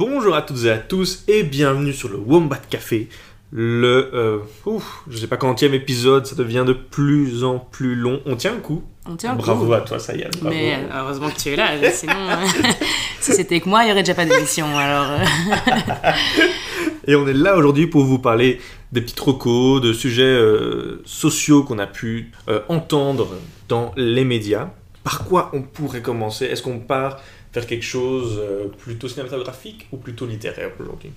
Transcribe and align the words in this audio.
Bonjour 0.00 0.34
à 0.34 0.40
toutes 0.40 0.64
et 0.64 0.70
à 0.70 0.78
tous 0.78 1.24
et 1.28 1.42
bienvenue 1.42 1.92
sur 1.92 2.08
le 2.08 2.16
Wombat 2.16 2.56
Café. 2.70 3.10
Le, 3.52 4.08
euh, 4.14 4.38
ouf, 4.64 5.02
je 5.10 5.18
sais 5.18 5.26
pas 5.26 5.36
quantième 5.36 5.74
épisode, 5.74 6.24
ça 6.24 6.34
devient 6.34 6.64
de 6.66 6.72
plus 6.72 7.44
en 7.44 7.58
plus 7.58 7.94
long. 7.96 8.22
On 8.24 8.34
tient 8.34 8.54
le 8.54 8.60
coup. 8.62 8.82
On 9.04 9.16
tient 9.16 9.32
le 9.32 9.36
Bravo 9.36 9.66
coup. 9.66 9.74
à 9.74 9.82
toi, 9.82 9.98
ça 9.98 10.16
y 10.16 10.22
est. 10.22 10.30
bravo. 10.40 10.56
Mais 10.56 10.72
euh, 10.76 10.88
heureusement 11.02 11.28
que 11.28 11.36
tu 11.38 11.50
es 11.50 11.56
là, 11.56 11.72
sinon, 11.92 12.14
euh, 12.16 12.34
si 13.20 13.32
c'était 13.34 13.60
que 13.60 13.68
moi, 13.68 13.82
il 13.82 13.88
n'y 13.88 13.92
aurait 13.92 14.02
déjà 14.02 14.14
pas 14.14 14.24
d'émission. 14.24 14.74
Alors, 14.74 15.10
euh, 15.10 16.10
Et 17.06 17.14
on 17.14 17.28
est 17.28 17.34
là 17.34 17.58
aujourd'hui 17.58 17.86
pour 17.86 18.02
vous 18.04 18.18
parler 18.18 18.58
des 18.92 19.02
petits 19.02 19.14
trocos, 19.14 19.80
de 19.80 19.92
sujets 19.92 20.22
euh, 20.22 21.02
sociaux 21.04 21.62
qu'on 21.62 21.78
a 21.78 21.86
pu 21.86 22.32
euh, 22.48 22.60
entendre 22.70 23.28
dans 23.68 23.92
les 23.98 24.24
médias. 24.24 24.70
Par 25.04 25.24
quoi 25.26 25.50
on 25.52 25.60
pourrait 25.60 26.00
commencer? 26.00 26.46
Est-ce 26.46 26.62
qu'on 26.62 26.78
part 26.78 27.18
faire 27.52 27.66
quelque 27.66 27.84
chose 27.84 28.38
euh, 28.38 28.68
plutôt 28.68 29.08
cinématographique 29.08 29.88
ou 29.92 29.96
plutôt 29.96 30.26
littéraire 30.26 30.70
aujourd'hui? 30.78 31.10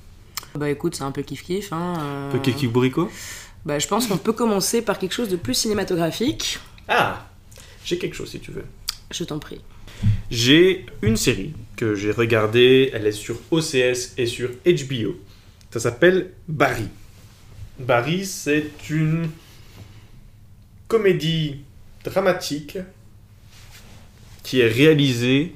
Bah 0.55 0.69
écoute, 0.69 0.95
c'est 0.95 1.03
un 1.03 1.11
peu 1.11 1.21
kiff-kiff. 1.21 1.69
Hein, 1.71 1.93
euh, 1.99 2.29
Un 2.29 2.31
peu 2.31 2.39
Kiki 2.39 2.67
Bourrico 2.67 3.09
bah, 3.65 3.79
je 3.79 3.87
pense 3.87 4.07
qu'on 4.07 4.17
peut 4.17 4.33
commencer 4.33 4.81
par 4.81 4.99
quelque 4.99 5.13
chose 5.13 5.29
de 5.29 5.37
plus 5.37 5.53
cinématographique. 5.53 6.59
Ah 6.89 7.25
J'ai 7.85 7.97
quelque 7.97 8.15
chose 8.15 8.29
si 8.29 8.39
tu 8.41 8.51
veux. 8.51 8.65
Je 9.09 9.23
t'en 9.23 9.39
prie. 9.39 9.61
J'ai 10.29 10.85
une 11.01 11.15
série 11.15 11.53
que 11.77 11.95
j'ai 11.95 12.11
regardée, 12.11 12.91
elle 12.93 13.07
est 13.07 13.13
sur 13.13 13.37
OCS 13.51 14.13
et 14.17 14.25
sur 14.25 14.49
HBO. 14.65 15.15
Ça 15.71 15.79
s'appelle 15.79 16.31
Barry. 16.49 16.89
Barry, 17.79 18.25
c'est 18.25 18.69
une 18.89 19.29
comédie 20.89 21.61
dramatique 22.03 22.77
qui 24.43 24.59
est 24.59 24.67
réalisée 24.67 25.53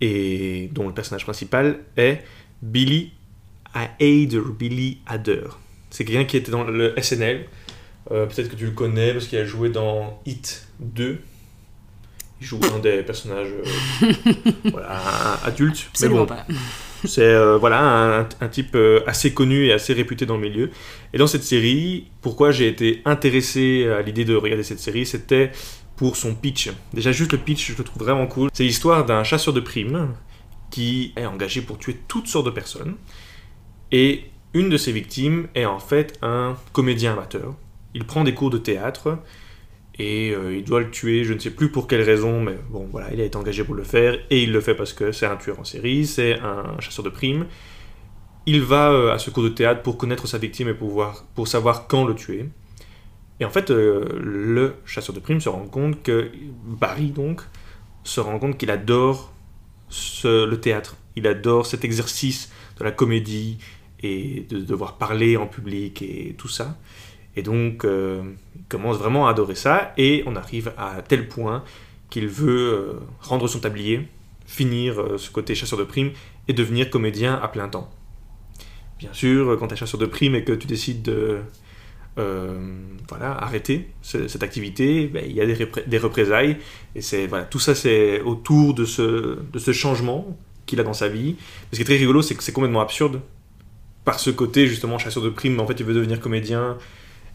et 0.00 0.70
dont 0.72 0.86
le 0.86 0.94
personnage 0.94 1.24
principal 1.24 1.80
est 1.96 2.22
Billy 2.62 3.12
Hader. 3.74 4.42
Billy 4.58 4.98
Hader. 5.06 5.48
C'est 5.90 6.04
quelqu'un 6.04 6.24
qui 6.24 6.36
était 6.36 6.52
dans 6.52 6.64
le 6.64 6.94
SNL. 7.00 7.46
Euh, 8.10 8.26
Peut-être 8.26 8.50
que 8.50 8.56
tu 8.56 8.64
le 8.64 8.70
connais 8.72 9.12
parce 9.12 9.26
qu'il 9.26 9.38
a 9.38 9.44
joué 9.44 9.68
dans 9.68 10.20
Hit 10.26 10.66
2. 10.80 11.18
Il 12.40 12.46
joue 12.46 12.58
un 12.74 12.78
des 12.78 13.02
personnages 13.02 13.48
euh, 14.02 14.12
voilà, 14.72 15.00
adultes. 15.44 15.90
Mais 16.00 16.08
bon, 16.08 16.24
pas. 16.24 16.46
c'est 17.04 17.22
euh, 17.22 17.58
voilà 17.58 17.80
un, 17.80 18.28
un 18.40 18.48
type 18.48 18.74
euh, 18.74 19.00
assez 19.06 19.34
connu 19.34 19.66
et 19.66 19.72
assez 19.72 19.92
réputé 19.92 20.24
dans 20.24 20.36
le 20.36 20.48
milieu. 20.48 20.70
Et 21.12 21.18
dans 21.18 21.26
cette 21.26 21.42
série, 21.42 22.06
pourquoi 22.22 22.50
j'ai 22.50 22.68
été 22.68 23.02
intéressé 23.04 23.86
à 23.86 24.00
l'idée 24.00 24.24
de 24.24 24.34
regarder 24.34 24.62
cette 24.62 24.78
série, 24.78 25.04
c'était 25.04 25.52
pour 26.00 26.16
son 26.16 26.34
pitch. 26.34 26.70
Déjà 26.94 27.12
juste 27.12 27.32
le 27.32 27.36
pitch, 27.38 27.72
je 27.72 27.76
le 27.76 27.84
trouve 27.84 28.02
vraiment 28.04 28.26
cool. 28.26 28.48
C'est 28.54 28.64
l'histoire 28.64 29.04
d'un 29.04 29.22
chasseur 29.22 29.52
de 29.52 29.60
primes 29.60 30.14
qui 30.70 31.12
est 31.14 31.26
engagé 31.26 31.60
pour 31.60 31.76
tuer 31.76 31.94
toutes 32.08 32.26
sortes 32.26 32.46
de 32.46 32.50
personnes. 32.50 32.94
Et 33.92 34.24
une 34.54 34.70
de 34.70 34.78
ses 34.78 34.92
victimes 34.92 35.48
est 35.54 35.66
en 35.66 35.78
fait 35.78 36.18
un 36.22 36.56
comédien 36.72 37.12
amateur. 37.12 37.54
Il 37.92 38.06
prend 38.06 38.24
des 38.24 38.32
cours 38.32 38.48
de 38.48 38.56
théâtre 38.56 39.18
et 39.98 40.30
euh, 40.30 40.56
il 40.56 40.64
doit 40.64 40.80
le 40.80 40.90
tuer, 40.90 41.22
je 41.24 41.34
ne 41.34 41.38
sais 41.38 41.50
plus 41.50 41.70
pour 41.70 41.86
quelle 41.86 42.00
raison, 42.00 42.40
mais 42.40 42.56
bon 42.70 42.88
voilà, 42.90 43.12
il 43.12 43.20
a 43.20 43.24
été 43.24 43.36
engagé 43.36 43.62
pour 43.62 43.74
le 43.74 43.84
faire 43.84 44.16
et 44.30 44.42
il 44.42 44.52
le 44.52 44.60
fait 44.62 44.74
parce 44.74 44.94
que 44.94 45.12
c'est 45.12 45.26
un 45.26 45.36
tueur 45.36 45.60
en 45.60 45.64
série, 45.64 46.06
c'est 46.06 46.38
un 46.40 46.80
chasseur 46.80 47.04
de 47.04 47.10
primes. 47.10 47.44
Il 48.46 48.62
va 48.62 48.90
euh, 48.90 49.12
à 49.12 49.18
ce 49.18 49.28
cours 49.28 49.42
de 49.42 49.50
théâtre 49.50 49.82
pour 49.82 49.98
connaître 49.98 50.26
sa 50.26 50.38
victime 50.38 50.68
et 50.70 50.74
pour, 50.74 50.88
voir- 50.88 51.26
pour 51.34 51.46
savoir 51.46 51.88
quand 51.88 52.06
le 52.06 52.14
tuer. 52.14 52.48
Et 53.40 53.44
en 53.44 53.50
fait, 53.50 53.70
euh, 53.70 54.04
le 54.22 54.74
chasseur 54.84 55.14
de 55.14 55.20
primes 55.20 55.40
se 55.40 55.48
rend 55.48 55.64
compte 55.66 56.02
que 56.02 56.30
Barry 56.64 57.10
donc 57.10 57.40
se 58.04 58.20
rend 58.20 58.38
compte 58.38 58.58
qu'il 58.58 58.70
adore 58.70 59.32
ce- 59.88 60.44
le 60.46 60.60
théâtre. 60.60 60.96
Il 61.16 61.26
adore 61.26 61.66
cet 61.66 61.84
exercice 61.84 62.52
de 62.78 62.84
la 62.84 62.90
comédie 62.92 63.58
et 64.02 64.46
de 64.48 64.60
devoir 64.60 64.96
parler 64.98 65.36
en 65.36 65.46
public 65.46 66.02
et 66.02 66.34
tout 66.38 66.48
ça. 66.48 66.78
Et 67.36 67.42
donc, 67.42 67.84
euh, 67.84 68.22
il 68.56 68.64
commence 68.68 68.98
vraiment 68.98 69.26
à 69.26 69.30
adorer 69.30 69.54
ça. 69.54 69.92
Et 69.96 70.22
on 70.26 70.36
arrive 70.36 70.72
à 70.76 71.00
tel 71.02 71.28
point 71.28 71.64
qu'il 72.10 72.26
veut 72.28 72.72
euh, 72.72 72.92
rendre 73.20 73.46
son 73.48 73.60
tablier, 73.60 74.08
finir 74.46 75.02
ce 75.16 75.30
côté 75.30 75.54
chasseur 75.54 75.78
de 75.78 75.84
primes 75.84 76.10
et 76.48 76.52
devenir 76.52 76.90
comédien 76.90 77.34
à 77.40 77.48
plein 77.48 77.68
temps. 77.68 77.88
Bien 78.98 79.12
sûr, 79.12 79.56
quand 79.58 79.68
tu 79.68 79.74
es 79.74 79.76
chasseur 79.76 80.00
de 80.00 80.06
primes 80.06 80.34
et 80.34 80.44
que 80.44 80.52
tu 80.52 80.66
décides 80.66 81.02
de 81.02 81.38
voilà, 83.08 83.32
arrêter 83.42 83.88
ce- 84.02 84.28
cette 84.28 84.42
activité, 84.42 85.06
ben, 85.06 85.24
il 85.26 85.34
y 85.34 85.40
a 85.40 85.46
des, 85.46 85.54
repré- 85.54 85.86
des 85.86 85.98
représailles. 85.98 86.56
Et 86.94 87.00
c'est 87.02 87.26
voilà, 87.26 87.44
tout 87.44 87.58
ça, 87.58 87.74
c'est 87.74 88.20
autour 88.20 88.74
de 88.74 88.84
ce, 88.84 89.38
de 89.52 89.58
ce 89.58 89.72
changement 89.72 90.36
qu'il 90.66 90.78
a 90.80 90.82
dans 90.84 90.92
sa 90.94 91.08
vie. 91.08 91.36
Ce 91.72 91.76
qui 91.76 91.82
est 91.82 91.84
très 91.84 91.96
rigolo, 91.96 92.22
c'est 92.22 92.34
que 92.34 92.42
c'est 92.42 92.52
complètement 92.52 92.80
absurde. 92.80 93.20
Par 94.04 94.18
ce 94.18 94.30
côté, 94.30 94.66
justement, 94.66 94.98
chasseur 94.98 95.22
de 95.22 95.28
primes, 95.28 95.56
mais 95.56 95.62
en 95.62 95.66
fait, 95.66 95.78
il 95.78 95.84
veut 95.84 95.94
devenir 95.94 96.20
comédien. 96.20 96.78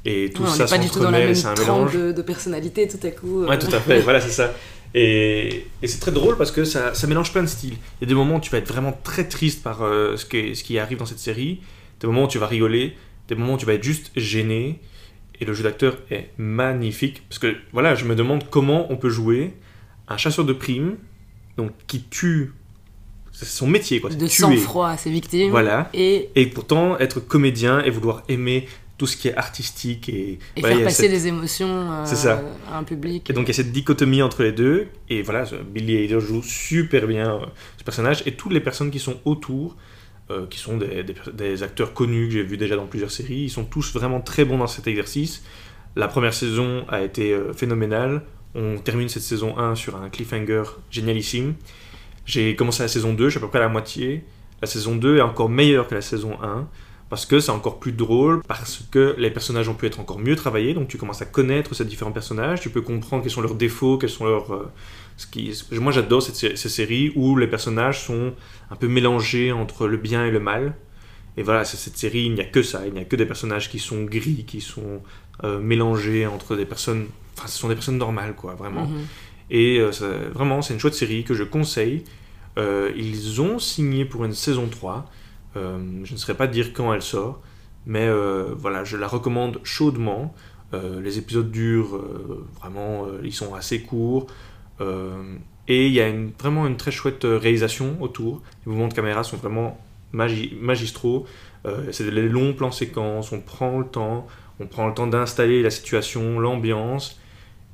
Et 0.05 0.29
tout 0.33 0.43
Ouais, 0.43 0.49
ça 0.49 0.67
s'entremêle, 0.67 1.35
c'est 1.35 1.47
un 1.47 1.55
mélange. 1.55 1.93
de, 1.93 2.11
de 2.11 2.21
personnalité 2.21 2.87
tout 2.87 3.05
à 3.05 3.09
coup. 3.11 3.43
euh. 3.43 3.47
Ouais, 3.47 3.57
tout 3.59 3.73
à 3.73 3.79
fait, 3.79 3.99
voilà, 4.01 4.21
c'est 4.21 4.29
ça. 4.29 4.53
Et, 4.93 5.65
et 5.81 5.87
c'est 5.87 5.99
très 5.99 6.11
drôle 6.11 6.37
parce 6.37 6.51
que 6.51 6.63
ça, 6.63 6.93
ça 6.93 7.05
mélange 7.07 7.31
plein 7.33 7.41
de 7.43 7.47
styles. 7.47 7.73
Il 7.99 8.03
y 8.03 8.05
a 8.05 8.07
des 8.07 8.13
moments 8.15 8.35
où 8.37 8.39
tu 8.39 8.49
vas 8.49 8.59
être 8.59 8.67
vraiment 8.67 8.97
très 9.03 9.27
triste 9.27 9.61
par 9.63 9.81
euh, 9.83 10.15
ce, 10.15 10.25
que- 10.25 10.53
ce 10.53 10.63
qui 10.63 10.79
arrive 10.79 10.97
dans 10.99 11.05
cette 11.05 11.19
série, 11.19 11.59
des 11.99 12.07
moments 12.07 12.25
où 12.25 12.27
tu 12.27 12.37
vas 12.37 12.47
rigoler, 12.47 12.95
des 13.27 13.35
moments 13.35 13.53
où 13.53 13.57
tu 13.57 13.65
vas 13.65 13.73
être 13.73 13.83
juste 13.83 14.11
gêné. 14.15 14.79
Et 15.41 15.45
le 15.45 15.53
jeu 15.53 15.63
d'acteur 15.63 15.97
est 16.11 16.29
magnifique 16.37 17.23
parce 17.27 17.39
que 17.39 17.55
voilà, 17.73 17.93
je 17.95 18.05
me 18.05 18.15
demande 18.15 18.49
comment 18.49 18.89
on 18.91 18.95
peut 18.95 19.09
jouer 19.09 19.53
un 20.07 20.15
chasseur 20.17 20.45
de 20.45 20.53
primes 20.53 20.95
donc 21.57 21.71
qui 21.87 22.03
tue. 22.03 22.53
C'est 23.33 23.45
son 23.45 23.67
métier, 23.67 23.99
quoi. 23.99 24.11
c'est 24.11 24.17
de 24.17 24.27
sang-froid 24.27 24.87
à 24.89 24.95
ses 24.97 25.09
victimes. 25.11 25.49
Voilà. 25.51 25.89
Et, 25.93 26.29
Et 26.35 26.45
pourtant 26.45 26.97
être 26.99 27.19
comédien 27.19 27.83
et 27.83 27.89
vouloir 27.89 28.23
aimer 28.29 28.65
tout 28.97 29.07
ce 29.07 29.17
qui 29.17 29.27
est 29.27 29.35
artistique 29.35 30.07
et, 30.07 30.39
et 30.55 30.61
voilà, 30.61 30.75
faire 30.77 30.85
passer 30.85 31.01
cette- 31.01 31.11
les 31.11 31.27
émotions 31.27 31.91
euh, 31.91 32.05
ça. 32.05 32.41
à 32.71 32.77
un 32.77 32.83
public. 32.85 33.29
Et 33.29 33.33
donc 33.33 33.43
il 33.43 33.47
y 33.47 33.51
a 33.51 33.53
cette 33.55 33.73
dichotomie 33.73 34.21
entre 34.21 34.41
les 34.43 34.53
deux, 34.53 34.87
et 35.09 35.21
voilà, 35.21 35.43
Billy 35.69 36.05
Hader 36.05 36.21
joue 36.21 36.41
super 36.41 37.05
bien 37.07 37.35
euh, 37.41 37.45
ce 37.77 37.83
personnage, 37.83 38.23
et 38.25 38.35
toutes 38.35 38.53
les 38.53 38.61
personnes 38.61 38.91
qui 38.91 38.99
sont 38.99 39.19
autour, 39.25 39.75
euh, 40.31 40.45
qui 40.47 40.57
sont 40.59 40.77
des, 40.77 41.03
des- 41.03 41.63
acteurs 41.63 41.93
connus 41.93 42.27
que 42.27 42.33
j'ai 42.33 42.43
vus 42.43 42.57
déjà 42.57 42.75
dans 42.75 42.87
plusieurs 42.87 43.11
séries, 43.11 43.43
ils 43.43 43.49
sont 43.49 43.65
tous 43.65 43.93
vraiment 43.93 44.21
très 44.21 44.45
bons 44.45 44.57
dans 44.57 44.67
cet 44.67 44.87
exercice. 44.87 45.43
La 45.95 46.07
première 46.07 46.33
saison 46.33 46.85
a 46.89 47.01
été 47.01 47.33
euh, 47.33 47.53
phénoménale, 47.53 48.23
on 48.55 48.77
termine 48.77 49.09
cette 49.09 49.23
saison 49.23 49.57
1 49.57 49.75
sur 49.75 49.95
un 49.97 50.09
cliffhanger 50.09 50.63
génialissime. 50.89 51.55
J'ai 52.25 52.55
commencé 52.55 52.81
la 52.83 52.89
saison 52.89 53.13
2, 53.13 53.25
je 53.25 53.29
suis 53.31 53.37
à 53.37 53.41
peu 53.41 53.49
près 53.49 53.59
à 53.59 53.63
la 53.63 53.69
moitié. 53.69 54.23
La 54.61 54.67
saison 54.67 54.95
2 54.95 55.17
est 55.17 55.21
encore 55.21 55.49
meilleure 55.49 55.87
que 55.87 55.95
la 55.95 56.01
saison 56.01 56.37
1 56.41 56.67
parce 57.07 57.27
que 57.27 57.39
c'est 57.39 57.51
encore 57.51 57.79
plus 57.79 57.91
drôle, 57.91 58.41
parce 58.47 58.83
que 58.89 59.13
les 59.19 59.29
personnages 59.29 59.69
ont 59.69 59.75
pu 59.75 59.85
être 59.85 59.99
encore 59.99 60.17
mieux 60.17 60.35
travaillés, 60.35 60.73
donc 60.73 60.87
tu 60.87 60.97
commences 60.97 61.21
à 61.21 61.25
connaître 61.25 61.75
ces 61.75 61.85
différents 61.85 62.11
personnages, 62.11 62.61
tu 62.61 62.71
peux 62.71 62.81
comprendre 62.81 63.21
quels 63.21 63.31
sont 63.31 63.41
leurs 63.41 63.53
défauts, 63.55 63.97
quels 63.99 64.09
sont 64.09 64.25
leurs... 64.25 64.51
euh, 64.53 64.71
ce 65.17 65.27
qui... 65.27 65.51
Moi 65.71 65.91
j'adore 65.91 66.21
ces 66.21 66.55
séries 66.55 67.11
où 67.15 67.37
les 67.37 67.47
personnages 67.47 68.01
sont 68.01 68.33
un 68.69 68.75
peu 68.75 68.87
mélangés 68.87 69.51
entre 69.51 69.87
le 69.87 69.97
bien 69.97 70.25
et 70.25 70.31
le 70.31 70.39
mal. 70.39 70.75
Et 71.37 71.43
voilà, 71.43 71.65
c'est 71.65 71.77
cette 71.77 71.97
série, 71.97 72.23
il 72.25 72.33
n'y 72.33 72.41
a 72.41 72.45
que 72.45 72.63
ça, 72.63 72.87
il 72.87 72.93
n'y 72.93 72.99
a 72.99 73.05
que 73.05 73.15
des 73.15 73.25
personnages 73.25 73.69
qui 73.69 73.79
sont 73.79 74.03
gris, 74.03 74.45
qui 74.47 74.61
sont 74.61 75.01
euh, 75.43 75.59
mélangés 75.59 76.25
entre 76.25 76.55
des 76.55 76.65
personnes... 76.65 77.07
Enfin, 77.37 77.47
ce 77.47 77.57
sont 77.57 77.67
des 77.67 77.75
personnes 77.75 77.97
normales, 77.97 78.35
quoi, 78.35 78.55
vraiment. 78.55 78.87
Mhm. 78.87 79.05
Et 79.51 79.79
euh, 79.79 79.91
ça- 79.91 80.07
vraiment, 80.33 80.61
c'est 80.61 80.73
une 80.73 80.79
chouette 80.79 80.93
série 80.93 81.25
que 81.25 81.33
je 81.33 81.43
conseille. 81.43 82.05
Euh, 82.57 82.91
ils 82.95 83.41
ont 83.41 83.59
signé 83.59 84.05
pour 84.05 84.23
une 84.23 84.33
saison 84.33 84.67
3. 84.67 85.11
Euh, 85.57 85.77
je 86.05 86.13
ne 86.13 86.17
saurais 86.17 86.35
pas 86.35 86.47
dire 86.47 86.71
quand 86.73 86.93
elle 86.93 87.01
sort, 87.01 87.41
mais 87.85 88.09
voilà, 88.55 88.83
je 88.83 88.97
la 88.97 89.07
recommande 89.07 89.59
chaudement. 89.63 90.33
Les 90.73 91.17
épisodes 91.17 91.51
durent 91.51 92.01
vraiment, 92.59 93.07
ils 93.23 93.33
sont 93.33 93.53
assez 93.55 93.81
courts. 93.81 94.27
Euh, 94.81 95.35
et 95.67 95.87
il 95.87 95.93
y 95.93 96.01
a 96.01 96.11
vraiment 96.39 96.67
une 96.67 96.77
très 96.77 96.91
chouette 96.91 97.25
euh, 97.25 97.37
réalisation 97.37 97.97
autour. 98.01 98.41
Les 98.65 98.71
mouvements 98.71 98.87
de 98.87 98.93
caméra 98.93 99.23
sont 99.23 99.37
vraiment 99.37 99.79
magi- 100.13 100.55
magistraux. 100.59 101.25
Euh, 101.65 101.91
c'est 101.91 102.03
des 102.03 102.21
longs 102.29 102.53
plans 102.53 102.71
séquences, 102.71 103.31
on 103.31 103.41
prend 103.41 103.79
le 103.79 103.85
temps, 103.85 104.27
on 104.59 104.67
prend 104.67 104.87
le 104.87 104.93
temps 104.93 105.07
d'installer 105.07 105.63
la 105.63 105.71
situation, 105.71 106.39
l'ambiance. 106.39 107.19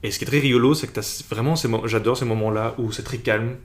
Et 0.04 0.12
ce 0.12 0.18
qui 0.18 0.26
est 0.26 0.28
très 0.28 0.40
rigolo, 0.40 0.74
c'est 0.74 0.88
que 0.88 0.94
t'as 0.94 1.24
vraiment, 1.30 1.56
j'adore 1.86 2.18
ces 2.18 2.26
moments-là 2.26 2.76
où 2.78 2.92
c'est 2.92 3.04
très 3.04 3.18
calme, 3.18 3.58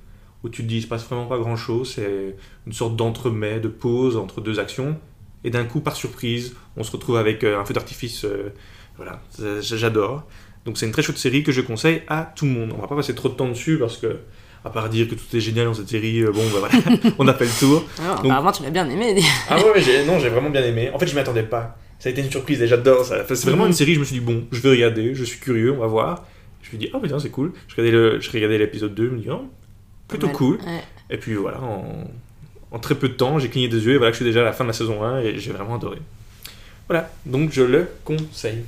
où 0.43 0.49
tu 0.49 0.62
te 0.62 0.69
dis, 0.69 0.79
il 0.79 0.83
se 0.83 0.87
passe 0.87 1.05
vraiment 1.06 1.27
pas 1.27 1.38
grand-chose, 1.38 1.94
c'est 1.94 2.37
une 2.67 2.73
sorte 2.73 2.97
d'entremets, 2.97 3.59
de 3.61 3.69
pause 3.69 4.17
entre 4.19 4.43
deux 4.43 4.59
actions, 4.61 4.99
et 5.44 5.50
d'un 5.50 5.65
coup, 5.65 5.81
par 5.81 5.97
surprise, 5.97 6.55
on 6.77 6.83
se 6.83 6.91
retrouve 6.91 7.17
avec 7.17 7.43
un 7.43 7.65
feu 7.65 7.73
d'artifice, 7.73 8.27
voilà, 8.99 9.23
j'adore. 9.61 10.25
Donc 10.66 10.76
c'est 10.78 10.86
une 10.86 10.92
très 10.92 11.02
chouette 11.02 11.18
série 11.18 11.42
que 11.42 11.52
je 11.52 11.60
conseille 11.62 12.02
à 12.08 12.32
tout 12.36 12.44
le 12.44 12.50
monde. 12.50 12.72
On 12.76 12.80
va 12.80 12.88
pas 12.88 12.96
passer 12.96 13.14
trop 13.14 13.28
de 13.28 13.34
temps 13.34 13.48
dessus 13.48 13.78
parce 13.78 13.96
que, 13.98 14.18
à 14.64 14.70
part 14.70 14.88
dire 14.88 15.08
que 15.08 15.14
tout 15.14 15.24
est 15.34 15.40
génial 15.40 15.66
dans 15.66 15.74
cette 15.74 15.88
série, 15.88 16.20
euh, 16.22 16.32
bon, 16.32 16.42
bah 16.52 16.58
voilà, 16.58 16.74
on 17.18 17.28
a 17.28 17.34
fait 17.34 17.44
le 17.44 17.58
tour. 17.58 17.84
Alors, 18.02 18.16
Donc- 18.16 18.26
apparemment, 18.26 18.52
tu 18.52 18.62
l'as 18.64 18.70
bien 18.70 18.88
aimé. 18.90 19.22
Ah 19.48 19.56
ouais, 19.58 19.80
j'ai- 19.80 20.04
non, 20.04 20.18
j'ai 20.18 20.28
vraiment 20.28 20.50
bien 20.50 20.62
aimé. 20.64 20.90
En 20.92 20.98
fait, 20.98 21.06
je 21.06 21.14
m'y 21.14 21.20
attendais 21.20 21.44
pas. 21.44 21.78
Ça 21.98 22.08
a 22.08 22.12
été 22.12 22.20
une 22.20 22.30
surprise 22.30 22.60
et 22.60 22.66
j'adore 22.66 23.04
ça. 23.06 23.18
Enfin, 23.22 23.34
c'est 23.34 23.48
vraiment 23.48 23.66
une 23.66 23.72
série, 23.72 23.94
je 23.94 24.00
me 24.00 24.04
suis 24.04 24.16
dit, 24.18 24.24
bon, 24.24 24.44
je 24.52 24.60
vais 24.60 24.70
regarder, 24.70 25.14
je 25.14 25.24
suis 25.24 25.38
curieux, 25.38 25.72
on 25.72 25.78
va 25.78 25.86
voir. 25.86 26.26
Je 26.62 26.66
me 26.66 26.70
suis 26.70 26.78
dit, 26.78 26.90
oh 26.92 26.98
putain, 26.98 27.18
c'est 27.20 27.30
cool. 27.30 27.52
Je 27.68 27.76
regardais 27.76 27.92
le- 27.96 28.20
je 28.20 28.30
regardais 28.32 28.58
l'épisode 28.58 28.94
2, 28.94 29.06
je 29.06 29.10
me 29.12 29.18
dis, 29.20 29.30
oh, 29.30 29.46
plutôt 30.08 30.28
cool. 30.28 30.56
Ouais. 30.56 30.82
Et 31.10 31.16
puis 31.16 31.34
voilà, 31.34 31.60
en, 31.62 32.10
en 32.72 32.78
très 32.80 32.96
peu 32.96 33.08
de 33.08 33.14
temps, 33.14 33.38
j'ai 33.38 33.48
cligné 33.48 33.68
des 33.68 33.86
yeux 33.86 33.94
et 33.94 33.98
voilà 33.98 34.10
que 34.10 34.14
je 34.18 34.22
suis 34.24 34.26
déjà 34.26 34.40
à 34.40 34.44
la 34.44 34.52
fin 34.52 34.64
de 34.64 34.68
la 34.70 34.74
saison 34.74 35.02
1 35.04 35.20
et 35.20 35.38
j'ai 35.38 35.52
vraiment 35.52 35.76
adoré. 35.76 35.98
Voilà, 36.88 37.08
donc 37.24 37.50
je 37.52 37.62
le 37.62 37.88
conseille. 38.04 38.64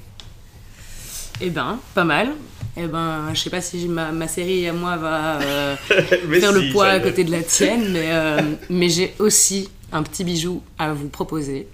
Eh 1.40 1.50
ben, 1.50 1.79
pas 1.94 2.05
mal. 2.05 2.32
Eh 2.76 2.87
ben, 2.87 3.32
je 3.32 3.40
sais 3.40 3.50
pas 3.50 3.61
si 3.61 3.88
ma, 3.88 4.12
ma 4.12 4.29
série 4.29 4.67
à 4.69 4.73
moi 4.73 4.96
va 4.96 5.40
euh, 5.40 5.76
faire 5.87 6.52
le 6.52 6.73
poids 6.73 6.87
à 6.87 7.00
côté 7.00 7.25
de 7.25 7.31
la 7.31 7.43
tienne, 7.43 7.93
mais, 7.93 8.08
euh, 8.11 8.40
mais 8.70 8.88
j'ai 8.88 9.14
aussi 9.19 9.69
un 9.93 10.02
petit 10.02 10.25
bijou 10.25 10.62
à 10.79 10.93
vous 10.93 11.08
proposer. 11.08 11.69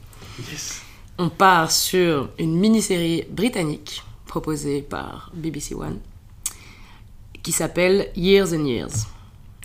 On 1.18 1.28
part 1.28 1.70
sur 1.70 2.30
une 2.38 2.58
mini-série 2.58 3.24
britannique 3.30 4.02
proposée 4.26 4.82
par 4.82 5.30
BBC 5.34 5.74
One 5.74 5.98
qui 7.42 7.52
s'appelle 7.52 8.10
Years 8.16 8.52
and 8.52 8.64
Years. 8.64 9.06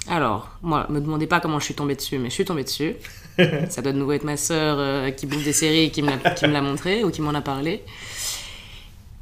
Alors, 0.07 0.50
moi, 0.62 0.86
me 0.90 1.00
demandez 1.00 1.28
pas 1.28 1.40
comment 1.40 1.60
je 1.60 1.66
suis 1.66 1.74
tombée 1.74 1.95
dessus, 1.95 2.18
mais 2.19 2.30
je 2.30 2.36
suis 2.36 2.45
tombée 2.45 2.63
dessus. 2.63 2.95
Ça 3.69 3.81
doit 3.81 3.94
de 3.94 3.98
nouveau 3.98 4.12
être 4.12 4.24
ma 4.24 4.38
sœur 4.38 4.78
euh, 4.80 5.12
qui 5.12 5.25
bouffe 5.25 5.44
des 5.44 5.54
séries 5.54 5.92
qui 5.92 6.02
me 6.02 6.10
l'a 6.52 6.62
montré 6.62 7.04
ou 7.04 7.10
qui 7.12 7.22
m'en 7.22 7.34
a 7.34 7.42
parlé. 7.42 7.84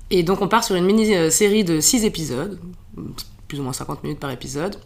Et 0.09 0.23
donc 0.23 0.41
on 0.41 0.47
part 0.47 0.63
sur 0.63 0.75
une 0.75 0.85
mini-série 0.85 1.63
de 1.63 1.79
6 1.79 2.05
épisodes, 2.05 2.59
plus 3.47 3.59
ou 3.59 3.63
moins 3.63 3.73
50 3.73 4.03
minutes 4.03 4.19
par 4.19 4.31
épisode, 4.31 4.77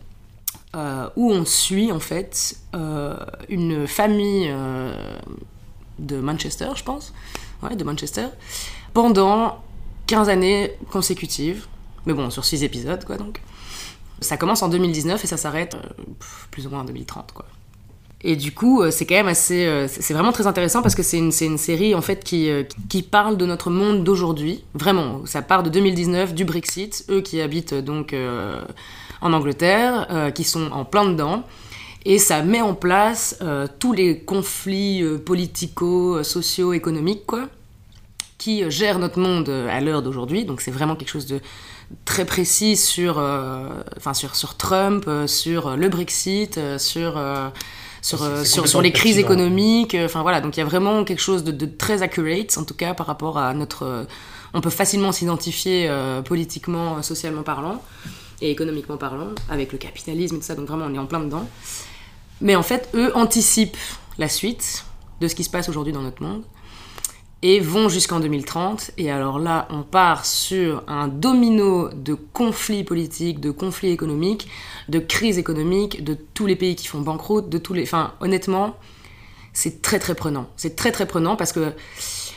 euh, 0.76 1.10
où 1.16 1.32
on 1.32 1.46
suit 1.46 1.92
en 1.92 2.00
fait 2.00 2.56
euh, 2.74 3.16
une 3.50 3.88
famille 3.88 4.48
euh, 4.50 4.94
de 6.00 6.20
Manchester, 6.20 6.70
je 6.76 6.84
pense, 6.84 7.14
ouais, 7.62 7.76
de 7.76 7.84
Manchester, 7.84 8.28
pendant 8.94 9.64
15 10.08 10.30
années 10.30 10.74
consécutives, 10.90 11.68
mais 12.06 12.14
bon, 12.14 12.30
sur 12.30 12.46
6 12.46 12.64
épisodes 12.64 13.04
quoi 13.06 13.18
donc. 13.18 13.42
Ça 14.22 14.38
commence 14.38 14.62
en 14.62 14.70
2019 14.70 15.24
et 15.24 15.28
ça 15.28 15.36
s'arrête 15.36 15.76
plus 16.52 16.68
ou 16.68 16.70
moins 16.70 16.82
en 16.82 16.86
2030 16.86 17.32
quoi. 17.32 17.46
Et 18.24 18.36
du 18.36 18.52
coup, 18.52 18.82
euh, 18.82 18.92
c'est 18.92 19.06
quand 19.06 19.16
même 19.16 19.28
assez. 19.28 19.66
Euh, 19.66 19.88
c'est 19.88 20.14
vraiment 20.14 20.32
très 20.32 20.46
intéressant 20.46 20.82
parce 20.82 20.96
que 20.96 21.04
c'est 21.04 21.18
une, 21.18 21.32
une, 21.42 21.58
série 21.58 21.96
en 21.96 22.02
fait 22.02 22.24
qui, 22.24 22.50
euh, 22.50 22.64
qui 22.88 23.02
parle 23.02 23.36
de 23.36 23.46
notre 23.46 23.72
monde 23.72 24.04
d'aujourd'hui. 24.04 24.64
Vraiment, 24.76 25.26
ça 25.26 25.42
part 25.42 25.64
de 25.64 25.70
2019, 25.70 26.34
du 26.34 26.46
Brexit. 26.46 27.06
Eux 27.10 27.22
qui 27.22 27.42
habitent 27.42 27.74
donc 27.74 28.16
en 29.22 29.34
Angleterre, 29.34 30.32
qui 30.36 30.44
sont 30.44 30.72
en 30.72 30.86
plein 30.86 31.06
dedans. 31.06 31.44
Et 32.06 32.18
ça 32.18 32.42
met 32.42 32.62
en 32.62 32.74
place 32.74 33.40
tous 33.80 33.94
les 33.94 34.20
conflits 34.20 35.04
politico, 35.26 36.24
sociaux, 36.24 36.74
économiques, 36.74 37.26
quoi, 37.28 37.48
qui 38.38 38.70
gèrent 38.72 38.98
notre 38.98 39.20
monde 39.20 39.50
à 39.50 39.80
l'heure 39.82 40.02
d'aujourd'hui. 40.02 40.46
Donc 40.46 40.62
c'est 40.62 40.72
vraiment 40.72 40.96
quelque 40.96 41.10
chose 41.10 41.28
de 41.28 41.40
très 42.06 42.26
précis 42.26 42.76
sur, 42.76 43.18
enfin 43.98 44.14
sur, 44.14 44.36
sur 44.36 44.58
Trump, 44.58 45.08
sur 45.28 45.78
le 45.78 45.90
Brexit, 45.90 46.60
sur 46.78 47.20
sur, 48.02 48.24
euh, 48.24 48.44
sur, 48.44 48.68
sur, 48.68 48.82
les 48.82 48.92
crises 48.92 49.18
économiques. 49.18 49.96
Euh, 49.96 50.06
enfin 50.06 50.22
voilà, 50.24 50.42
donc 50.42 50.58
il 50.58 50.60
y 50.60 50.64
a 50.64 50.66
vraiment 50.66 51.04
quelque 51.04 51.22
chose 51.22 51.44
de, 51.44 51.66
très 51.66 52.02
accurate, 52.02 52.58
en 52.58 52.64
tout 52.64 52.74
cas 52.74 52.94
par 52.94 53.08
rapport 53.08 53.38
à 53.38 53.54
notre. 53.54 53.84
Euh, 53.84 54.04
on 54.54 54.60
peut 54.60 54.70
facilement 54.70 55.14
s'identifier 55.14 55.90
politiquement, 56.26 57.02
socialement 57.02 57.42
parlant 57.42 57.82
et 58.42 58.52
économiquement 58.52 58.98
parlant, 58.98 59.30
avec 59.50 59.72
le 59.72 59.78
capitalisme 59.78 60.36
et 60.36 60.40
tout 60.40 60.46
ça, 60.46 60.56
donc 60.56 60.68
vraiment 60.68 60.88
on 60.90 60.94
est 60.94 61.00
en 61.00 61.06
plein 61.06 61.22
dedans. 61.22 61.48
Mais 62.42 62.58
en 62.58 62.64
fait, 62.64 62.90
eux 62.94 63.16
anticipent 63.16 63.78
la 64.18 64.28
suite 64.28 64.84
de 65.22 65.30
ce 65.30 65.36
qui 65.36 65.46
se 65.46 65.50
passe 65.50 65.70
aujourd'hui 65.70 65.94
dans 65.94 66.02
notre 66.02 66.22
monde 66.22 66.44
et 67.44 67.60
vont 67.60 67.90
jusqu'en 67.90 68.20
2030. 68.20 68.92
Et 68.98 69.12
alors 69.12 69.40
là, 69.40 69.68
on 69.70 69.84
part 69.84 70.26
sur 70.26 70.84
un 70.88 71.08
domino 71.08 71.90
de 71.90 72.14
conflits 72.14 72.84
politiques, 72.84 73.40
de 73.40 73.52
conflits 73.52 73.90
économiques, 73.90 74.48
de 74.90 75.00
crises 75.00 75.38
économiques, 75.38 76.04
de 76.04 76.16
tous 76.34 76.46
les 76.46 76.56
pays 76.56 76.76
qui 76.76 76.88
font 76.88 77.02
banqueroute, 77.02 77.50
de 77.50 77.58
tous 77.58 77.74
les... 77.74 77.84
Enfin, 77.84 78.14
honnêtement, 78.20 78.76
c'est 79.54 79.82
très 79.82 80.00
très 80.00 80.16
prenant. 80.16 80.48
C'est 80.56 80.76
très 80.76 80.92
très 80.92 81.08
prenant 81.08 81.36
parce 81.36 81.52
que 81.52 81.74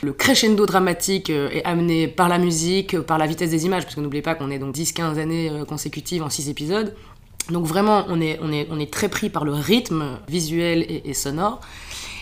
le 0.01 0.13
crescendo 0.13 0.65
dramatique 0.65 1.29
euh, 1.29 1.49
est 1.49 1.63
amené 1.63 2.07
par 2.07 2.27
la 2.27 2.37
musique, 2.37 2.99
par 2.99 3.17
la 3.17 3.27
vitesse 3.27 3.51
des 3.51 3.65
images, 3.65 3.83
parce 3.83 3.95
que 3.95 4.01
n'oubliez 4.01 4.21
pas 4.21 4.35
qu'on 4.35 4.51
est 4.51 4.59
donc 4.59 4.75
10-15 4.75 5.17
années 5.17 5.49
euh, 5.49 5.65
consécutives 5.65 6.23
en 6.23 6.29
6 6.29 6.49
épisodes. 6.49 6.95
Donc 7.51 7.65
vraiment, 7.65 8.05
on 8.09 8.19
est, 8.19 8.39
on 8.41 8.51
est, 8.51 8.67
on 8.71 8.79
est 8.79 8.91
très 8.91 9.07
pris 9.07 9.29
par 9.29 9.45
le 9.45 9.53
rythme 9.53 10.19
visuel 10.27 10.81
et, 10.89 11.03
et 11.05 11.13
sonore. 11.13 11.61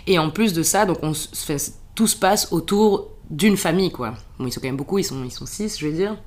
Et 0.05 0.19
en 0.19 0.29
plus 0.29 0.51
de 0.53 0.63
ça, 0.63 0.85
donc 0.85 0.97
on 1.01 1.13
fait 1.13 1.57
tout 1.95 2.07
se 2.07 2.15
passe 2.15 2.51
autour 2.51 3.09
d'une 3.29 3.57
famille, 3.57 3.91
quoi. 3.91 4.13
Ils 4.39 4.51
sont 4.51 4.59
quand 4.59 4.67
même 4.67 4.77
beaucoup, 4.77 4.99
ils 4.99 5.03
sont, 5.03 5.23
ils 5.23 5.31
sont 5.31 5.45
six, 5.45 5.79
je 5.79 5.87
vais 5.87 5.93
dire. 5.93 6.17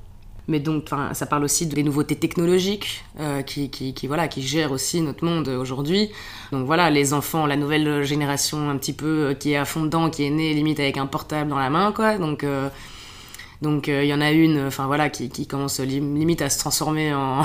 Mais 0.47 0.61
donc, 0.61 0.89
ça 1.11 1.25
parle 1.25 1.43
aussi 1.43 1.67
des 1.67 1.83
nouveautés 1.83 2.15
technologiques 2.15 3.03
euh, 3.19 3.41
qui, 3.41 3.69
qui, 3.69 3.93
qui, 3.93 4.07
voilà, 4.07 4.29
qui 4.29 4.41
gèrent 4.41 4.71
aussi 4.71 5.01
notre 5.01 5.25
monde 5.25 5.49
aujourd'hui. 5.49 6.09
Donc 6.53 6.65
voilà, 6.65 6.89
les 6.89 7.13
enfants, 7.13 7.45
la 7.45 7.57
nouvelle 7.57 8.03
génération 8.03 8.69
un 8.69 8.77
petit 8.77 8.93
peu 8.93 9.05
euh, 9.27 9.33
qui 9.33 9.51
est 9.51 9.57
à 9.57 9.65
fond 9.65 9.83
dedans, 9.83 10.09
qui 10.09 10.23
est 10.23 10.29
née 10.29 10.53
limite 10.53 10.79
avec 10.79 10.97
un 10.97 11.05
portable 11.05 11.49
dans 11.49 11.59
la 11.59 11.69
main, 11.69 11.91
quoi. 11.91 12.17
Donc, 12.17 12.45
euh, 12.45 12.69
donc 13.61 13.87
il 13.87 14.05
y 14.05 14.13
en 14.13 14.21
a 14.21 14.31
une, 14.31 14.67
enfin 14.67 14.85
voilà, 14.85 15.09
qui, 15.09 15.29
qui, 15.29 15.47
commence 15.47 15.79
limite 15.79 16.41
à 16.41 16.49
se 16.49 16.59
transformer 16.59 17.13
en, 17.13 17.41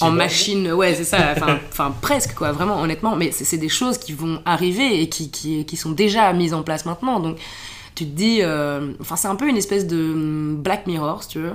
en 0.00 0.10
machine. 0.10 0.72
Ouais, 0.72 0.94
c'est 0.94 1.04
ça. 1.04 1.34
Enfin, 1.36 1.94
presque 2.00 2.34
quoi, 2.34 2.50
vraiment, 2.52 2.80
honnêtement. 2.80 3.14
Mais 3.14 3.30
c'est 3.30 3.58
des 3.58 3.68
choses 3.68 3.98
qui 3.98 4.12
vont 4.12 4.42
arriver 4.44 5.00
et 5.00 5.08
qui, 5.08 5.30
qui, 5.30 5.64
qui, 5.64 5.76
sont 5.76 5.92
déjà 5.92 6.32
mises 6.32 6.54
en 6.54 6.62
place 6.62 6.86
maintenant. 6.86 7.20
Donc 7.20 7.38
tu 7.94 8.04
te 8.04 8.16
dis, 8.16 8.40
euh, 8.42 8.92
enfin 9.00 9.16
c'est 9.16 9.28
un 9.28 9.36
peu 9.36 9.48
une 9.48 9.56
espèce 9.56 9.86
de 9.86 10.12
hum, 10.12 10.56
Black 10.56 10.86
Mirror, 10.86 11.22
si 11.22 11.28
tu 11.28 11.38
veux. 11.38 11.52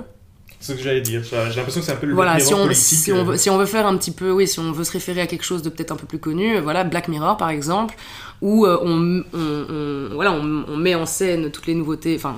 C'est 0.58 0.72
ce 0.72 0.78
que 0.78 0.84
j'allais 0.84 1.02
dire. 1.02 1.22
J'ai 1.22 1.36
l'impression 1.36 1.80
que 1.80 1.86
c'est 1.86 1.92
un 1.92 1.96
peu 1.96 2.06
le 2.06 2.14
voilà, 2.14 2.36
Black 2.36 2.46
Mirror 2.46 2.58
si 2.58 2.62
on, 2.62 2.66
politique. 2.66 2.98
Si 2.98 3.12
on, 3.12 3.24
veut, 3.24 3.36
si 3.36 3.50
on 3.50 3.58
veut 3.58 3.66
faire 3.66 3.86
un 3.86 3.96
petit 3.98 4.10
peu, 4.10 4.30
oui, 4.30 4.48
si 4.48 4.58
on 4.58 4.72
veut 4.72 4.84
se 4.84 4.92
référer 4.92 5.20
à 5.20 5.26
quelque 5.26 5.44
chose 5.44 5.60
de 5.60 5.68
peut-être 5.68 5.92
un 5.92 5.96
peu 5.96 6.06
plus 6.06 6.18
connu, 6.18 6.58
voilà, 6.60 6.84
Black 6.84 7.08
Mirror 7.08 7.36
par 7.36 7.50
exemple, 7.50 7.96
où 8.40 8.64
euh, 8.64 8.78
on, 8.82 9.22
on, 9.34 9.66
on, 9.68 10.14
voilà, 10.14 10.32
on, 10.32 10.76
met 10.76 10.94
en 10.94 11.04
scène 11.04 11.50
toutes 11.50 11.66
les 11.66 11.74
nouveautés, 11.74 12.16
enfin 12.16 12.36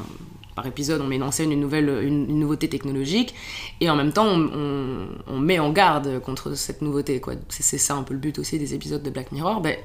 par 0.59 0.67
épisode, 0.67 1.01
on 1.01 1.07
met 1.07 1.23
en 1.23 1.31
scène 1.31 1.53
une, 1.53 1.61
nouvelle, 1.61 1.89
une, 2.03 2.27
nouveauté 2.41 2.69
technologique, 2.69 3.33
et 3.81 3.89
en 3.89 3.95
même 3.95 4.13
temps, 4.13 4.27
on, 4.27 5.39
met 5.39 5.61
en 5.61 5.71
garde 5.71 6.19
contre 6.19 6.57
cette 6.57 6.83
nouveauté. 6.83 7.21
Quoi. 7.21 7.35
C'est, 7.49 7.79
ça 7.79 7.95
un 7.95 8.03
peu 8.03 8.13
le 8.13 8.19
but 8.19 8.41
aussi 8.41 8.59
des 8.59 8.75
épisodes 8.75 9.01
de 9.01 9.09
Black 9.09 9.31
Mirror. 9.31 9.61
Ben, 9.61 9.77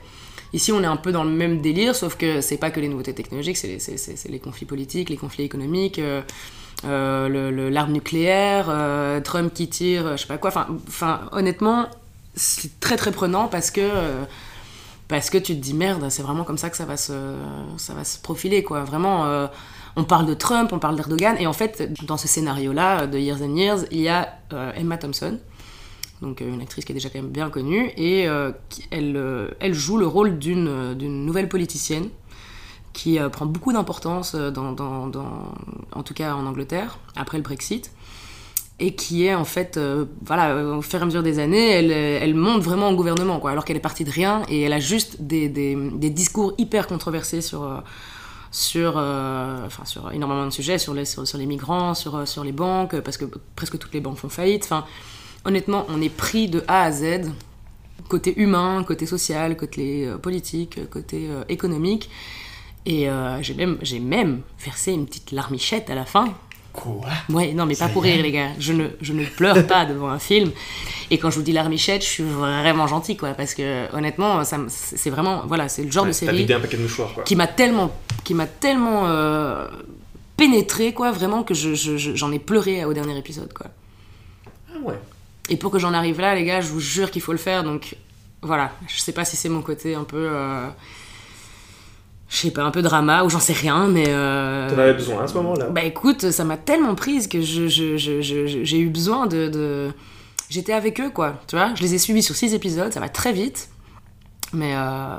ici, 0.51 0.71
on 0.71 0.81
est 0.81 0.87
un 0.87 0.97
peu 0.97 1.11
dans 1.11 1.23
le 1.23 1.29
même 1.29 1.61
délire, 1.61 1.95
sauf 1.95 2.15
que 2.15 2.41
c'est 2.41 2.57
pas 2.57 2.71
que 2.71 2.79
les 2.79 2.87
nouveautés 2.87 3.13
technologiques, 3.13 3.57
c'est 3.57 3.67
les, 3.67 4.31
les 4.31 4.39
conflits 4.39 4.65
politiques, 4.65 5.11
les 5.11 5.17
conflits 5.17 5.43
économiques. 5.43 5.99
Euh, 5.99 6.23
euh, 6.85 7.69
l'arme 7.69 7.91
nucléaire, 7.91 8.65
euh, 8.69 9.21
Trump 9.21 9.53
qui 9.53 9.69
tire, 9.69 10.17
je 10.17 10.23
sais 10.23 10.27
pas 10.27 10.39
quoi. 10.39 10.51
Enfin, 10.87 11.21
honnêtement, 11.33 11.85
c'est 12.33 12.80
très 12.80 12.97
très 12.97 13.11
prenant 13.11 13.47
parce 13.47 13.69
que 13.69 13.89
parce 15.07 15.30
que 15.30 15.37
tu 15.37 15.56
te 15.56 15.61
dis 15.61 15.75
merde, 15.75 16.09
c'est 16.09 16.23
vraiment 16.23 16.44
comme 16.44 16.57
ça 16.57 16.69
que 16.69 16.75
ça 16.75 16.85
va 16.85 16.97
se 16.97 17.13
ça 17.77 17.94
va 17.94 18.03
se 18.03 18.18
profiler 18.18 18.63
quoi. 18.63 18.83
Vraiment, 18.83 19.47
on 19.95 20.04
parle 20.04 20.26
de 20.26 20.33
Trump, 20.33 20.71
on 20.73 20.80
parle 20.80 20.95
d'Erdogan, 20.95 21.35
et 21.40 21.47
en 21.47 21.54
fait, 21.54 21.94
dans 22.06 22.18
ce 22.18 22.28
scénario-là 22.28 23.07
de 23.07 23.18
Years 23.18 23.42
and 23.42 23.56
Years, 23.56 23.80
il 23.92 24.02
y 24.02 24.09
a 24.09 24.33
euh, 24.52 24.71
Emma 24.76 24.97
Thompson, 24.97 25.38
donc 26.21 26.42
euh, 26.42 26.52
une 26.52 26.62
actrice 26.62 26.85
qui 26.85 26.92
est 26.92 26.95
déjà 26.95 27.09
quand 27.09 27.21
même 27.21 27.31
bien 27.31 27.50
connue, 27.50 27.92
et 27.95 28.28
euh, 28.28 28.52
elle, 28.90 29.56
elle 29.59 29.73
joue 29.73 29.97
le 29.97 30.07
rôle 30.07 30.40
d'une 30.40 30.95
nouvelle 31.26 31.50
politicienne 31.50 32.09
qui 32.94 33.18
prend 33.31 33.47
beaucoup 33.47 33.73
d'importance, 33.73 34.35
dans, 34.35 34.71
dans, 34.71 35.09
en 35.94 36.04
tout 36.04 36.14
cas 36.14 36.35
en 36.35 36.45
Angleterre, 36.45 37.00
après 37.16 37.38
le 37.38 37.44
Brexit, 37.44 37.92
et 38.80 38.94
qui 38.94 39.26
est 39.26 39.33
en 39.33 39.45
fait, 39.45 39.80
voilà, 40.23 40.56
au 40.78 40.81
fur 40.83 41.00
et 41.00 41.02
à 41.02 41.06
mesure 41.06 41.23
des 41.23 41.40
années, 41.40 41.71
elle, 41.71 41.92
elle 41.92 42.35
monte 42.35 42.62
vraiment 42.62 42.90
au 42.90 42.95
gouvernement, 42.95 43.40
quoi, 43.40 43.50
alors 43.50 43.66
qu'elle 43.66 43.78
est 43.78 43.80
partie 43.80 44.04
de 44.04 44.12
rien, 44.12 44.44
et 44.47 44.62
elle 44.62 44.73
a 44.73 44.80
juste 44.80 45.21
des, 45.21 45.50
des 45.50 46.09
discours 46.12 46.54
hyper 46.59 46.85
controversés 46.85 47.42
sur 47.42 47.81
sur, 48.54 48.94
euh, 48.98 49.66
enfin, 49.66 49.83
sur 49.83 50.12
énormément 50.12 50.45
de 50.45 50.52
sujets, 50.52 50.78
sur 50.78 50.94
les, 50.94 51.06
sur, 51.06 51.26
les 51.38 51.45
migrants, 51.48 51.95
sur, 51.95 52.16
euh, 52.16 52.26
sur 52.26 52.44
les 52.44 52.52
banques, 52.52 53.00
parce 53.00 53.18
que 53.18 53.26
presque 53.56 53.80
toutes 53.80 53.94
les 53.94 54.00
banques 54.00 54.18
font 54.18 54.30
faillite. 54.30 54.64
Enfin, 54.66 54.86
honnêtement, 55.44 55.88
on 55.90 56.00
est 56.02 56.16
pris 56.16 56.48
de 56.48 56.64
A 56.68 56.83
à 56.83 56.92
Z, 56.92 57.31
côté 58.10 58.40
humain, 58.40 58.83
côté 58.83 59.07
social, 59.07 59.57
côté 59.57 60.06
euh, 60.06 60.18
politique, 60.19 60.88
côté 60.92 61.30
économique. 61.50 62.10
Et 62.86 63.07
j'ai 63.42 63.54
même, 63.54 63.80
même 64.02 64.42
versé 64.60 64.92
une 64.92 65.06
petite 65.06 65.31
larmichette 65.31 65.90
à 65.90 65.95
la 65.95 66.04
fin, 66.06 66.26
Quoi 66.73 67.06
Ouais, 67.30 67.53
non, 67.53 67.68
mais 67.68 67.75
pas 67.75 67.87
pour 67.87 68.01
rire, 68.01 68.21
les 68.21 68.31
gars. 68.31 68.49
Je 68.59 68.73
ne, 68.73 68.87
je 68.99 69.13
ne 69.13 69.23
pleure 69.25 69.65
pas 69.68 69.85
devant 69.92 70.09
un 70.09 70.19
film. 70.19 70.51
Et 71.11 71.19
quand 71.19 71.30
je 71.30 71.35
vous 71.37 71.44
dis 71.44 71.53
l'armichette, 71.53 72.01
je 72.01 72.07
suis 72.07 72.23
vraiment 72.23 72.87
gentil, 72.87 73.15
quoi. 73.15 73.30
Parce 73.33 73.53
que, 73.53 73.94
honnêtement, 73.95 74.42
c'est 74.44 75.09
vraiment. 75.11 75.44
Voilà, 75.45 75.69
c'est 75.69 75.83
le 75.83 75.92
genre 75.92 76.06
de 76.06 76.11
série. 76.11 76.37
vidé 76.37 76.56
un 76.56 76.59
paquet 76.59 76.77
de 76.77 76.81
mouchoirs, 76.81 77.13
quoi. 77.13 77.23
Qui 77.23 77.35
m'a 77.35 77.47
tellement. 77.47 77.95
Qui 78.23 78.33
m'a 78.33 78.47
tellement. 78.47 79.03
Euh, 79.06 79.68
pénétré, 80.35 80.94
quoi, 80.94 81.11
vraiment, 81.11 81.44
que 81.44 81.53
j'en 81.53 81.75
je, 81.75 82.33
ai 82.33 82.39
pleuré 82.39 82.83
au 82.85 82.94
dernier 82.94 83.18
épisode, 83.18 83.53
quoi. 83.53 83.68
Ah 84.69 84.80
ouais. 84.83 84.99
Et 85.49 85.57
pour 85.57 85.71
que 85.71 85.77
j'en 85.77 85.94
arrive 85.94 86.19
là, 86.19 86.33
les 86.33 86.44
gars, 86.44 86.59
je 86.61 86.69
vous 86.69 86.80
jure 86.80 87.11
qu'il 87.11 87.21
faut 87.21 87.33
le 87.33 87.37
faire. 87.37 87.63
Donc, 87.63 87.95
voilà. 88.42 88.71
Je 88.87 88.99
sais 88.99 89.11
pas 89.11 89.25
si 89.25 89.35
c'est 89.35 89.49
mon 89.49 89.61
côté 89.61 89.94
un 89.94 90.06
peu. 90.06 90.27
Euh, 90.31 90.68
je 92.33 92.40
sais 92.40 92.52
pas, 92.52 92.63
un 92.63 92.71
peu 92.71 92.81
drama 92.81 93.23
ou 93.23 93.30
j'en 93.30 93.40
sais 93.40 93.54
rien, 93.54 93.87
mais. 93.87 94.06
Euh... 94.07 94.68
T'en 94.68 94.80
avais 94.80 94.95
besoin 94.95 95.23
à 95.23 95.28
ce 95.28 95.35
moment-là 95.35 95.68
Bah 95.69 95.83
écoute, 95.83 96.31
ça 96.31 96.44
m'a 96.44 96.57
tellement 96.57 96.95
prise 96.95 97.28
que 97.28 97.42
j'ai 97.42 97.69
je, 97.69 97.97
je, 97.99 98.75
eu 98.75 98.90
besoin 98.90 99.28
de. 99.28 99.49
de... 99.49 99.92
J'étais 100.49 100.73
avec 100.73 100.99
eux, 100.99 101.11
quoi, 101.11 101.40
tu 101.47 101.56
vois. 101.56 101.75
Je 101.75 101.83
les 101.83 101.94
ai 101.94 101.99
suivis 101.99 102.23
sur 102.23 102.35
six 102.35 102.56
épisodes, 102.56 102.92
ça 102.92 102.99
va 102.99 103.07
très 103.07 103.33
vite. 103.33 103.69
Mais. 104.52 104.73
Euh... 104.75 105.18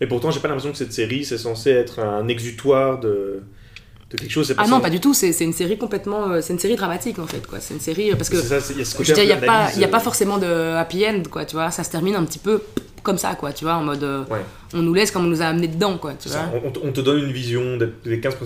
Mais 0.00 0.06
pourtant, 0.06 0.30
j'ai 0.30 0.40
pas 0.40 0.48
l'impression 0.48 0.72
que 0.72 0.78
cette 0.78 0.94
série, 0.94 1.26
c'est 1.26 1.36
censé 1.36 1.70
être 1.72 1.98
un 1.98 2.26
exutoire 2.26 2.98
de 2.98 3.42
de 4.10 4.16
quelque 4.16 4.30
chose. 4.30 4.54
ah 4.56 4.66
non, 4.68 4.80
pas 4.80 4.90
du 4.90 5.00
tout. 5.00 5.14
C'est 5.14 5.38
une 5.40 5.52
série 5.52 5.78
complètement. 5.78 6.30
Euh, 6.30 6.40
c'est 6.40 6.52
une 6.52 6.58
série 6.58 6.76
dramatique 6.76 7.18
en 7.18 7.26
fait, 7.26 7.46
quoi. 7.46 7.60
C'est 7.60 7.74
une 7.74 7.80
série 7.80 8.10
parce 8.14 8.28
que. 8.28 8.36
il 8.36 9.26
n'y 9.26 9.32
a, 9.32 9.36
pas, 9.36 9.74
y 9.74 9.84
a 9.84 9.88
pas 9.88 10.00
forcément 10.00 10.38
de 10.38 10.74
happy 10.74 11.06
end, 11.06 11.22
quoi. 11.30 11.44
Tu 11.44 11.56
vois, 11.56 11.70
ça 11.70 11.82
se 11.82 11.90
termine 11.90 12.14
un 12.14 12.24
petit 12.24 12.38
peu 12.38 12.62
comme 13.02 13.18
ça, 13.18 13.34
quoi. 13.34 13.52
Tu 13.52 13.64
vois, 13.64 13.74
en 13.74 13.82
mode. 13.82 14.04
Euh, 14.04 14.24
on 14.74 14.82
nous 14.82 14.94
laisse 14.94 15.10
comme 15.10 15.24
on 15.24 15.28
nous 15.28 15.42
a 15.42 15.46
amené 15.46 15.68
dedans, 15.68 15.98
quoi. 15.98 16.14
Tu 16.14 16.28
vois 16.28 16.50
on, 16.64 16.92
te 16.92 17.00
donne 17.00 17.18
une 17.18 17.32
vision 17.32 17.76
des 18.04 18.20
15, 18.20 18.36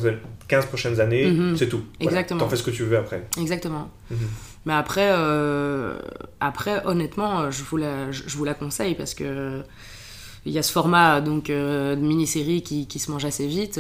15 0.48 0.66
prochaines 0.66 1.00
années, 1.00 1.30
mhm. 1.30 1.56
c'est 1.56 1.68
tout. 1.68 1.82
Exactement. 2.00 2.40
T'en 2.40 2.48
fais 2.48 2.56
ce 2.56 2.62
que 2.62 2.70
tu 2.70 2.84
veux 2.84 2.96
après. 2.96 3.26
Exactement. 3.38 3.90
Mhm. 4.10 4.18
Mais 4.66 4.74
après, 4.74 5.10
euh, 5.12 5.98
après, 6.40 6.82
honnêtement, 6.86 7.50
je 7.50 7.62
vous 7.62 7.76
la, 7.76 8.10
je, 8.12 8.36
vous 8.36 8.44
la 8.44 8.54
conseille 8.54 8.94
parce 8.94 9.14
que 9.14 9.62
il 10.46 10.52
y 10.52 10.58
a 10.58 10.62
ce 10.62 10.72
format 10.72 11.20
donc 11.20 11.46
de 11.46 11.96
mini-série 11.96 12.62
qui, 12.62 12.86
qui, 12.86 12.98
se 12.98 13.10
mange 13.10 13.26
assez 13.26 13.46
vite. 13.46 13.78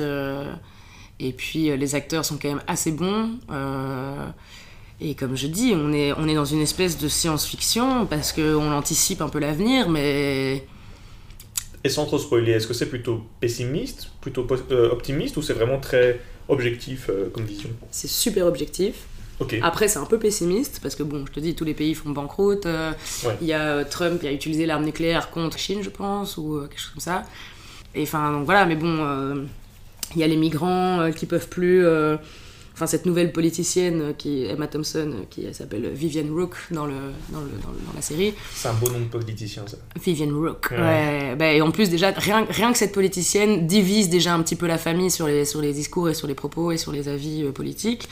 Et 1.22 1.32
puis 1.32 1.70
euh, 1.70 1.76
les 1.76 1.94
acteurs 1.94 2.24
sont 2.24 2.38
quand 2.38 2.48
même 2.48 2.62
assez 2.66 2.92
bons. 2.92 3.30
Euh, 3.50 4.26
et 5.00 5.14
comme 5.14 5.36
je 5.36 5.46
dis, 5.46 5.72
on 5.74 5.92
est, 5.92 6.12
on 6.14 6.26
est 6.26 6.34
dans 6.34 6.46
une 6.46 6.62
espèce 6.62 6.98
de 6.98 7.08
science-fiction 7.08 8.06
parce 8.06 8.32
qu'on 8.32 8.72
anticipe 8.72 9.20
un 9.20 9.28
peu 9.28 9.38
l'avenir, 9.38 9.88
mais... 9.88 10.66
Et 11.84 11.88
sans 11.88 12.04
trop 12.04 12.18
spoiler, 12.18 12.52
est-ce 12.52 12.66
que 12.66 12.74
c'est 12.74 12.88
plutôt 12.88 13.22
pessimiste, 13.40 14.10
plutôt 14.20 14.46
euh, 14.70 14.90
optimiste, 14.90 15.36
ou 15.38 15.42
c'est 15.42 15.54
vraiment 15.54 15.78
très 15.78 16.20
objectif 16.48 17.10
comme 17.32 17.44
vision? 17.44 17.70
C'est 17.90 18.10
super 18.10 18.46
objectif. 18.46 19.06
Après, 19.62 19.88
c'est 19.88 19.98
un 19.98 20.04
peu 20.04 20.18
pessimiste 20.18 20.80
parce 20.82 20.94
que, 20.94 21.02
bon, 21.02 21.24
je 21.26 21.32
te 21.32 21.40
dis, 21.40 21.54
tous 21.54 21.64
les 21.64 21.72
pays 21.72 21.94
font 21.94 22.10
banqueroute. 22.10 22.66
Il 23.40 23.46
y 23.46 23.54
a 23.54 23.84
Trump 23.86 24.20
qui 24.20 24.28
a 24.28 24.32
utilisé 24.32 24.66
l'arme 24.66 24.84
nucléaire 24.84 25.30
contre 25.30 25.58
Chine, 25.58 25.82
je 25.82 25.88
pense, 25.88 26.36
ou 26.36 26.60
quelque 26.68 26.78
chose 26.78 26.90
comme 26.90 27.00
ça. 27.00 27.22
Et 27.94 28.02
enfin, 28.02 28.30
donc 28.32 28.44
voilà, 28.44 28.66
mais 28.66 28.76
bon, 28.76 29.46
il 30.14 30.20
y 30.20 30.24
a 30.24 30.26
les 30.26 30.36
migrants 30.36 31.00
euh, 31.00 31.10
qui 31.12 31.26
peuvent 31.26 31.48
plus. 31.48 31.84
Euh, 31.84 32.16
enfin, 32.74 32.86
cette 32.86 33.06
nouvelle 33.06 33.32
politicienne 33.32 34.00
euh, 34.00 34.12
qui 34.12 34.44
Emma 34.44 34.66
Thompson, 34.66 35.12
qui 35.30 35.52
s'appelle 35.54 35.90
Vivian 35.92 36.24
Rook 36.32 36.56
dans, 36.70 36.86
le, 36.86 36.94
dans, 37.30 37.40
le, 37.40 37.46
dans, 37.46 37.92
la 37.94 38.02
série. 38.02 38.34
C'est 38.52 38.68
un 38.68 38.74
beau 38.74 38.90
nom 38.90 39.00
de 39.00 39.04
politicien, 39.04 39.64
ça. 39.66 39.76
Vivian 40.02 40.34
Rook. 40.34 40.70
Ouais. 40.72 41.36
Bah, 41.36 41.52
et 41.52 41.60
en 41.60 41.70
plus, 41.70 41.90
déjà, 41.90 42.10
rien, 42.10 42.46
rien 42.48 42.72
que 42.72 42.78
cette 42.78 42.92
politicienne 42.92 43.66
divise 43.66 44.08
déjà 44.08 44.34
un 44.34 44.42
petit 44.42 44.56
peu 44.56 44.66
la 44.66 44.78
famille 44.78 45.10
sur 45.10 45.26
les, 45.26 45.44
sur 45.44 45.60
les 45.60 45.72
discours 45.72 46.08
et 46.08 46.14
sur 46.14 46.26
les 46.26 46.34
propos 46.34 46.72
et 46.72 46.76
sur 46.76 46.92
les 46.92 47.08
avis 47.08 47.44
politiques. 47.52 48.08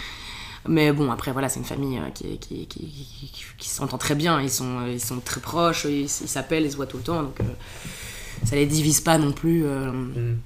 Mais 0.69 0.93
bon, 0.93 1.11
après, 1.11 1.33
voilà, 1.33 1.49
c'est 1.49 1.61
une 1.61 1.65
famille 1.65 1.99
qui, 2.15 2.37
qui, 2.39 2.67
qui, 2.67 3.33
qui, 3.57 3.69
s'entend 3.69 3.97
très 3.97 4.15
bien. 4.15 4.41
Ils 4.43 4.51
sont, 4.51 4.87
ils 4.87 5.01
sont 5.01 5.19
très 5.21 5.41
proches, 5.41 5.87
ils 5.87 6.09
s'appellent, 6.09 6.65
ils 6.65 6.71
se 6.71 6.77
voient 6.77 6.87
tout 6.87 6.99
le 6.99 7.05
temps. 7.05 7.23
Donc, 7.23 7.39
ça 8.45 8.55
les 8.55 8.67
divise 8.67 9.01
pas 9.01 9.19
non 9.19 9.33
plus. 9.33 9.63
Mm. 9.63 10.37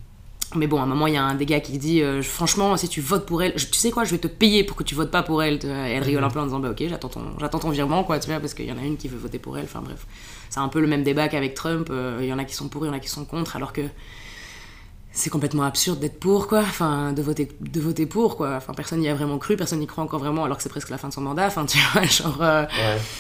Mais 0.55 0.67
bon, 0.67 0.79
à 0.79 0.83
un 0.83 0.87
moment, 0.87 1.07
il 1.07 1.15
y 1.15 1.17
a 1.17 1.23
un 1.23 1.35
des 1.35 1.47
gars 1.47 1.61
qui 1.61 1.79
dit 1.79 2.03
euh, 2.03 2.23
Franchement, 2.23 2.77
si 2.77 2.89
tu 2.89 3.01
votes 3.01 3.27
pour 3.27 3.43
elle, 3.43 3.55
tu 3.55 3.75
sais 3.75 3.91
quoi, 3.91 4.05
je 4.05 4.11
vais 4.11 4.19
te 4.19 4.29
payer 4.29 4.65
pour 4.65 4.77
que 4.77 4.83
tu 4.83 4.95
votes 4.95 5.11
pas 5.11 5.23
pour 5.23 5.43
elle. 5.43 5.59
Elle 5.65 6.03
rigole 6.03 6.25
un 6.25 6.31
peu 6.31 6.41
en 6.41 6.45
disant 6.45 6.61
Bah, 6.61 6.71
ok, 6.71 6.85
j'attends 6.89 7.09
ton, 7.09 7.23
j'attends 7.41 7.59
ton 7.59 7.71
virement, 7.71 8.05
quoi, 8.05 8.19
tu 8.19 8.31
vois, 8.31 8.41
parce 8.41 8.55
qu'il 8.55 8.67
y 8.67 8.73
en 8.73 8.79
a 8.79 8.83
une 8.83 8.97
qui 8.97 9.09
veut 9.09 9.19
voter 9.19 9.39
pour 9.39 9.57
elle. 9.59 9.65
Enfin, 9.65 9.81
bref. 9.83 10.07
C'est 10.51 10.61
un 10.61 10.69
peu 10.69 10.81
le 10.81 10.87
même 10.87 11.03
débat 11.03 11.29
qu'avec 11.29 11.55
Trump. 11.55 11.89
Euh, 11.91 12.19
il 12.21 12.27
y 12.27 12.33
en 12.33 12.39
a 12.39 12.45
qui 12.45 12.55
sont 12.55 12.69
pour, 12.69 12.85
il 12.85 12.89
y 12.89 12.91
en 12.91 12.95
a 12.95 13.01
qui 13.01 13.09
sont 13.09 13.25
contre, 13.25 13.57
alors 13.57 13.73
que 13.73 13.83
c'est 15.15 15.29
complètement 15.29 15.65
absurde 15.65 16.01
d'être 16.01 16.19
pour, 16.19 16.49
quoi. 16.49 16.61
Enfin, 16.61 17.13
de 17.13 17.21
voter, 17.21 17.49
de 17.61 17.81
voter 17.81 18.07
pour, 18.07 18.37
quoi. 18.37 18.55
Enfin, 18.57 18.73
personne 18.73 18.99
n'y 19.01 19.11
a 19.11 19.15
vraiment 19.15 19.37
cru, 19.37 19.57
personne 19.57 19.79
n'y 19.79 19.87
croit 19.87 20.03
encore 20.03 20.21
vraiment, 20.21 20.45
alors 20.45 20.57
que 20.57 20.63
c'est 20.63 20.71
presque 20.71 20.89
la 20.89 20.97
fin 20.97 21.09
de 21.09 21.13
son 21.13 21.21
mandat. 21.21 21.47
Enfin, 21.47 21.67
tu 21.67 21.79
vois, 21.93 22.05
genre. 22.05 22.39
Euh, 22.41 22.65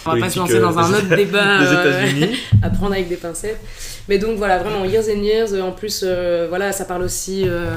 on 0.07 0.15
va 0.15 0.21
pas 0.21 0.31
se 0.31 0.39
lancer 0.39 0.59
dans 0.59 0.79
un 0.79 0.91
autre 0.95 1.09
débat. 1.17 1.59
à 2.63 2.71
prendre 2.71 2.93
avec 2.93 3.09
des 3.09 3.17
pincettes. 3.17 3.61
Mais 4.09 4.19
donc, 4.19 4.39
voilà, 4.39 4.59
vraiment, 4.59 4.85
Years 4.85 5.05
and 5.15 5.23
Years. 5.23 5.63
En 5.63 5.73
plus, 5.73 6.03
euh, 6.03 6.47
voilà, 6.49 6.73
ça 6.73 6.87
parle 6.87 7.03
aussi 7.03 7.43
euh, 7.47 7.77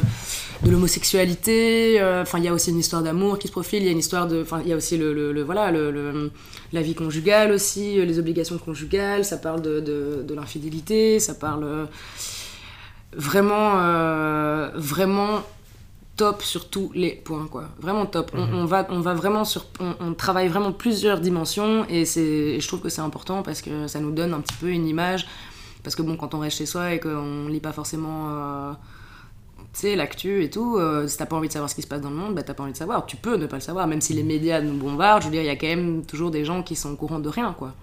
de 0.64 0.72
l'homosexualité. 0.72 2.02
Enfin, 2.22 2.38
il 2.38 2.46
y 2.46 2.48
a 2.48 2.54
aussi 2.54 2.70
une 2.70 2.80
histoire 2.80 3.04
d'amour 3.04 3.38
qui 3.38 3.48
se 3.48 3.52
profile. 3.52 3.84
Il 3.84 3.86
y 3.86 3.90
a 3.90 3.92
une 3.92 4.00
histoire 4.00 4.28
de. 4.28 4.42
Enfin, 4.42 4.62
il 4.64 4.70
y 4.70 4.74
a 4.74 4.78
aussi 4.78 4.98
le, 4.98 5.14
le, 5.14 5.44
voilà, 5.44 5.72
le, 5.72 6.32
la 6.72 6.82
vie 6.82 6.96
conjugale 6.96 7.52
aussi, 7.52 7.96
les 8.06 8.18
obligations 8.18 8.58
conjugales. 8.60 9.26
Ça 9.26 9.36
parle 9.36 9.62
de, 9.62 9.82
de, 9.82 10.24
de 10.26 10.34
l'infidélité. 10.34 11.20
Ça 11.20 11.34
parle 11.34 11.88
vraiment, 13.16 13.74
euh, 13.78 14.72
vraiment 14.76 15.42
top 16.16 16.42
sur 16.42 16.70
tous 16.70 16.92
les 16.94 17.12
points 17.12 17.48
quoi. 17.48 17.66
Vraiment 17.80 18.06
top. 18.06 18.32
On, 18.34 18.46
mhm. 18.46 18.66
va 18.66 18.88
on 18.90 19.02
va 19.02 19.14
vraiment 19.14 19.46
sur 19.46 19.66
on, 19.80 20.14
travaille 20.14 20.48
vraiment 20.48 20.72
plusieurs 20.72 21.20
dimensions 21.20 21.86
et 21.90 22.06
c'est 22.06 22.60
je 22.60 22.68
trouve 22.68 22.82
que 22.82 22.90
c'est 22.90 23.02
important 23.02 23.44
parce 23.44 23.62
que 23.62 23.88
ça 23.88 24.00
nous 24.00 24.12
donne 24.12 24.34
un 24.34 24.40
petit 24.40 24.56
peu 24.56 24.70
une 24.70 24.88
image. 24.88 25.28
Parce 25.84 25.96
que 25.96 26.02
bon 26.02 26.18
quand 26.18 26.34
on 26.34 26.40
reste 26.40 26.58
chez 26.58 26.66
soi 26.66 26.94
et 26.94 27.00
qu'on 27.00 27.48
lit 27.48 27.60
pas 27.60 27.74
forcément 27.74 28.30
euh, 28.30 28.72
tu 29.74 29.82
sais 29.82 29.96
l'actu 29.96 30.44
et 30.44 30.50
tout 30.50 30.78
euh, 30.78 31.08
si 31.08 31.18
t'as 31.18 31.28
pas 31.28 31.36
envie 31.36 31.48
de 31.48 31.54
savoir 31.54 31.70
ce 31.70 31.76
qui 31.76 31.84
se 31.84 31.88
passe 31.88 32.02
dans 32.02 32.10
le 32.10 32.16
monde 32.16 32.34
bah 32.34 32.44
t'as 32.44 32.54
pas 32.54 32.64
envie 32.64 32.72
de 32.72 32.78
savoir. 32.78 33.06
Tu 33.06 33.18
peux 33.18 33.36
ne 33.36 33.46
pas 33.46 33.58
le 33.58 33.62
savoir 33.62 33.86
même 33.86 34.02
si 34.02 34.14
les 34.14 34.24
médias 34.24 34.62
nous 34.62 34.78
bombardent 34.78 35.22
je 35.22 35.28
veux 35.28 35.34
dire 35.34 35.42
il 35.42 35.48
y 35.48 35.50
a 35.50 35.56
quand 35.56 35.68
même 35.68 36.06
toujours 36.06 36.32
des 36.32 36.46
gens 36.46 36.64
qui 36.64 36.76
sont 36.76 36.92
au 36.92 36.96
courant 36.96 37.20
de 37.20 37.30
rien 37.30 37.54
quoi 37.58 37.74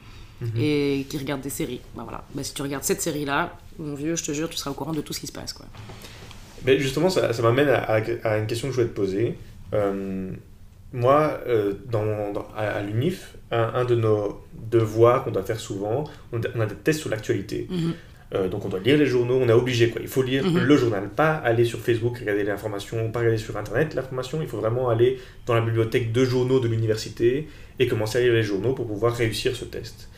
mhm. 0.42 0.60
et 0.60 1.06
qui 1.08 1.18
regardent 1.18 1.40
des 1.40 1.50
séries 1.50 1.80
bah 1.94 2.02
voilà 2.04 2.24
bah, 2.34 2.42
si 2.42 2.52
tu 2.52 2.62
regardes 2.62 2.84
cette 2.84 3.00
série 3.00 3.24
là 3.24 3.52
mon 3.78 3.94
vieux, 3.94 4.16
je 4.16 4.24
te 4.24 4.32
jure, 4.32 4.48
tu 4.48 4.56
seras 4.56 4.70
au 4.70 4.74
courant 4.74 4.92
de 4.92 5.00
tout 5.00 5.12
ce 5.12 5.20
qui 5.20 5.26
se 5.26 5.32
passe. 5.32 5.52
Quoi. 5.52 5.66
Mais 6.64 6.78
justement, 6.78 7.10
ça, 7.10 7.32
ça 7.32 7.42
m'amène 7.42 7.68
à, 7.68 8.38
une 8.38 8.46
question 8.46 8.68
que 8.68 8.74
je 8.74 8.80
voulais 8.80 8.92
te 8.92 8.96
poser. 8.96 9.36
Euh, 9.74 10.30
moi, 10.92 11.40
euh, 11.46 11.74
dans, 11.90 12.32
à, 12.56 12.80
l'UNIF, 12.82 13.34
un, 13.50 13.84
de 13.84 13.94
nos 13.94 14.40
devoirs 14.70 15.24
qu'on 15.24 15.30
doit 15.30 15.42
faire 15.42 15.60
souvent, 15.60 16.04
on 16.32 16.40
a, 16.60 16.66
des 16.66 16.74
tests 16.74 17.00
sur 17.00 17.10
l'actualité. 17.10 17.66
Mhm. 17.70 17.94
Euh, 18.34 18.48
donc 18.48 18.64
on 18.64 18.70
doit 18.70 18.80
lire 18.80 18.96
les 18.96 19.04
journaux, 19.04 19.38
on 19.38 19.46
est 19.46 19.52
obligé 19.52 19.90
quoi. 19.90 20.00
Il 20.00 20.08
faut 20.08 20.22
lire 20.22 20.42
mhm. 20.42 20.62
le 20.62 20.76
journal, 20.78 21.10
pas 21.10 21.34
aller 21.34 21.66
sur 21.66 21.78
Facebook 21.80 22.16
regarder 22.16 22.44
l'information, 22.44 23.10
pas 23.10 23.18
regarder 23.18 23.36
sur 23.36 23.58
Internet 23.58 23.92
l'information. 23.94 24.40
Il 24.40 24.48
faut 24.48 24.56
vraiment 24.56 24.88
aller 24.88 25.18
dans 25.44 25.52
la 25.52 25.60
bibliothèque 25.60 26.12
de 26.12 26.24
journaux 26.24 26.58
de 26.58 26.66
l'université 26.66 27.46
et 27.78 27.86
commencer 27.86 28.16
à 28.16 28.20
lire 28.22 28.32
les 28.32 28.42
journaux 28.42 28.72
pour 28.72 28.86
pouvoir 28.86 29.14
réussir 29.14 29.54
ce 29.54 29.66
test. 29.66 30.08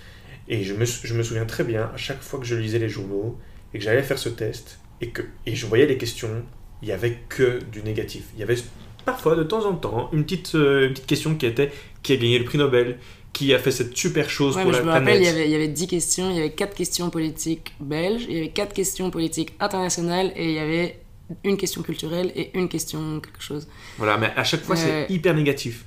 Et 0.49 0.63
je 0.63 0.75
me, 0.75 0.85
je 0.85 1.15
me, 1.15 1.23
souviens 1.23 1.47
très 1.47 1.65
bien, 1.65 1.91
à 1.95 1.97
chaque 1.97 2.23
fois 2.23 2.39
que 2.39 2.45
je 2.45 2.55
lisais 2.55 2.79
les 2.79 2.89
journaux 2.89 3.39
et 3.73 3.79
que 3.79 3.85
j'allais 3.85 4.03
faire 4.03 4.19
ce 4.19 4.29
test 4.29 4.79
et 5.01 5.09
que 5.09 5.23
et 5.47 5.55
je 5.55 5.67
voyais 5.67 5.87
les 5.87 5.97
questions, 5.97 6.45
il 6.83 6.89
n'y 6.89 6.93
avait 6.93 7.19
que 7.29 7.61
du 7.73 7.83
négatif. 7.83 8.25
Il 8.35 8.41
y 8.41 8.43
avait 8.43 8.57
parfois, 9.05 9.37
de 9.37 9.43
temps 9.43 9.65
en 9.67 9.75
temps, 9.75 10.11
une 10.13 10.25
petite, 10.25 10.55
euh, 10.55 10.87
une 10.87 10.93
petite 10.93 11.07
question 11.07 11.35
qui 11.35 11.47
était 11.47 11.71
qui 12.03 12.13
a 12.13 12.17
gagné 12.17 12.39
le 12.39 12.45
prix 12.45 12.59
Nobel, 12.59 12.99
qui 13.33 13.53
a 13.55 13.59
fait 13.59 13.71
cette 13.71 13.97
super 13.97 14.31
chose 14.31 14.55
pour 14.55 14.71
la 14.71 14.79
je 14.79 14.83
me 14.83 14.91
Rappelle, 14.91 15.21
il 15.21 15.25
y, 15.25 15.29
avait, 15.29 15.47
il 15.47 15.51
y 15.51 15.55
avait 15.55 15.69
10 15.69 15.87
questions, 15.89 16.31
il 16.31 16.37
y 16.37 16.39
avait 16.41 16.53
4 16.53 16.75
questions 16.75 17.11
politiques 17.11 17.75
belges, 17.81 18.27
il 18.29 18.37
y 18.37 18.39
avait 18.39 18.51
4 18.51 18.73
questions 18.73 19.11
politiques 19.11 19.55
internationales 19.61 20.33
et 20.37 20.45
il 20.45 20.55
y 20.55 20.59
avait 20.59 21.01
une 21.43 21.57
question 21.57 21.83
culturelle 21.83 22.33
et 22.37 22.51
une 22.55 22.69
question 22.69 23.21
quelque 23.21 23.43
chose. 23.43 23.67
Voilà, 23.99 24.19
mais 24.19 24.31
à 24.37 24.45
chaque 24.45 24.63
fois, 24.63 24.77
c'est 24.77 25.07
hyper 25.09 25.35
négatif. 25.35 25.85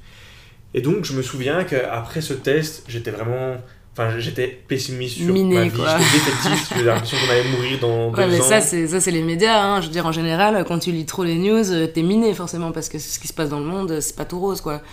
Et 0.73 0.81
donc, 0.81 1.05
je 1.05 1.13
me 1.13 1.21
souviens 1.21 1.63
qu'après 1.63 2.21
ce 2.21 2.33
test, 2.33 2.83
j'étais 2.87 3.11
vraiment 3.11 3.57
Enfin, 3.99 4.19
j'étais 4.19 4.59
pessimiste 4.67 5.17
sur 5.17 5.33
ma 5.33 5.63
vie, 5.63 5.71
j'étais 5.71 6.55
j'avais 6.69 6.83
l'impression 6.83 7.17
qu'on 7.17 7.31
allait 7.31 7.49
mourir 7.49 7.79
dans 7.79 8.11
deux 8.11 8.17
ouais, 8.17 8.27
mais 8.27 8.39
ans. 8.39 8.43
ça, 8.43 8.61
c'est, 8.61 8.85
ça, 8.85 8.99
c'est 8.99 9.09
les 9.09 9.23
médias, 9.23 9.59
hein. 9.59 9.81
je 9.81 9.87
veux 9.87 9.91
dire, 9.91 10.05
en 10.05 10.11
général, 10.11 10.63
quand 10.67 10.77
tu 10.77 10.91
lis 10.91 11.07
trop 11.07 11.23
les 11.23 11.33
news, 11.39 11.71
euh, 11.71 11.87
t'es 11.87 12.03
miné 12.03 12.35
forcément, 12.35 12.71
parce 12.71 12.89
que 12.89 12.99
ce 12.99 13.17
qui 13.17 13.27
se 13.27 13.33
passe 13.33 13.49
dans 13.49 13.59
le 13.59 13.65
monde, 13.65 13.99
c'est 13.99 14.15
pas 14.15 14.25
tout 14.25 14.39
rose, 14.39 14.61
quoi. 14.61 14.83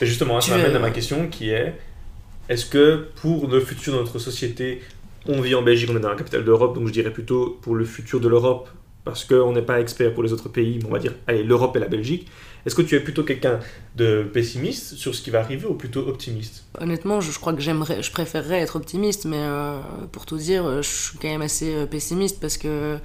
Et 0.00 0.06
justement, 0.06 0.40
ça 0.40 0.56
m'amène 0.56 0.74
à 0.74 0.78
ma 0.78 0.88
question 0.88 1.28
qui 1.28 1.50
est, 1.50 1.74
est-ce 2.48 2.64
que 2.64 3.08
pour 3.16 3.46
le 3.46 3.60
futur 3.60 3.92
de 3.92 3.98
notre 3.98 4.18
société, 4.18 4.80
on 5.26 5.42
vit 5.42 5.54
en 5.54 5.60
Belgique, 5.60 5.90
on 5.92 5.96
est 5.98 6.00
dans 6.00 6.08
la 6.08 6.16
capitale 6.16 6.42
d'Europe, 6.42 6.76
donc 6.76 6.86
je 6.86 6.92
dirais 6.92 7.12
plutôt 7.12 7.58
pour 7.60 7.74
le 7.74 7.84
futur 7.84 8.20
de 8.20 8.28
l'Europe, 8.28 8.70
parce 9.06 9.24
qu'on 9.24 9.52
n'est 9.52 9.62
pas 9.62 9.80
expert 9.80 10.12
pour 10.12 10.24
les 10.24 10.32
autres 10.32 10.48
pays, 10.48 10.80
mais 10.82 10.88
on 10.88 10.92
va 10.92 10.98
dire, 10.98 11.14
allez, 11.28 11.44
l'Europe 11.44 11.76
et 11.76 11.78
la 11.78 11.86
Belgique. 11.86 12.26
Est-ce 12.66 12.74
que 12.74 12.82
tu 12.82 12.96
es 12.96 13.00
plutôt 13.00 13.22
quelqu'un 13.22 13.60
de 13.94 14.24
pessimiste 14.24 14.96
sur 14.96 15.14
ce 15.14 15.22
qui 15.22 15.30
va 15.30 15.38
arriver 15.38 15.64
ou 15.64 15.74
plutôt 15.74 16.00
optimiste? 16.00 16.64
Honnêtement, 16.80 17.20
je, 17.20 17.38
crois 17.38 17.52
que 17.52 17.60
j'aimerais, 17.60 18.02
je 18.02 18.10
préférerais 18.10 18.58
être 18.58 18.74
optimiste, 18.74 19.24
mais 19.24 19.38
euh, 19.38 19.78
pour 20.10 20.26
tout 20.26 20.38
dire, 20.38 20.82
je 20.82 20.88
suis 20.88 21.18
quand 21.18 21.28
même 21.28 21.42
assez 21.42 21.72
euh, 21.72 21.86
pessimiste 21.86 22.40
parce 22.40 22.58
que 22.58 22.98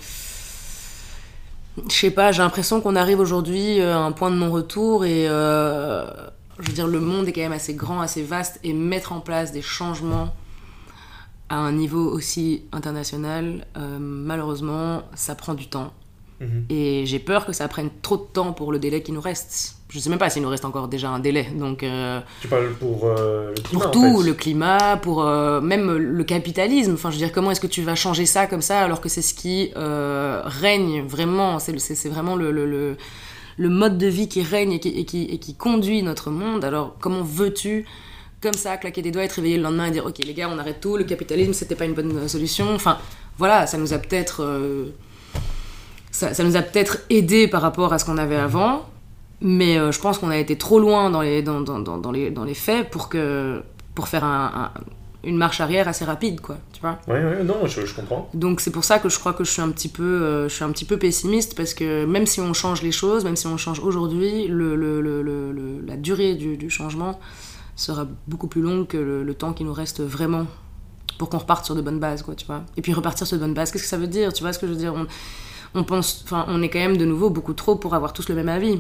je 1.88 1.94
sais 1.94 2.10
pas, 2.10 2.32
j'ai 2.32 2.42
l'impression 2.42 2.82
qu'on 2.82 2.96
arrive 2.96 3.20
aujourd'hui 3.20 3.80
euh, 3.80 3.94
à 3.94 4.00
un 4.00 4.12
point 4.12 4.32
de 4.32 4.38
non-retour 4.38 5.06
et 5.06 5.26
je 5.28 6.68
veux 6.68 6.74
dire, 6.74 6.88
le 6.88 7.00
monde 7.00 7.28
est 7.28 7.32
quand 7.32 7.42
même 7.42 7.52
assez 7.52 7.76
grand, 7.76 8.02
assez 8.02 8.24
vaste 8.24 8.60
et 8.64 8.74
mettre 8.74 9.12
en 9.12 9.20
place 9.20 9.52
des 9.52 9.62
changements 9.62 10.34
à 11.52 11.58
un 11.58 11.74
niveau 11.74 12.10
aussi 12.10 12.64
international, 12.72 13.68
malheureusement, 14.00 15.04
ça 15.16 15.36
prend 15.36 15.54
du 15.54 15.68
temps. 15.68 15.92
Mhm. 16.42 16.66
Et 16.70 17.06
j'ai 17.06 17.20
peur 17.20 17.46
que 17.46 17.54
ça 17.54 17.68
prenne 17.68 17.90
trop 18.02 18.18
de 18.18 18.24
temps 18.24 18.52
pour 18.52 18.72
le 18.72 18.80
délai 18.80 19.04
qui 19.04 19.12
nous 19.12 19.22
reste. 19.22 19.76
Je 19.90 20.00
sais 20.00 20.10
même 20.10 20.18
pas 20.18 20.30
s'il 20.30 20.42
nous 20.42 20.50
reste 20.50 20.66
encore 20.66 20.88
déjà 20.88 21.10
un 21.10 21.20
délai. 21.20 21.48
Donc, 21.56 21.84
euh, 21.84 22.20
tu 22.42 22.48
parles 22.48 22.72
pour 22.80 23.04
euh, 23.06 23.50
le 23.50 23.62
climat 23.62 23.84
Pour 23.84 23.92
tout, 23.92 24.22
le 24.24 24.34
climat, 24.34 24.98
pour 24.98 25.24
euh, 25.24 25.62
même 25.62 25.92
le 25.92 26.24
capitalisme. 26.24 26.94
Enfin, 26.94 27.12
je 27.12 27.16
veux 27.16 27.26
dire, 27.26 27.32
comment 27.32 27.52
est-ce 27.52 27.62
que 27.62 27.68
tu 27.68 27.84
vas 27.84 27.96
changer 27.96 28.26
ça 28.26 28.48
comme 28.48 28.62
ça 28.62 28.80
alors 28.80 29.02
que 29.02 29.10
c'est 29.10 29.22
ce 29.22 29.34
qui 29.34 29.72
règne 29.76 31.04
vraiment 31.04 31.60
C'est 31.60 32.10
vraiment 32.10 32.36
le, 32.36 32.52
le, 32.52 32.98
le, 33.58 33.70
mode 33.70 33.98
de 33.98 34.08
vie 34.08 34.28
qui 34.28 34.42
règne 34.42 34.72
et 34.72 34.80
qui, 34.80 34.90
et 34.90 35.06
qui, 35.06 35.24
et 35.26 35.38
qui 35.38 35.56
conduit 35.56 36.02
notre 36.02 36.32
monde. 36.32 36.66
Alors, 36.66 36.96
comment 37.00 37.22
veux-tu 37.22 37.86
comme 38.42 38.54
ça, 38.54 38.78
claquer 38.78 39.02
des 39.02 39.12
doigts, 39.12 39.24
être 39.24 39.34
réveillé 39.34 39.58
le 39.58 39.64
lendemain 39.64 39.86
et 39.86 39.92
dire 39.92 40.06
ok 40.06 40.18
les 40.26 40.34
gars, 40.34 40.50
on 40.52 40.58
arrête 40.58 40.82
tout, 40.82 40.98
le 40.98 41.04
capitalisme 41.04 41.54
c'était 41.54 41.76
pas 41.76 41.86
une 41.86 41.94
bonne 41.94 42.28
solution. 42.28 42.74
Enfin 42.74 42.98
voilà, 43.38 43.68
ça 43.68 43.78
nous 43.78 43.94
a 43.94 43.98
peut-être 43.98 44.44
euh, 44.44 44.90
ça, 46.12 46.44
nous 46.44 46.56
a 46.56 46.62
peut-être 46.62 47.00
aidé 47.10 47.48
par 47.48 47.62
rapport 47.62 47.94
à 47.94 48.00
ce 48.00 48.06
qu'on 48.06 48.18
avait 48.18 48.36
avant, 48.36 48.86
mais 49.40 49.78
euh, 49.78 49.92
je 49.92 50.00
pense 50.00 50.20
qu'on 50.20 50.30
a 50.30 50.38
été 50.38 50.58
trop 50.58 50.80
loin 50.80 51.10
dans 51.10 51.22
les, 51.22 51.42
dans, 51.42 51.62
dans, 51.62 51.80
dans, 51.80 52.12
les, 52.12 52.30
dans 52.30 52.44
les 52.44 52.54
faits 52.54 52.90
pour, 52.90 53.10
que, 53.10 53.64
pour 53.96 54.08
faire 54.08 54.24
un, 54.24 54.72
une 55.24 55.38
marche 55.38 55.62
arrière 55.62 55.88
assez 55.88 56.04
rapide, 56.04 56.42
quoi, 56.42 56.58
tu 56.74 56.82
vois. 56.82 57.00
Ouais, 57.08 57.24
ouais, 57.24 57.44
non, 57.44 57.66
je, 57.66 57.86
je 57.86 57.96
comprends. 57.96 58.30
Donc 58.34 58.60
c'est 58.60 58.72
pour 58.72 58.84
ça 58.84 59.00
que 59.00 59.08
je 59.08 59.18
crois 59.20 59.34
que 59.34 59.44
je 59.44 59.52
suis 59.52 59.62
un 59.62 59.70
petit 59.70 59.88
peu, 59.88 60.04
euh, 60.04 60.50
je 60.50 60.54
suis 60.54 60.64
un 60.64 60.72
petit 60.72 60.86
peu 60.86 60.98
pessimiste 60.98 61.56
parce 61.56 61.74
que 61.74 62.06
même 62.06 62.26
si 62.26 62.42
on 62.42 62.54
change 62.54 62.82
les 62.82 62.92
choses, 62.92 63.24
même 63.24 63.36
si 63.36 63.48
on 63.48 63.58
change 63.58 63.80
aujourd'hui, 63.80 64.48
le, 64.48 64.76
le, 64.76 65.02
le, 65.02 65.84
la 65.86 65.96
durée 65.96 66.36
du, 66.36 66.58
du, 66.58 66.70
changement 66.70 67.20
sera 67.82 68.08
beaucoup 68.28 68.48
plus 68.48 68.62
longue 68.62 68.88
que 68.88 68.98
le, 68.98 69.34
temps 69.34 69.54
qui 69.54 69.64
nous 69.64 69.74
reste 69.74 70.02
vraiment 70.02 70.46
pour 71.18 71.30
qu'on 71.30 71.38
reparte 71.38 71.66
sur 71.66 71.76
de 71.76 71.82
bonnes 71.82 72.00
bases, 72.00 72.24
quoi, 72.24 72.36
tu 72.36 72.46
vois. 72.46 72.64
Et 72.78 72.82
puis 72.82 72.94
repartir 72.94 73.28
sur 73.28 73.38
de 73.38 73.42
bonnes 73.42 73.54
bases, 73.54 73.72
qu'est-ce 73.72 73.84
que 73.84 73.90
ça 73.90 73.98
veut 73.98 74.08
dire, 74.08 74.34
tu 74.34 74.44
vois 74.44 74.54
ce 74.54 74.60
que 74.60 74.68
je 74.68 74.72
veux 74.72 74.78
dire? 74.78 74.94
On, 74.96 75.08
on 75.74 75.84
pense, 75.84 76.22
enfin, 76.24 76.46
on 76.48 76.62
est 76.62 76.70
quand 76.70 76.80
même 76.80 76.98
de 76.98 77.06
nouveau 77.06 77.30
beaucoup 77.30 77.54
trop 77.54 77.76
pour 77.76 77.94
avoir 77.94 78.14
tous 78.14 78.30
le 78.30 78.36
même 78.36 78.50
avis. 78.50 78.80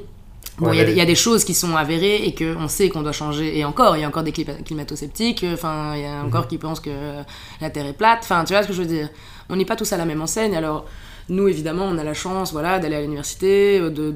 Bon, 0.57 0.73
il 0.73 0.79
y, 0.79 1.01
a 1.01 1.05
des 1.05 1.15
choses 1.15 1.43
qui 1.43 1.53
sont 1.53 1.75
avérées 1.75 2.23
et 2.25 2.35
qu'on 2.35 2.67
sait 2.67 2.89
qu'on 2.89 3.01
doit 3.01 3.13
changer. 3.13 3.57
Et 3.57 3.65
encore, 3.65 3.95
il 3.95 4.01
y 4.01 4.03
a 4.03 4.07
encore 4.07 4.23
des 4.23 4.31
climato-sceptiques, 4.31 5.45
enfin, 5.53 5.95
il 5.95 6.01
y 6.01 6.05
a 6.05 6.23
encore 6.23 6.43
mhm. 6.43 6.47
qui 6.47 6.57
pensent 6.57 6.79
que 6.79 6.89
la 7.61 7.69
Terre 7.69 7.87
est 7.87 7.93
plate. 7.93 8.19
Enfin, 8.23 8.43
tu 8.43 8.53
vois 8.53 8.61
ce 8.61 8.67
que 8.67 8.73
je 8.73 8.81
veux 8.81 8.87
dire? 8.87 9.09
On 9.49 9.55
n'est 9.55 9.65
pas 9.65 9.75
tous 9.75 9.91
à 9.93 9.97
la 9.97 10.05
même 10.05 10.21
enseigne. 10.21 10.55
Alors, 10.55 10.85
nous, 11.29 11.47
évidemment, 11.47 11.85
on 11.85 11.97
a 11.97 12.03
la 12.03 12.13
chance 12.13 12.51
voilà, 12.51 12.79
d'aller 12.79 12.95
à 12.95 13.01
l'université, 13.01 13.79
de, 13.79 13.89
de 13.89 14.11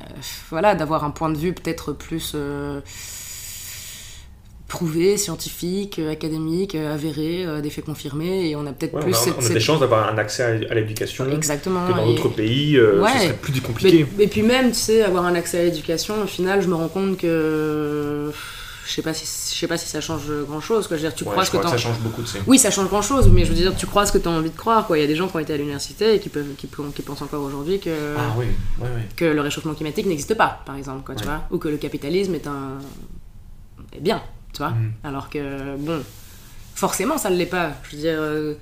euh, 0.00 0.04
voilà, 0.50 0.74
d'avoir 0.74 1.04
un 1.04 1.10
point 1.10 1.30
de 1.30 1.38
vue 1.38 1.52
peut-être 1.52 1.92
plus. 1.92 2.32
Euh, 2.34 2.80
prouvé, 4.68 5.16
scientifique, 5.16 5.98
euh, 5.98 6.10
académique, 6.10 6.74
euh, 6.74 6.92
avéré, 6.92 7.44
euh, 7.44 7.60
des 7.60 7.70
faits 7.70 7.84
confirmés, 7.84 8.50
et 8.50 8.56
on 8.56 8.66
a 8.66 8.72
peut-être 8.72 8.98
plus... 8.98 9.14
On 9.14 9.30
a, 9.38 9.40
cette, 9.40 9.52
des 9.52 9.60
chances 9.60 9.80
d'avoir 9.80 10.08
un 10.08 10.18
accès 10.18 10.42
à 10.68 10.74
l'éducation 10.74 11.30
Exactement. 11.30 11.86
que 11.86 11.92
dans 11.92 12.06
d'autres 12.06 12.28
pays, 12.30 12.80
ouais. 12.80 13.10
ce 13.14 13.24
serait 13.24 13.34
plus 13.34 13.60
compliqué. 13.60 14.06
Mais, 14.16 14.24
et 14.24 14.26
puis 14.26 14.42
même, 14.42 14.72
tu 14.72 14.78
sais, 14.78 15.02
avoir 15.02 15.24
un 15.24 15.34
accès 15.34 15.60
à 15.60 15.64
l'éducation, 15.64 16.22
au 16.22 16.26
final, 16.26 16.62
je 16.62 16.68
me 16.68 16.74
rends 16.74 16.88
compte 16.88 17.16
que... 17.16 18.30
Je 18.86 18.92
sais 18.92 19.02
pas 19.02 19.12
si 19.12 19.24
je 19.52 19.58
sais 19.58 19.66
pas 19.66 19.78
si 19.78 19.88
ça 19.88 20.00
change 20.00 20.30
grand 20.46 20.60
chose 20.60 20.86
quoi. 20.86 20.96
Je 20.96 21.02
veux 21.02 21.08
dire, 21.08 21.16
tu 21.16 21.24
crois 21.24 21.42
je 21.42 21.50
que, 21.50 21.56
crois 21.56 21.72
que 21.72 21.76
ça 21.76 21.82
change 21.88 21.98
beaucoup 21.98 22.22
de 22.22 22.28
Oui, 22.46 22.56
ça 22.56 22.70
change 22.70 22.86
grand 22.86 23.02
chose, 23.02 23.28
mais 23.32 23.44
je 23.44 23.48
veux 23.48 23.56
dire, 23.56 23.74
tu 23.74 23.84
crois 23.84 24.06
ce 24.06 24.12
que 24.12 24.18
tu 24.18 24.28
as 24.28 24.30
envie 24.30 24.48
de 24.48 24.56
croire 24.56 24.86
quoi. 24.86 24.96
Il 24.96 25.00
y 25.00 25.04
a 25.04 25.08
des 25.08 25.16
gens 25.16 25.26
qui 25.26 25.34
ont 25.34 25.40
été 25.40 25.54
à 25.54 25.56
l'université 25.56 26.14
et 26.14 26.20
qui 26.20 26.28
peuvent 26.28 26.54
qui, 26.56 26.68
qui 26.68 27.02
pensent 27.02 27.20
encore 27.20 27.42
aujourd'hui 27.42 27.80
que 27.80 28.14
ah, 28.16 28.32
oui. 28.38 28.44
Ouais, 28.80 28.86
que 29.16 29.24
le 29.24 29.40
réchauffement 29.40 29.74
climatique 29.74 30.06
n'existe 30.06 30.36
pas, 30.36 30.62
par 30.64 30.76
exemple 30.76 31.02
quoi, 31.04 31.16
tu 31.16 31.24
vois, 31.24 31.42
ou 31.50 31.58
que 31.58 31.66
le 31.66 31.78
capitalisme 31.78 32.36
est 32.36 32.46
un 32.46 32.78
est 33.92 34.00
bien, 34.00 34.22
tu 34.56 34.62
vois. 34.62 34.70
Mm. 34.70 34.92
Alors 35.04 35.28
que, 35.28 35.76
bon, 35.76 36.02
forcément, 36.74 37.18
ça 37.18 37.30
ne 37.30 37.36
l'est 37.36 37.46
pas. 37.46 37.72
Je 37.84 37.96
veux 37.96 38.02
dire, 38.02 38.16
euh, 38.18 38.54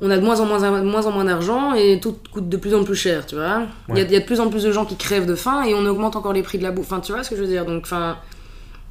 on 0.00 0.10
a 0.10 0.16
de 0.16 0.24
moins 0.24 0.40
en 0.40 0.46
moins, 0.46 0.58
de 0.58 0.84
moins, 0.84 1.06
en 1.06 1.12
moins 1.12 1.24
d'argent 1.24 1.74
et 1.74 2.00
tout 2.00 2.16
coûte 2.32 2.48
de 2.48 2.56
plus 2.56 2.74
en 2.74 2.84
plus 2.84 2.96
cher, 2.96 3.26
tu 3.26 3.34
vois. 3.34 3.66
Il 3.90 3.98
y, 3.98 4.00
a, 4.00 4.04
y, 4.04 4.16
a 4.16 4.20
de 4.20 4.24
plus 4.24 4.40
en 4.40 4.48
plus 4.48 4.62
de 4.62 4.72
gens 4.72 4.84
qui 4.84 4.96
crèvent 4.96 5.26
de 5.26 5.34
faim 5.34 5.64
et 5.64 5.74
on 5.74 5.84
augmente 5.86 6.16
encore 6.16 6.32
les 6.32 6.42
prix 6.42 6.58
de 6.58 6.62
la 6.62 6.70
bouffe. 6.70 6.86
Enfin, 6.86 7.00
tu 7.00 7.12
vois 7.12 7.22
ce 7.22 7.30
que 7.30 7.36
je 7.36 7.42
veux 7.42 7.48
dire 7.48 7.66
Donc, 7.66 7.82
enfin, 7.82 8.16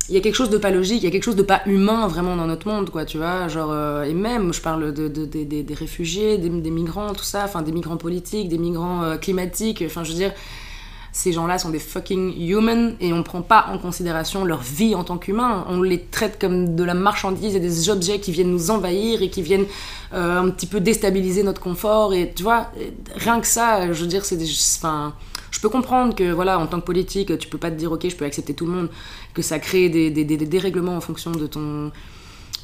il 0.09 0.15
y 0.15 0.17
a 0.17 0.21
quelque 0.21 0.35
chose 0.35 0.49
de 0.49 0.57
pas 0.57 0.71
logique, 0.71 1.01
il 1.01 1.05
y 1.05 1.07
a 1.07 1.11
quelque 1.11 1.23
chose 1.23 1.35
de 1.35 1.43
pas 1.43 1.61
humain 1.65 2.07
vraiment 2.07 2.35
dans 2.35 2.45
notre 2.45 2.67
monde, 2.67 2.89
quoi, 2.89 3.05
tu 3.05 3.17
vois. 3.17 3.47
Genre, 3.47 3.71
euh, 3.71 4.03
et 4.03 4.13
même, 4.13 4.53
je 4.53 4.61
parle 4.61 4.93
de, 4.93 5.07
de, 5.07 5.25
des 5.25 5.73
réfugiés, 5.73 6.37
des, 6.37 6.49
migrants, 6.49 7.13
tout 7.13 7.23
ça, 7.23 7.43
enfin, 7.45 7.61
des 7.61 7.71
migrants 7.71 7.97
politiques, 7.97 8.49
des 8.49 8.57
migrants 8.57 9.03
euh, 9.03 9.17
climatiques, 9.17 9.83
enfin, 9.85 10.03
je 10.03 10.11
veux 10.11 10.17
dire 10.17 10.33
ces 11.17 11.31
gens-là 11.31 11.57
sont 11.57 11.71
des 11.71 11.79
fucking 11.79 12.39
humans 12.47 12.91
et 13.01 13.11
on 13.11 13.23
prend 13.23 13.41
pas 13.41 13.69
en 13.71 13.79
considération 13.79 14.45
leur 14.45 14.61
vie 14.61 14.93
en 14.93 15.03
tant 15.03 15.17
qu'humains. 15.17 15.65
On 15.67 15.81
les 15.81 15.99
traite 15.99 16.37
comme 16.39 16.75
de 16.75 16.83
la 16.83 16.93
marchandise 16.93 17.55
et 17.55 17.59
des 17.59 17.89
objets 17.89 18.19
qui 18.19 18.31
viennent 18.31 18.51
nous 18.51 18.69
envahir 18.69 19.23
et 19.23 19.31
qui 19.31 19.41
viennent 19.41 19.65
euh, 20.13 20.39
un 20.39 20.51
petit 20.51 20.67
peu 20.67 20.79
déstabiliser 20.79 21.41
notre 21.41 21.59
confort. 21.59 22.13
Et 22.13 22.31
tu 22.35 22.43
vois, 22.43 22.69
rien 23.15 23.41
que 23.41 23.47
ça, 23.47 23.91
je 23.91 23.99
veux 23.99 24.07
dire, 24.07 24.25
c'est 24.25 24.37
des. 24.37 24.47
Enfin, 24.77 25.15
je 25.49 25.59
peux 25.59 25.69
comprendre 25.69 26.13
que, 26.13 26.31
voilà, 26.31 26.59
en 26.59 26.67
tant 26.67 26.79
que 26.79 26.85
politique, 26.85 27.35
tu 27.39 27.49
peux 27.49 27.57
pas 27.57 27.71
te 27.71 27.75
dire, 27.77 27.91
ok, 27.91 28.07
je 28.07 28.15
peux 28.15 28.25
accepter 28.25 28.53
tout 28.53 28.67
le 28.67 28.73
monde, 28.73 28.89
que 29.33 29.41
ça 29.41 29.57
crée 29.57 29.89
des, 29.89 30.11
des, 30.11 30.23
des, 30.23 30.37
des 30.37 30.45
dérèglements 30.45 30.97
en 30.97 31.01
fonction 31.01 31.31
de 31.31 31.47
ton 31.47 31.91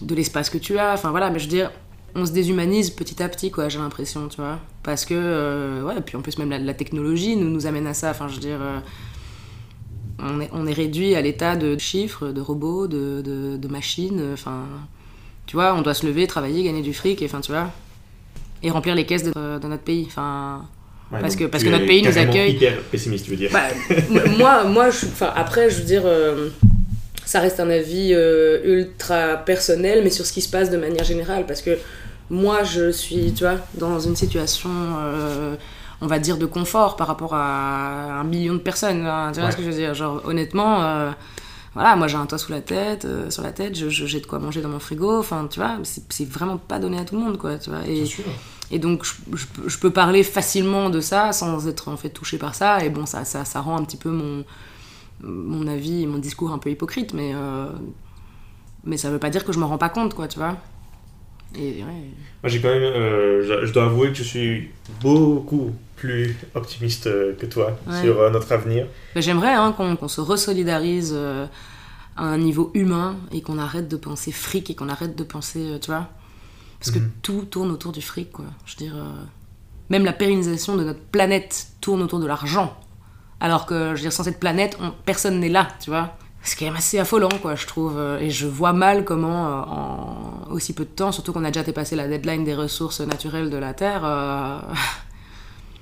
de 0.01 0.13
l'espace 0.13 0.51
que 0.51 0.59
tu 0.59 0.77
as. 0.77 0.93
Enfin 0.93 1.09
voilà, 1.09 1.31
mais 1.31 1.39
je 1.39 1.45
veux 1.45 1.49
dire, 1.49 1.71
on 2.15 2.25
se 2.25 2.31
déshumanise 2.31 2.91
petit 2.91 3.21
à 3.23 3.29
petit, 3.29 3.49
quoi, 3.49 3.69
j'ai 3.69 3.79
l'impression, 3.79 4.27
tu 4.27 4.37
vois. 4.37 4.59
Parce 4.83 5.05
que, 5.05 5.15
euh, 5.15 5.81
ouais, 5.83 5.95
puis 6.05 6.15
en 6.15 6.21
plus, 6.21 6.37
même 6.37 6.49
la, 6.49 6.73
technologie 6.73 7.35
nous, 7.35 7.49
nous 7.49 7.65
amène 7.65 7.87
à 7.87 7.93
ça. 7.93 8.11
Enfin, 8.11 8.27
je 8.27 8.35
veux 8.35 8.39
dire, 8.39 8.59
euh, 8.61 8.79
on, 10.19 10.39
est, 10.39 10.49
on 10.53 10.67
est 10.67 10.73
réduit 10.73 11.15
à 11.15 11.21
l'état 11.21 11.55
de 11.55 11.77
chiffres, 11.79 12.27
de 12.27 12.41
robots, 12.41 12.87
de, 12.87 13.21
de, 13.21 13.67
machines. 13.67 14.21
Enfin, 14.33 14.65
tu 15.47 15.55
vois, 15.55 15.73
on 15.73 15.81
doit 15.81 15.95
se 15.95 16.05
lever, 16.05 16.27
travailler, 16.27 16.63
gagner 16.63 16.83
du 16.83 16.93
fric, 16.93 17.21
et, 17.21 17.25
enfin, 17.25 17.41
tu 17.41 17.51
vois, 17.51 17.71
et 18.61 18.69
remplir 18.69 18.93
les 18.93 19.05
caisses 19.05 19.23
de, 19.23 19.31
notre 19.35 19.83
pays. 19.83 20.05
Enfin. 20.07 20.67
parce 21.09 21.35
que, 21.35 21.45
parce 21.45 21.63
que 21.63 21.69
notre 21.69 21.87
pays 21.87 22.03
nous 22.03 22.17
accueille. 22.17 22.53
hyper 22.53 22.79
pessimiste, 22.83 23.25
tu 23.25 23.31
veux 23.31 23.37
dire. 23.37 23.49
Bah, 23.51 23.69
moi, 24.37 24.65
moi 24.65 24.89
je, 24.91 25.07
après, 25.35 25.71
je 25.71 25.79
veux 25.79 25.85
dire. 25.85 26.03
Euh, 26.05 26.49
ça 27.25 27.39
reste 27.39 27.61
un 27.61 27.69
avis 27.69 28.13
ultra 28.65 29.37
personnel, 29.37 30.01
mais 30.03 30.09
sur 30.09 30.25
ce 30.25 30.33
qui 30.33 30.41
se 30.41 30.49
passe 30.49 30.69
de 30.69 30.75
manière 30.75 31.05
générale, 31.05 31.45
parce 31.47 31.61
que 31.61 31.77
moi, 32.33 32.63
je 32.63 32.91
suis, 32.91 33.31
tu 33.33 33.43
vois, 33.43 33.57
dans 33.75 33.99
une 33.99 34.15
situation, 34.15 34.69
euh, 34.71 35.55
on 36.01 36.07
va 36.07 36.17
dire, 36.17 36.37
de 36.37 36.47
confort 36.47 36.95
par 36.95 37.07
rapport 37.07 37.35
à 37.35 38.19
un 38.19 38.23
million 38.23 38.53
de 38.53 38.59
personnes. 38.59 39.05
Hein, 39.05 39.31
tu 39.33 39.39
vois 39.39 39.51
ce 39.51 39.57
que 39.57 39.63
je 39.63 39.69
veux 39.69 39.75
dire? 39.75 39.93
Genre, 39.93 40.19
honnêtement, 40.25 40.83
euh, 40.83 41.11
voilà, 41.75 41.95
moi 41.95 42.07
j'ai 42.07 42.17
un 42.17 42.25
toit 42.25 42.39
sous 42.39 42.51
la 42.51 42.61
tête, 42.61 43.05
euh, 43.05 43.29
sur 43.29 43.43
la 43.43 43.51
tête, 43.51 43.75
j'ai 43.75 44.19
de 44.19 44.25
quoi 44.25 44.39
manger 44.39 44.61
dans 44.61 44.69
mon 44.69 44.79
frigo. 44.79 45.19
Enfin, 45.19 45.47
tu 45.49 45.59
vois, 45.59 45.77
c'est 45.83 46.27
vraiment 46.27 46.57
pas 46.57 46.79
donné 46.79 46.97
à 46.97 47.05
tout 47.05 47.15
le 47.15 47.21
monde, 47.21 47.37
quoi. 47.37 47.59
Tu 47.59 47.69
vois 47.69 47.87
et, 47.87 48.03
et 48.71 48.79
donc, 48.79 49.05
je, 49.05 49.13
je, 49.67 49.77
peux 49.77 49.91
parler 49.91 50.23
facilement 50.23 50.89
de 50.89 51.01
ça 51.01 51.33
sans 51.33 51.67
être 51.67 51.89
en 51.89 51.97
fait 51.97 52.09
touché 52.09 52.39
par 52.39 52.55
ça. 52.55 52.83
Et 52.83 52.89
bon, 52.89 53.05
ça, 53.05 53.25
ça, 53.25 53.45
ça 53.45 53.61
rend 53.61 53.77
un 53.77 53.83
petit 53.83 53.97
peu 53.97 54.09
mon, 54.09 54.43
mon 55.21 55.67
avis, 55.67 56.07
mon 56.07 56.17
discours 56.17 56.51
un 56.51 56.57
peu 56.57 56.71
hypocrite, 56.71 57.13
mais, 57.13 57.33
mais 58.85 58.97
ça 58.97 59.11
veut 59.11 59.19
pas 59.19 59.29
dire 59.29 59.45
que 59.45 59.53
je 59.53 59.59
m'en 59.59 59.67
rends 59.67 59.77
pas 59.77 59.89
compte, 59.89 60.15
quoi, 60.15 60.27
tu 60.27 60.39
vois. 60.39 60.57
Moi, 61.55 62.47
j'ai 62.47 62.61
quand 62.61 62.69
même. 62.69 62.83
Euh, 62.83 63.65
je, 63.65 63.71
dois 63.71 63.85
avouer 63.85 64.09
que 64.09 64.15
je 64.15 64.23
suis 64.23 64.71
beaucoup 65.01 65.71
plus 65.95 66.35
optimiste 66.55 67.07
euh, 67.07 67.33
que 67.35 67.45
toi 67.45 67.77
sur 68.01 68.19
euh, 68.19 68.29
notre 68.29 68.51
avenir. 68.51 68.87
J'aimerais 69.15 69.53
hein, 69.53 69.71
qu'on 69.73 70.07
se 70.07 70.21
resolidarise 70.21 71.13
à 72.15 72.23
un 72.23 72.37
niveau 72.37 72.71
humain 72.73 73.17
et 73.31 73.41
qu'on 73.41 73.57
arrête 73.57 73.87
de 73.87 73.97
penser 73.97 74.31
fric 74.31 74.69
et 74.69 74.75
qu'on 74.75 74.89
arrête 74.89 75.15
de 75.15 75.23
penser. 75.23 75.77
tu 75.81 75.91
vois 75.91 76.09
Parce 76.79 76.91
que 76.91 76.99
mhm. 76.99 77.11
tout 77.21 77.47
tourne 77.49 77.71
autour 77.71 77.91
du 77.91 78.01
fric, 78.01 78.31
quoi. 78.31 78.45
Je 78.65 78.73
veux 78.73 78.89
dire. 78.89 78.95
même 79.89 80.05
la 80.05 80.13
pérennisation 80.13 80.75
de 80.75 80.83
notre 80.83 81.01
planète 81.01 81.67
tourne 81.81 82.01
autour 82.01 82.19
de 82.19 82.27
l'argent. 82.27 82.77
Alors 83.39 83.65
que, 83.65 83.89
je 83.89 83.95
veux 83.95 84.01
dire, 84.01 84.13
sans 84.13 84.23
cette 84.23 84.39
planète, 84.39 84.77
personne 85.05 85.39
n'est 85.39 85.49
là, 85.49 85.67
tu 85.81 85.89
vois 85.89 86.17
c'est 86.43 86.59
quand 86.59 86.65
même 86.65 86.75
assez 86.75 86.99
affolant, 86.99 87.29
quoi, 87.41 87.55
je 87.55 87.65
trouve. 87.65 87.99
Et 88.19 88.29
je 88.29 88.47
vois 88.47 88.73
mal 88.73 89.05
comment, 89.05 89.47
euh, 89.47 89.61
en 89.61 90.51
aussi 90.51 90.73
peu 90.73 90.83
de 90.83 90.89
temps, 90.89 91.11
surtout 91.11 91.31
qu'on 91.33 91.45
a 91.45 91.51
déjà 91.51 91.63
dépassé 91.63 91.95
la 91.95 92.07
deadline 92.07 92.43
des 92.43 92.53
ressources 92.53 92.99
naturelles 92.99 93.49
de 93.49 93.57
la 93.57 93.73
Terre, 93.73 94.01
euh, 94.03 94.59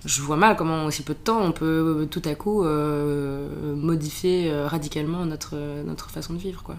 je 0.06 0.22
vois 0.22 0.38
mal 0.38 0.56
comment, 0.56 0.84
en 0.84 0.86
aussi 0.86 1.04
peu 1.04 1.14
de 1.14 1.20
temps, 1.20 1.42
on 1.42 1.52
peut 1.52 2.08
tout 2.10 2.22
à 2.26 2.36
coup 2.36 2.64
euh, 2.64 3.76
modifier 3.76 4.54
radicalement 4.66 5.26
notre, 5.26 5.56
notre 5.84 6.12
façon 6.12 6.34
de 6.34 6.40
vivre, 6.40 6.62
quoi. 6.64 6.76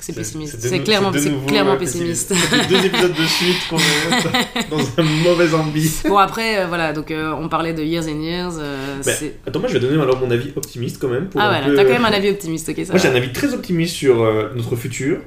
C'est 0.00 0.12
pessimiste. 0.14 0.56
C'est 0.60 0.80
clairement, 0.80 1.10
clairement 1.46 1.76
pessimiste. 1.76 2.32
C'est 2.34 2.68
deux 2.68 2.86
épisodes 2.86 3.12
de 3.12 3.24
suite 3.24 3.68
qu'on 3.68 3.78
est 3.78 4.70
dans 4.70 4.78
un 4.78 5.02
mauvais 5.02 5.52
ambi. 5.54 5.90
Bon, 6.08 6.18
après, 6.18 6.60
euh, 6.60 6.66
voilà, 6.66 6.92
donc 6.92 7.10
euh, 7.10 7.32
on 7.32 7.48
parlait 7.48 7.72
de 7.72 7.82
Years 7.82 8.04
and 8.04 8.20
Years. 8.20 8.52
Euh, 8.58 9.00
bah, 9.04 9.12
attends, 9.46 9.60
moi 9.60 9.68
je 9.68 9.74
vais 9.74 9.80
donner 9.80 10.00
alors 10.00 10.18
mon 10.20 10.30
avis 10.30 10.52
optimiste 10.54 10.98
quand 11.00 11.08
même. 11.08 11.26
Pour 11.26 11.40
ah, 11.40 11.48
voilà, 11.48 11.74
t'as 11.74 11.84
quand 11.84 11.92
même 11.92 12.04
un 12.04 12.12
avis 12.12 12.30
optimiste, 12.30 12.68
ok, 12.68 12.76
ça 12.84 12.92
Moi 12.92 13.00
j'ai 13.02 13.08
un 13.08 13.14
avis 13.14 13.32
très 13.32 13.52
optimiste 13.52 13.94
sur 13.94 14.18
notre 14.54 14.76
futur. 14.76 15.18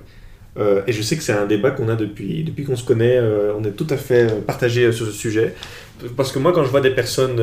et 0.58 0.92
je 0.92 1.02
sais 1.02 1.18
que 1.18 1.24
c'est 1.24 1.34
un 1.34 1.46
débat 1.46 1.72
qu'on 1.72 1.90
a 1.90 1.96
depuis, 1.96 2.44
depuis 2.44 2.64
qu'on 2.64 2.78
se 2.78 2.86
connaît. 2.86 3.20
on 3.58 3.64
est 3.64 3.72
tout 3.72 3.88
à 3.90 3.98
fait 3.98 4.46
partagé 4.46 4.92
sur 4.94 5.06
ce 5.06 5.12
sujet. 5.12 5.54
Parce 6.16 6.32
que 6.32 6.40
moi, 6.40 6.54
quand 6.54 6.64
je 6.64 6.70
vois 6.70 6.82
des 6.82 6.92
personnes 6.92 7.42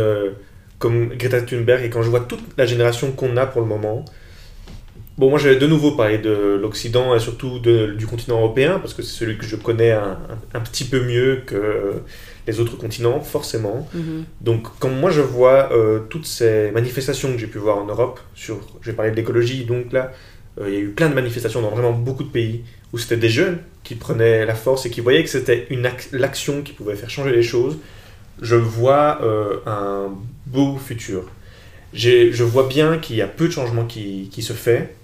comme 0.78 1.10
Greta 1.10 1.42
Thunberg 1.42 1.84
et 1.84 1.90
quand 1.90 2.02
je 2.02 2.10
vois 2.10 2.20
toute 2.20 2.40
la 2.56 2.64
génération 2.64 3.12
qu'on 3.12 3.36
a 3.36 3.46
pour 3.46 3.60
le 3.60 3.66
moment, 3.66 4.04
Bon, 5.18 5.30
moi, 5.30 5.38
j'avais 5.40 5.56
de 5.56 5.66
nouveau 5.66 5.92
parlé 5.92 6.18
de 6.18 6.56
l'Occident 6.62 7.12
et 7.12 7.18
surtout 7.18 7.58
du 7.58 8.06
continent 8.06 8.38
européen, 8.38 8.78
parce 8.78 8.94
que 8.94 9.02
c'est 9.02 9.18
celui 9.18 9.36
que 9.36 9.44
je 9.44 9.56
connais 9.56 9.90
un, 9.90 10.16
un, 10.54 10.60
petit 10.60 10.84
peu 10.84 11.04
mieux 11.04 11.42
que 11.44 11.94
les 12.46 12.60
autres 12.60 12.76
continents, 12.76 13.20
forcément. 13.20 13.88
Mhm. 13.94 14.24
Donc, 14.40 14.68
quand 14.78 14.88
moi, 14.88 15.10
je 15.10 15.20
vois 15.20 15.72
euh, 15.72 16.00
toutes 16.08 16.24
ces 16.24 16.70
manifestations 16.70 17.32
que 17.32 17.38
j'ai 17.38 17.48
pu 17.48 17.58
voir 17.58 17.78
en 17.78 17.86
Europe, 17.86 18.20
sur, 18.36 18.60
je 18.80 18.90
vais 18.90 18.96
parler 18.96 19.10
de 19.10 19.16
l'écologie, 19.16 19.64
donc 19.64 19.92
là, 19.92 20.12
euh, 20.60 20.68
il 20.68 20.74
y 20.74 20.76
a 20.76 20.80
eu 20.80 20.90
plein 20.90 21.08
de 21.08 21.14
manifestations 21.14 21.62
dans 21.62 21.70
vraiment 21.70 21.92
beaucoup 21.92 22.22
de 22.22 22.30
pays, 22.30 22.62
où 22.92 22.98
c'était 22.98 23.16
des 23.16 23.28
jeunes 23.28 23.58
qui 23.82 23.96
prenaient 23.96 24.46
la 24.46 24.54
force 24.54 24.86
et 24.86 24.90
qui 24.90 25.00
voyaient 25.00 25.24
que 25.24 25.30
c'était 25.30 25.66
l'action 26.12 26.62
qui 26.62 26.72
pouvait 26.72 26.94
faire 26.94 27.10
changer 27.10 27.32
les 27.32 27.42
choses. 27.42 27.76
Je 28.40 28.54
vois 28.54 29.18
euh, 29.22 29.56
un 29.66 30.14
beau 30.46 30.76
futur. 30.76 31.24
Je 31.92 32.44
vois 32.44 32.68
bien 32.68 32.98
qu'il 32.98 33.16
y 33.16 33.22
a 33.22 33.26
peu 33.26 33.48
de 33.48 33.52
changements 33.52 33.84
qui, 33.84 34.28
qui 34.30 34.42
se 34.42 34.52
fait, 34.52 34.94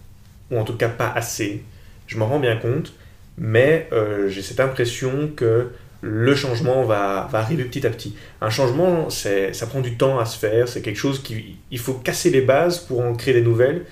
ou 0.50 0.58
en 0.58 0.64
tout 0.64 0.76
cas 0.76 0.88
pas 0.88 1.10
assez. 1.14 1.62
Je 2.06 2.18
m'en 2.18 2.26
rends 2.26 2.40
bien 2.40 2.56
compte, 2.56 2.92
mais 3.38 3.88
euh, 3.92 4.28
j'ai 4.28 4.42
cette 4.42 4.60
impression 4.60 5.30
que 5.34 5.68
le 6.00 6.34
changement 6.34 6.84
va, 6.84 7.28
va, 7.32 7.38
arriver 7.38 7.64
petit 7.64 7.86
à 7.86 7.90
petit. 7.90 8.14
Un 8.42 8.50
changement, 8.50 9.08
ça 9.08 9.66
prend 9.66 9.80
du 9.80 9.96
temps 9.96 10.18
à 10.18 10.26
se 10.26 10.38
faire, 10.38 10.68
c'est 10.68 10.82
quelque 10.82 10.98
chose 10.98 11.22
qui... 11.22 11.56
Il 11.70 11.78
faut 11.78 11.94
casser 11.94 12.30
les 12.30 12.42
bases 12.42 12.78
pour 12.78 13.00
en 13.00 13.14
créer 13.14 13.32
des 13.32 13.40
nouvelles. 13.40 13.86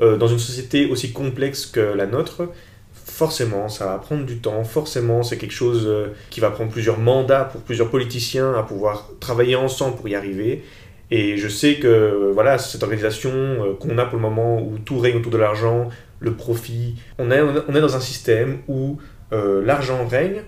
Euh, 0.00 0.16
dans 0.16 0.28
une 0.28 0.38
société 0.38 0.86
aussi 0.90 1.12
complexe 1.12 1.66
que 1.66 1.80
la 1.80 2.06
nôtre, 2.06 2.50
forcément, 2.92 3.68
ça 3.68 3.86
va 3.86 3.98
prendre 3.98 4.26
du 4.26 4.38
temps, 4.38 4.62
forcément, 4.62 5.22
c'est 5.22 5.38
quelque 5.38 5.54
chose 5.54 5.86
euh, 5.86 6.08
qui 6.28 6.40
va 6.40 6.50
prendre 6.50 6.70
plusieurs 6.70 6.98
mandats 6.98 7.44
pour 7.44 7.62
plusieurs 7.62 7.88
politiciens 7.88 8.52
à 8.54 8.62
pouvoir 8.62 9.10
travailler 9.20 9.56
ensemble 9.56 9.96
pour 9.96 10.08
y 10.08 10.14
arriver. 10.14 10.62
Et 11.10 11.36
je 11.36 11.48
sais 11.48 11.76
que 11.76 12.30
voilà, 12.34 12.58
cette 12.58 12.82
organisation 12.82 13.30
euh, 13.32 13.74
qu'on 13.78 13.96
a 13.98 14.04
pour 14.04 14.16
le 14.16 14.22
moment 14.22 14.60
où 14.60 14.78
tout 14.78 14.98
règne 14.98 15.16
autour 15.16 15.32
de 15.32 15.38
l'argent, 15.38 15.88
le 16.18 16.32
profit, 16.32 16.96
on 17.18 17.30
est, 17.30 17.40
on 17.40 17.74
est 17.74 17.80
dans 17.80 17.96
un 17.96 18.00
système 18.00 18.58
où 18.68 18.98
l'argent 19.32 20.06
règne, 20.06 20.42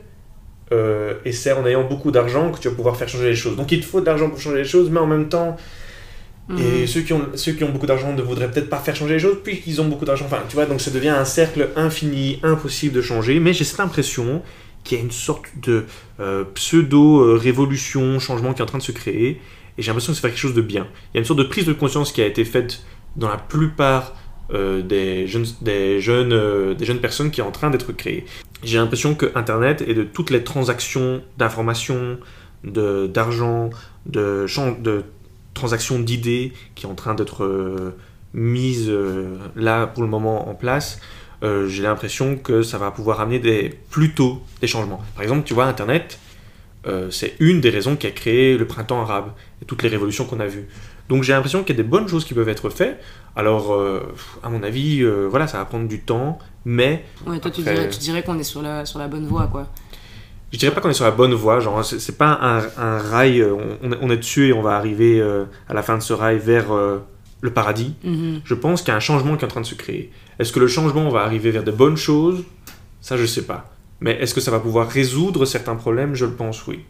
et 0.73 1.33
c'est 1.33 1.53
en 1.53 1.66
ayant 1.66 1.85
beaucoup 1.85 2.11
d'argent 2.11 2.53
que 2.53 2.59
tu 2.59 2.68
vas 2.68 2.75
pouvoir 2.75 2.97
faire 2.97 3.09
changer 3.09 3.27
les 3.27 3.35
choses. 3.35 3.57
Donc 3.57 3.71
il 3.73 3.81
te 3.81 3.85
faut 3.85 4.01
de 4.01 4.07
l'argent 4.07 4.31
pour 4.31 4.40
changer 4.40 4.59
les 4.59 4.64
choses, 4.64 4.88
mais 4.88 5.01
en 5.01 5.07
même 5.07 5.29
temps, 5.29 5.57
et 6.51 6.81
mhm. 6.81 6.87
ceux 6.87 7.03
qui, 7.03 7.12
ont, 7.12 7.29
ceux 7.35 7.53
qui 7.53 7.64
ont 7.64 7.71
beaucoup 7.71 7.87
d'argent 7.87 8.12
ne 8.12 8.23
voudraient 8.23 8.51
peut-être 8.51 8.71
pas 8.71 8.79
faire 8.79 8.97
changer 8.97 9.14
les 9.14 9.21
choses, 9.21 9.38
puisqu'ils 9.44 9.81
ont 9.83 9.88
beaucoup 9.88 10.07
d'argent. 10.07 10.25
Enfin, 10.25 10.42
tu 10.49 10.55
vois, 10.55 10.64
donc 10.64 10.81
ça 10.81 10.90
devient 10.90 11.11
un 11.11 11.27
cercle 11.27 11.68
infini, 11.77 12.40
impossible 12.42 12.94
de 12.94 13.03
changer. 13.03 13.38
Mais 13.38 13.53
j'ai 13.53 13.64
cette 13.64 13.81
impression 13.81 14.42
qu'il 14.83 14.97
y 14.97 15.01
a 15.01 15.05
une 15.05 15.11
sorte 15.11 15.44
de 15.62 15.85
euh, 16.21 16.44
pseudo-révolution, 16.55 18.18
changement 18.18 18.55
qui 18.55 18.61
est 18.61 18.62
en 18.62 18.66
train 18.66 18.79
de 18.79 18.83
se 18.83 18.92
créer. 18.92 19.42
J'ai 19.79 19.87
l'impression 19.87 20.12
que 20.12 20.19
c'est 20.19 20.29
quelque 20.29 20.38
chose 20.38 20.55
de 20.55 20.61
bien. 20.61 20.87
Il 21.12 21.17
y 21.17 21.19
a 21.19 21.21
une 21.21 21.25
sorte 21.25 21.38
de 21.38 21.45
prise 21.45 21.64
de 21.64 21.73
conscience 21.73 22.12
qui 22.12 22.21
a 22.21 22.27
été 22.27 22.45
faite 22.45 22.83
dans 23.17 23.29
la 23.29 23.37
plupart 23.37 24.14
euh, 24.53 24.83
des, 24.83 25.27
jeunes, 25.27 25.47
des, 25.61 26.01
jeunes, 26.01 26.33
euh, 26.33 26.75
des 26.75 26.85
jeunes 26.85 27.01
personnes 27.01 27.31
qui 27.31 27.41
est 27.41 27.45
en 27.45 27.51
train 27.51 27.71
d'être 27.71 27.93
créée. 27.93 28.25
J'ai 28.64 28.79
l'impression 28.79 29.14
que 29.14 29.31
Internet 29.35 29.85
et 29.87 29.95
de 29.95 30.03
toutes 30.03 30.31
les 30.31 30.43
transactions 30.43 31.23
d'informations, 31.37 32.19
d'argent, 32.64 33.71
de, 34.07 34.47
de, 34.47 34.83
de 34.83 35.05
transaction 35.55 36.01
d'idées 36.01 36.53
qui 36.75 36.87
est 36.87 36.88
en 36.88 36.95
train 36.95 37.14
d'être 37.14 37.45
euh, 37.45 37.95
mise 38.35 38.87
euh, 38.88 39.37
là 39.55 39.87
pour 39.87 40.03
le 40.03 40.09
moment 40.09 40.49
en 40.49 40.55
place, 40.55 41.01
j'ai 41.41 41.85
l'impression 41.85 42.37
que 42.37 42.62
ça 42.62 42.79
va 42.79 42.91
pouvoir 42.91 43.21
amener 43.21 43.38
des, 43.38 43.79
plutôt 43.91 44.43
des 44.61 44.67
changements. 44.67 45.01
Par 45.14 45.23
exemple, 45.23 45.45
tu 45.45 45.55
vois, 45.55 45.67
Internet, 45.67 46.19
c'est 47.11 47.35
une 47.40 47.61
des 47.61 47.70
raisons 47.70 47.96
qui 47.96 48.07
a 48.07 48.11
créé 48.11 48.57
le 48.57 48.66
printemps 48.66 49.01
arabe 49.01 49.33
et 49.62 49.64
toutes 49.64 49.83
les 49.83 49.88
révolutions 49.88 50.24
qu'on 50.24 50.40
a 50.40 50.46
vues. 50.46 50.66
Donc 51.09 51.22
j'ai 51.22 51.33
l'impression 51.33 51.62
qu'il 51.62 51.77
y 51.77 51.81
a 51.81 51.83
des 51.83 51.88
bonnes 51.88 52.09
choses 52.09 52.24
qui 52.24 52.35
peuvent 52.35 52.48
être 52.48 52.70
faites. 52.70 53.01
Alors, 53.37 53.79
à 54.42 54.48
mon 54.48 54.62
avis, 54.62 55.05
voilà, 55.29 55.46
ça 55.46 55.59
va 55.59 55.64
prendre 55.64 55.88
du 55.88 56.01
temps, 56.01 56.38
mais... 56.64 57.05
Ouais, 57.27 57.38
toi, 57.38 57.51
tu 57.51 57.62
dirais, 57.62 58.22
qu'on 58.22 58.38
est 58.38 58.42
sur 58.42 58.62
la, 58.62 58.85
sur 58.85 58.98
la 58.98 59.09
bonne 59.09 59.27
voie, 59.27 59.46
quoi 59.46 59.68
je 60.53 60.59
dirais 60.59 60.74
pas 60.74 60.81
qu'on 60.81 60.90
est 60.90 60.94
sur 60.94 61.05
la 61.05 61.11
bonne 61.11 61.35
voie, 61.35 61.61
genre 61.61 61.85
c'est 61.85 62.16
pas 62.16 62.38
un, 62.77 62.98
rail, 62.98 63.40
euh, 63.40 63.55
on, 63.83 64.11
est 64.11 64.16
dessus 64.16 64.48
et 64.48 64.53
on 64.53 64.62
va 64.62 64.77
arriver 64.77 65.20
euh, 65.20 65.44
à 65.68 65.74
la 65.74 65.83
fin 65.83 65.96
de 65.98 66.03
ce 66.03 66.12
rail 66.12 66.38
vers 66.38 66.72
euh, 66.72 66.98
le 67.42 67.53
paradis. 67.53 67.94
Mhm. 68.03 68.40
Je 68.44 68.55
pense 68.55 68.81
qu'il 68.81 68.88
y 68.88 68.92
a 68.92 68.96
un 68.96 69.01
changement 69.01 69.37
qui 69.37 69.42
est 69.42 69.44
en 69.44 69.51
train 69.51 69.61
de 69.61 69.66
se 69.66 69.74
créer. 69.74 70.11
Est-ce 70.38 70.53
que 70.53 70.61
le 70.61 70.68
changement 70.68 71.09
va 71.11 71.20
arriver 71.20 71.51
vers 71.51 71.64
de 71.64 71.70
bonnes 71.70 71.96
choses? 71.96 72.44
Ça, 73.01 73.16
je 73.16 73.27
sais 73.27 73.42
pas. 73.42 73.70
Mais 74.00 74.12
est-ce 74.12 74.34
que 74.34 74.40
ça 74.40 74.50
va 74.50 74.61
pouvoir 74.61 74.88
résoudre 74.88 75.44
certains 75.44 75.74
problèmes? 75.74 76.14
Je 76.14 76.24
le 76.24 76.32
pense, 76.32 76.66
oui. 76.66 76.80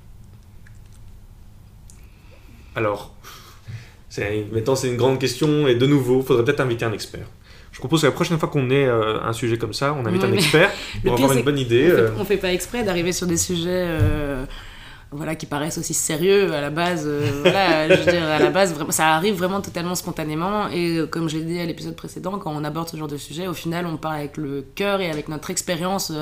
Alors, 2.77 3.15
maintenant 4.53 4.77
c'est 4.77 4.89
une 4.89 4.97
grande 4.97 5.19
question 5.19 5.67
et 5.69 5.75
de 5.75 5.87
nouveau, 5.87 6.21
il 6.21 6.25
faudrait 6.27 6.45
peut-être 6.45 6.61
inviter 6.61 6.85
un 6.85 6.93
expert. 6.93 7.27
Je 7.73 7.79
propose 7.79 8.01
que 8.01 8.07
la 8.07 8.13
prochaine 8.13 8.39
fois 8.39 8.49
qu'on 8.49 8.71
ait 8.71 8.87
euh, 8.87 9.21
un 9.23 9.33
sujet 9.33 9.59
comme 9.59 9.73
ça, 9.73 9.95
on 9.95 10.05
invite 10.07 10.25
un 10.25 10.33
expert 10.33 10.73
pour 11.05 11.15
avoir 11.15 11.33
une 11.33 11.45
bonne 11.45 11.59
idée. 11.59 11.93
On 11.93 11.95
fait, 11.95 12.01
euh. 12.01 12.25
fait 12.25 12.37
pas 12.37 12.53
exprès 12.53 12.83
d'arriver 12.83 13.13
sur 13.13 13.27
des 13.27 13.37
sujets 13.37 13.85
euh, 13.87 14.45
voilà, 15.11 15.35
qui 15.35 15.47
paraissent 15.47 15.79
aussi 15.79 15.95
sérieux 15.95 16.53
à 16.53 16.61
la 16.61 16.71
base. 16.71 17.09
voilà, 17.43 17.89
je 17.89 18.01
veux 18.03 18.13
dire, 18.13 18.25
à 18.25 18.39
la 18.39 18.51
base, 18.51 18.75
vraiment, 18.75 18.91
ça 18.91 19.09
arrive 19.09 19.35
vraiment 19.35 19.61
totalement 19.61 19.95
spontanément. 19.95 20.69
Et 20.69 21.01
comme 21.11 21.29
j'ai 21.29 21.41
dit 21.41 21.59
à 21.59 21.67
l'épisode 21.67 21.97
précédent, 21.97 22.39
quand 22.39 22.53
on 22.55 22.65
aborde 22.65 22.89
ce 22.89 22.97
genre 22.97 23.09
de 23.09 23.17
sujet, 23.17 23.47
au 23.47 23.55
final, 23.55 23.87
on 23.87 23.97
parle 23.97 24.17
avec 24.17 24.37
le 24.37 24.65
cœur 24.75 25.01
et 25.01 25.11
avec 25.11 25.29
notre 25.29 25.51
expérience 25.51 26.13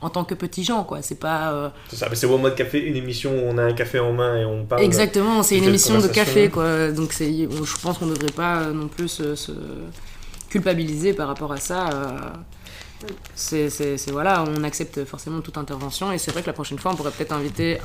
en 0.00 0.10
tant 0.10 0.24
que 0.24 0.34
petits 0.34 0.64
gens. 0.64 0.84
quoi. 0.84 1.02
C'est 1.02 1.18
pas. 1.18 1.72
C'est 1.88 1.96
ça, 1.96 2.08
c'est 2.12 2.26
au 2.26 2.38
mode 2.38 2.54
café, 2.54 2.80
une 2.80 2.96
émission 2.96 3.32
où 3.32 3.48
on 3.48 3.58
a 3.58 3.62
un 3.62 3.72
café 3.72 3.98
en 3.98 4.12
main 4.12 4.36
et 4.36 4.44
on 4.44 4.64
parle. 4.64 4.82
Exactement, 4.82 5.42
c'est 5.42 5.58
une 5.58 5.64
émission 5.64 6.00
de 6.00 6.08
café, 6.08 6.48
quoi. 6.48 6.90
Donc 6.90 7.12
je 7.12 7.80
pense 7.80 7.98
qu'on 7.98 8.06
ne 8.06 8.14
devrait 8.14 8.32
pas 8.32 8.66
non 8.66 8.88
plus 8.88 9.08
se 9.08 9.52
culpabiliser 10.52 11.14
par 11.14 11.28
rapport 11.28 11.52
à 11.52 11.56
ça. 11.56 11.88
C'est, 13.34 14.10
voilà, 14.10 14.44
on 14.46 14.64
accepte 14.64 15.04
forcément 15.04 15.40
toute 15.40 15.58
intervention 15.58 16.12
et 16.12 16.18
c'est 16.18 16.30
vrai 16.30 16.42
que 16.42 16.46
la 16.46 16.52
prochaine 16.52 16.78
fois 16.78 16.92
on 16.92 16.96
pourrait 16.96 17.10
peut-être 17.10 17.32
inviter 17.32 17.78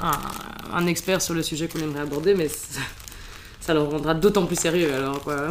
un, 0.73 0.88
expert 0.88 1.21
sur 1.21 1.34
le 1.34 1.43
sujet 1.43 1.67
qu'on 1.67 1.80
aimerait 1.80 2.01
aborder, 2.01 2.34
mais 2.36 2.47
ça, 3.60 3.73
le 3.73 3.82
rendra 3.82 4.13
d'autant 4.13 4.45
plus 4.45 4.56
sérieux 4.60 4.93
alors 4.93 5.21
quoi. 5.21 5.47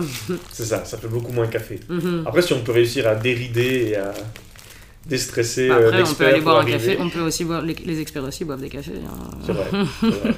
C'est 0.52 0.64
ça, 0.64 0.84
ça 0.84 0.96
fait 0.98 1.08
beaucoup 1.08 1.32
moins 1.32 1.48
café. 1.48 1.80
Mhm. 1.88 2.24
Après, 2.26 2.42
si 2.42 2.52
on 2.52 2.60
peut 2.60 2.72
réussir 2.72 3.06
à 3.06 3.14
dérider 3.14 3.90
et 3.90 3.96
à 3.96 4.14
déstresser 5.06 5.70
euh, 5.70 5.88
Après, 5.88 6.02
on 6.02 6.14
peut 6.14 6.26
aller 6.26 6.40
boire 6.40 6.60
un 6.60 6.64
café, 6.64 6.96
on 7.00 7.08
peut 7.08 7.20
aussi 7.20 7.44
boire, 7.44 7.62
les, 7.62 8.00
experts 8.00 8.24
aussi 8.24 8.44
boivent 8.44 8.60
des 8.60 8.68
cafés. 8.68 8.92
Hein. 9.06 9.30
C'est 9.44 9.52
vrai, 9.52 9.66
vrai. 10.02 10.34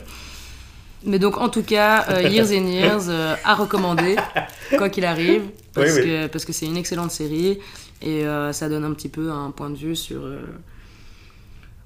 Mais 1.04 1.18
donc, 1.18 1.38
en 1.38 1.48
tout 1.48 1.62
cas, 1.62 2.06
euh, 2.10 2.22
Years 2.22 2.48
and 2.48 2.66
Years 2.66 3.08
euh, 3.08 3.34
à 3.44 3.54
recommander, 3.54 4.16
quoi 4.76 4.88
qu'il 4.88 5.04
arrive, 5.04 5.42
parce, 5.72 5.94
Que, 5.94 6.26
parce 6.26 6.44
que 6.44 6.52
c'est 6.52 6.66
une 6.66 6.76
excellente 6.76 7.12
série 7.12 7.58
et 8.02 8.26
euh, 8.26 8.52
ça 8.52 8.68
donne 8.68 8.84
un 8.84 8.92
petit 8.92 9.08
peu 9.08 9.30
un 9.30 9.50
point 9.50 9.70
de 9.70 9.76
vue 9.76 9.96
sur. 9.96 10.22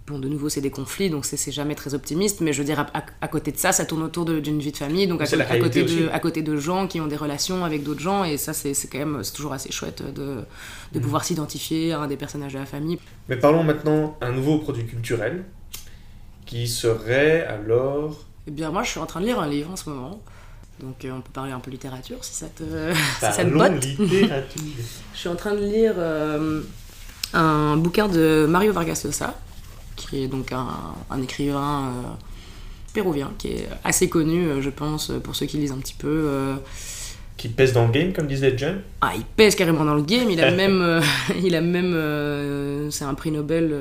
Bon, 0.09 0.19
de 0.19 0.29
nouveau, 0.29 0.49
c'est 0.49 0.61
des 0.61 0.71
conflits, 0.71 1.11
donc 1.11 1.25
c'est 1.25 1.53
jamais 1.53 1.77
très 1.77 1.95
optimiste, 1.95 2.41
mais 2.41 2.53
je 2.53 2.59
veux 2.59 2.65
dire, 2.65 2.85
à, 3.21 3.29
côté 3.29 3.53
de 3.53 3.57
ça, 3.57 3.71
ça 3.71 3.85
tourne 3.85 4.03
autour 4.03 4.25
d'une 4.25 4.59
vie 4.59 4.73
de 4.73 4.77
famille, 4.77 5.07
donc 5.07 5.23
à, 5.23 5.27
côté 5.59 5.85
de, 5.85 6.09
à 6.09 6.19
côté 6.19 6.43
de 6.43 6.57
gens 6.57 6.89
qui 6.89 7.01
ont 7.01 7.07
des 7.07 7.17
relations 7.17 7.65
avec 7.65 7.85
d'autres 7.85 8.01
gens, 8.01 8.25
et 8.25 8.37
ça, 8.37 8.53
c'est 8.53 8.75
quand 8.91 8.99
même 8.99 9.23
toujours 9.33 9.53
assez 9.53 9.71
chouette 9.71 10.03
de, 10.03 10.43
de 10.93 10.99
mm. 10.99 11.03
pouvoir 11.03 11.25
s'identifier 11.25 11.93
à 11.93 12.01
un 12.01 12.09
des 12.09 12.17
personnages 12.17 12.53
de 12.53 12.59
la 12.59 12.67
famille. 12.67 12.99
Mais 13.29 13.37
parlons 13.37 13.63
maintenant 13.63 14.19
d'un 14.21 14.33
nouveau 14.33 14.59
produit 14.59 14.85
culturel 14.85 15.45
qui 16.47 16.67
serait 16.67 17.47
alors 17.47 18.27
eh 18.47 18.51
bien, 18.51 18.71
moi, 18.71 18.83
je 18.83 18.91
suis 18.91 19.01
en 19.01 19.07
train 19.07 19.21
de 19.21 19.27
lire 19.27 19.39
un 19.39 19.49
livre 19.49 19.71
en 19.71 19.77
ce 19.77 19.89
moment. 19.89 20.21
Donc, 20.83 21.05
euh, 21.05 21.13
on 21.17 21.21
peut 21.21 21.31
parler 21.33 21.53
un 21.53 21.61
peu 21.61 21.71
littérature 21.71 22.19
si 22.23 22.35
ça 22.35 22.47
te, 22.47 22.65
si 22.95 23.21
ça 23.21 23.45
te 23.45 23.51
botte. 23.51 23.87
je 25.15 25.19
suis 25.19 25.29
en 25.29 25.37
train 25.37 25.55
de 25.55 25.65
lire 25.65 25.95
euh, 25.97 26.61
un 27.33 27.77
bouquin 27.77 28.09
de 28.09 28.47
Mario 28.49 28.73
Vargas 28.73 29.03
Llosa, 29.05 29.39
qui 29.97 30.25
est 30.25 30.29
donc 30.29 30.53
un, 30.53 30.67
un 31.09 31.23
écrivain 31.23 31.85
euh, 31.87 32.09
péruvien, 32.93 33.31
qui 33.39 33.49
est 33.49 33.69
assez 33.85 34.09
connu, 34.09 34.61
je 34.61 34.71
pense, 34.71 35.13
pour 35.23 35.37
ceux 35.37 35.47
qui 35.47 35.57
lisent 35.59 35.73
un 35.73 35.79
petit 35.79 35.95
peu. 35.95 36.57
Qui 37.37 37.49
pèse 37.49 37.73
dans 37.73 37.87
le 37.87 37.93
game, 37.93 38.13
comme 38.13 38.27
disait 38.27 38.55
John? 38.57 38.83
Ah, 39.01 39.13
il 39.17 39.25
pèse 39.25 39.55
carrément 39.55 39.85
dans 39.85 39.95
le 39.95 40.03
game. 40.03 40.31
Il 40.31 40.41
a 40.41 40.51
même, 40.55 41.01
il 41.43 41.55
a 41.55 41.61
même, 41.61 42.91
c'est 42.91 43.05
un 43.05 43.15
prix 43.15 43.31
Nobel. 43.31 43.75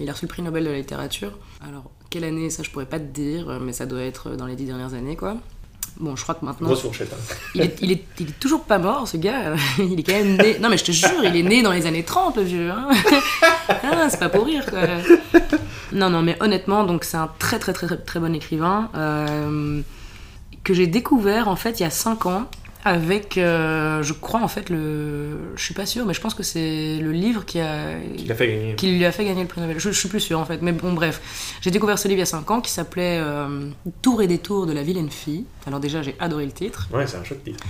il 0.00 0.08
a 0.10 0.12
reçu 0.12 0.26
le 0.26 0.28
prix 0.28 0.42
Nobel 0.42 0.64
de 0.64 0.70
la 0.70 0.76
littérature. 0.76 1.38
Alors, 1.66 1.90
quelle 2.10 2.24
année, 2.24 2.50
ça 2.50 2.62
je 2.64 2.70
pourrais 2.70 2.86
pas 2.86 2.98
te 2.98 3.12
dire, 3.12 3.60
mais 3.60 3.72
ça 3.72 3.86
doit 3.86 4.02
être 4.02 4.36
dans 4.36 4.46
les 4.46 4.56
dix 4.56 4.66
dernières 4.66 4.94
années 4.94 5.16
quoi. 5.16 5.36
Bon, 6.00 6.14
je 6.14 6.22
crois 6.22 6.36
que 6.36 6.44
maintenant. 6.44 6.68
Grosse 6.68 6.82
fourchette. 6.82 7.12
Hein. 7.12 7.34
Il, 7.54 7.60
est, 7.62 7.78
il, 7.82 7.90
est, 7.90 8.04
il, 8.20 8.28
est, 8.28 8.38
toujours 8.38 8.62
pas 8.62 8.78
mort, 8.78 9.08
ce 9.08 9.16
gars. 9.16 9.54
Il 9.78 9.98
est 9.98 10.02
quand 10.04 10.12
même 10.12 10.36
né. 10.36 10.58
Non, 10.60 10.68
mais 10.68 10.78
je 10.78 10.84
te 10.84 10.92
jure, 10.92 11.24
il 11.24 11.34
est 11.34 11.42
né 11.42 11.62
dans 11.62 11.72
les 11.72 11.86
années 11.86 12.04
30, 12.04 12.36
le 12.36 12.42
vieux. 12.42 12.70
Hein. 12.70 12.88
Ah, 13.90 14.08
c'est 14.08 14.18
pas 14.18 14.28
pour 14.28 14.46
rire, 14.46 14.64
quoi. 14.66 14.80
Non, 15.92 16.10
non, 16.10 16.22
mais 16.22 16.36
honnêtement, 16.40 16.84
donc 16.84 17.04
c'est 17.04 17.16
un 17.16 17.30
très, 17.38 17.58
très, 17.58 17.72
très, 17.72 17.86
très 17.96 18.20
bon 18.20 18.34
écrivain 18.34 18.90
euh, 18.94 19.80
que 20.64 20.74
j'ai 20.74 20.86
découvert 20.86 21.48
en 21.48 21.56
fait 21.56 21.80
il 21.80 21.82
y 21.82 21.86
a 21.86 21.90
5 21.90 22.26
ans 22.26 22.46
avec, 22.84 23.38
euh, 23.38 24.02
je 24.02 24.12
crois 24.12 24.40
en 24.40 24.48
fait, 24.48 24.70
le, 24.70 25.54
je 25.56 25.64
suis 25.64 25.74
pas 25.74 25.86
sûre, 25.86 26.06
mais 26.06 26.14
je 26.14 26.20
pense 26.20 26.34
que 26.34 26.42
c'est 26.42 26.98
le 26.98 27.10
livre 27.12 27.44
qui, 27.44 27.60
a, 27.60 27.98
qui, 28.16 28.26
fait 28.26 28.46
gagner. 28.46 28.74
qui 28.76 28.92
lui 28.92 29.04
a 29.04 29.12
fait 29.12 29.24
gagner 29.24 29.42
le 29.42 29.48
prix 29.48 29.60
Nobel. 29.60 29.78
Je, 29.78 29.90
je 29.90 29.98
suis 29.98 30.08
plus 30.08 30.20
sûre 30.20 30.38
en 30.38 30.44
fait, 30.44 30.62
mais 30.62 30.72
bon, 30.72 30.92
bref. 30.92 31.56
J'ai 31.60 31.70
découvert 31.70 31.98
ce 31.98 32.06
livre 32.08 32.18
il 32.18 32.20
y 32.20 32.22
a 32.22 32.26
5 32.26 32.50
ans 32.50 32.60
qui 32.60 32.70
s'appelait 32.70 33.18
euh, 33.20 33.68
Tour 34.02 34.22
et 34.22 34.26
détour 34.26 34.66
de 34.66 34.72
la 34.72 34.82
vilaine 34.82 35.10
fille. 35.10 35.44
Alors, 35.66 35.80
déjà, 35.80 36.02
j'ai 36.02 36.14
adoré 36.20 36.46
le 36.46 36.52
titre. 36.52 36.88
Ouais, 36.92 37.06
c'est 37.06 37.16
un 37.16 37.24
chouette 37.24 37.44
titre. 37.44 37.64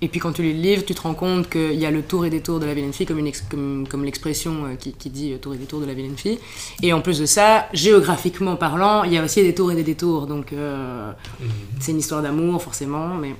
Et 0.00 0.08
puis 0.08 0.18
quand 0.18 0.32
tu 0.32 0.42
lis 0.42 0.52
le 0.52 0.60
livre, 0.60 0.84
tu 0.84 0.94
te 0.94 1.00
rends 1.00 1.14
compte 1.14 1.48
qu'il 1.48 1.74
y 1.74 1.86
a 1.86 1.90
le 1.90 2.02
tour 2.02 2.26
et 2.26 2.30
détour 2.30 2.58
de 2.58 2.66
la 2.66 2.74
vilaine 2.74 2.92
fille, 2.92 3.06
comme, 3.06 3.20
une 3.20 3.30
comme, 3.48 3.86
comme 3.88 4.04
l'expression 4.04 4.66
euh, 4.66 4.74
qui, 4.74 4.92
qui, 4.92 5.08
dit 5.08 5.34
tour 5.40 5.54
et 5.54 5.56
détour 5.56 5.80
de 5.80 5.86
la 5.86 5.94
vilaine 5.94 6.16
fille. 6.16 6.38
Et 6.82 6.92
en 6.92 7.00
plus 7.00 7.20
de 7.20 7.26
ça, 7.26 7.68
géographiquement 7.72 8.56
parlant, 8.56 9.04
il 9.04 9.12
y 9.12 9.18
a 9.18 9.22
aussi 9.22 9.42
des 9.42 9.54
tours 9.54 9.70
et 9.72 9.76
des 9.76 9.84
détours. 9.84 10.26
Donc 10.26 10.52
mhm. 10.52 11.14
c'est 11.80 11.92
une 11.92 11.98
histoire 11.98 12.22
d'amour, 12.22 12.60
forcément, 12.60 13.14
mais 13.14 13.34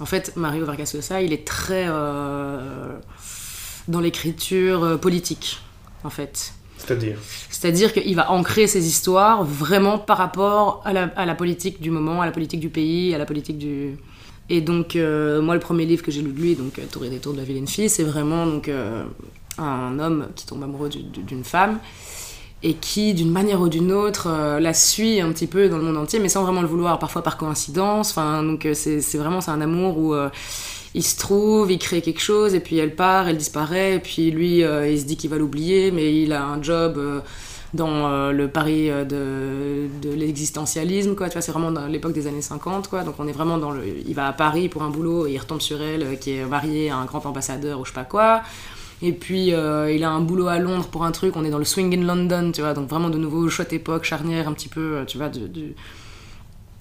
en 0.00 0.06
fait, 0.06 0.32
Mario 0.36 0.64
Vargas 0.64 0.92
Llosa, 0.94 1.22
il 1.22 1.32
est 1.32 1.46
très 1.46 1.84
euh, 1.86 2.98
dans 3.86 4.00
l'écriture 4.00 4.82
euh, 4.82 4.96
politique, 4.96 5.60
en 6.04 6.10
fait. 6.10 6.54
C'est-à-dire 6.78 7.18
C'est-à-dire 7.50 7.92
qu'il 7.92 8.16
va 8.16 8.30
ancrer 8.30 8.66
ses 8.66 8.86
histoires 8.86 9.44
vraiment 9.44 9.98
par 9.98 10.16
rapport 10.16 10.82
à 10.86 10.92
la, 10.92 11.34
politique 11.34 11.82
du 11.82 11.90
moment, 11.90 12.22
à 12.22 12.26
la 12.26 12.32
politique 12.32 12.60
du 12.60 12.70
pays, 12.70 13.14
à 13.14 13.18
la 13.18 13.26
politique 13.26 13.58
du... 13.58 13.98
Et 14.48 14.62
donc, 14.62 14.96
euh, 14.96 15.42
moi, 15.42 15.54
le 15.54 15.60
premier 15.60 15.84
livre 15.84 16.02
que 16.02 16.10
j'ai 16.10 16.22
lu 16.22 16.32
de 16.32 16.40
lui, 16.40 16.56
donc 16.56 16.80
Tour 16.90 17.04
et 17.04 17.10
des 17.10 17.18
tours 17.18 17.34
de 17.34 17.38
la 17.38 17.44
vilaine 17.44 17.68
fille, 17.68 17.90
c'est 17.90 18.02
vraiment 18.02 18.46
donc, 18.46 18.70
un 19.58 19.98
homme 19.98 20.28
qui 20.34 20.46
tombe 20.46 20.62
amoureux 20.64 20.88
d'une 20.88 21.44
femme 21.44 21.78
et 22.62 22.74
qui, 22.74 23.14
d'une 23.14 23.30
manière 23.30 23.60
ou 23.60 23.68
d'une 23.68 23.90
autre, 23.90 24.28
euh, 24.28 24.60
la 24.60 24.74
suit 24.74 25.20
un 25.20 25.32
petit 25.32 25.46
peu 25.46 25.68
dans 25.68 25.78
le 25.78 25.84
monde 25.84 25.96
entier, 25.96 26.18
mais 26.18 26.28
sans 26.28 26.42
vraiment 26.44 26.60
le 26.60 26.68
vouloir, 26.68 26.98
parfois 26.98 27.22
par 27.22 27.38
coïncidence. 27.38 28.10
Enfin, 28.10 28.42
donc 28.42 28.66
euh, 28.66 28.74
c'est 28.74 29.16
vraiment 29.16 29.40
c'est 29.40 29.50
un 29.50 29.62
amour 29.62 29.98
où 29.98 30.14
euh, 30.14 30.28
il 30.94 31.02
se 31.02 31.16
trouve, 31.18 31.72
il 31.72 31.78
crée 31.78 32.02
quelque 32.02 32.20
chose, 32.20 32.54
et 32.54 32.60
puis 32.60 32.76
elle 32.76 32.94
part, 32.94 33.28
elle 33.28 33.38
disparaît, 33.38 33.94
et 33.94 33.98
puis 33.98 34.30
lui, 34.30 34.58
il 34.58 35.00
se 35.00 35.04
dit 35.04 35.16
qu'il 35.16 35.30
va 35.30 35.38
l'oublier, 35.38 35.92
mais 35.92 36.20
il 36.20 36.32
a 36.32 36.42
un 36.44 36.60
job 36.60 37.00
dans 37.74 38.32
le 38.32 38.48
pari 38.48 38.88
de, 38.88 39.86
de 40.02 40.10
l'existentialisme, 40.12 41.14
quoi. 41.14 41.28
Tu 41.28 41.34
vois, 41.34 41.42
c'est 41.42 41.52
vraiment 41.52 41.70
dans 41.70 41.86
l'époque 41.86 42.12
des 42.12 42.26
années 42.26 42.42
50, 42.42 42.88
quoi. 42.88 43.04
Donc 43.04 43.14
on 43.20 43.28
est 43.28 43.32
vraiment 43.32 43.56
dans 43.56 43.70
le... 43.70 43.84
Il 44.04 44.14
va 44.14 44.26
à 44.26 44.32
Paris 44.32 44.68
pour 44.68 44.82
un 44.82 44.90
boulot, 44.90 45.28
et 45.28 45.32
il 45.32 45.38
retombe 45.38 45.60
sur 45.60 45.80
elle, 45.80 46.18
qui 46.18 46.32
est 46.32 46.44
mariée 46.44 46.90
à 46.90 46.96
un 46.96 47.04
grand 47.04 47.24
ambassadeur 47.24 47.78
ou 47.78 47.84
je 47.84 47.90
sais 47.90 47.94
pas 47.94 48.02
quoi. 48.02 48.42
Et 49.02 49.12
puis 49.12 49.54
euh, 49.54 49.90
il 49.90 50.04
a 50.04 50.10
un 50.10 50.20
boulot 50.20 50.48
à 50.48 50.58
Londres 50.58 50.88
pour 50.88 51.04
un 51.04 51.12
truc, 51.12 51.36
on 51.36 51.44
est 51.44 51.50
dans 51.50 51.58
le 51.58 51.64
swing 51.64 51.96
in 51.98 52.04
London, 52.04 52.52
tu 52.52 52.60
vois, 52.60 52.74
donc 52.74 52.88
vraiment 52.88 53.08
de 53.08 53.16
nouveau 53.16 53.48
chouette 53.48 53.72
époque, 53.72 54.04
charnière 54.04 54.46
un 54.46 54.52
petit 54.52 54.68
peu, 54.68 54.96
euh, 54.96 55.04
tu 55.06 55.16
vois, 55.16 55.30
de, 55.30 55.48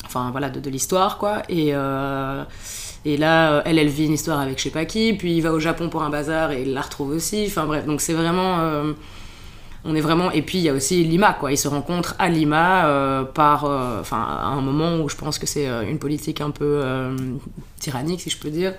enfin 0.05 0.29
voilà, 0.31 0.49
de, 0.49 0.59
de 0.59 0.69
l'histoire 0.69 1.17
quoi. 1.17 1.43
Et, 1.47 1.69
euh, 1.73 2.43
et 3.05 3.15
là, 3.15 3.61
elle, 3.65 3.79
elle 3.79 3.87
vit 3.87 4.05
une 4.05 4.13
histoire 4.13 4.39
avec 4.41 4.57
je 4.57 4.63
sais 4.63 4.69
pas 4.69 4.83
qui, 4.83 5.13
puis 5.13 5.37
il 5.37 5.41
va 5.41 5.53
au 5.53 5.59
Japon 5.59 5.87
pour 5.87 6.03
un 6.03 6.09
bazar 6.09 6.51
et 6.51 6.63
il 6.63 6.73
la 6.73 6.81
retrouve 6.81 7.11
aussi, 7.11 7.45
enfin 7.47 7.65
bref, 7.65 7.85
donc 7.85 8.01
c'est 8.01 8.13
vraiment. 8.13 8.57
on 9.85 9.95
est 9.95 10.01
vraiment. 10.01 10.31
Et 10.31 10.41
puis 10.41 10.57
il 10.57 10.65
y 10.65 10.69
a 10.69 10.73
aussi 10.73 11.05
Lima, 11.05 11.31
quoi. 11.31 11.53
Ils 11.53 11.57
se 11.57 11.69
rencontrent 11.69 12.15
à 12.19 12.27
Lima 12.27 13.25
par. 13.33 13.63
Enfin, 13.63 14.21
à 14.21 14.47
un 14.47 14.59
moment 14.59 14.97
où 14.97 15.07
je 15.07 15.15
pense 15.15 15.39
que 15.39 15.45
c'est 15.47 15.67
une 15.89 15.99
politique 15.99 16.41
un 16.41 16.51
peu 16.51 16.83
tyrannique, 17.79 18.19
si 18.19 18.29
je 18.29 18.37
peux 18.37 18.49
dire. 18.49 18.73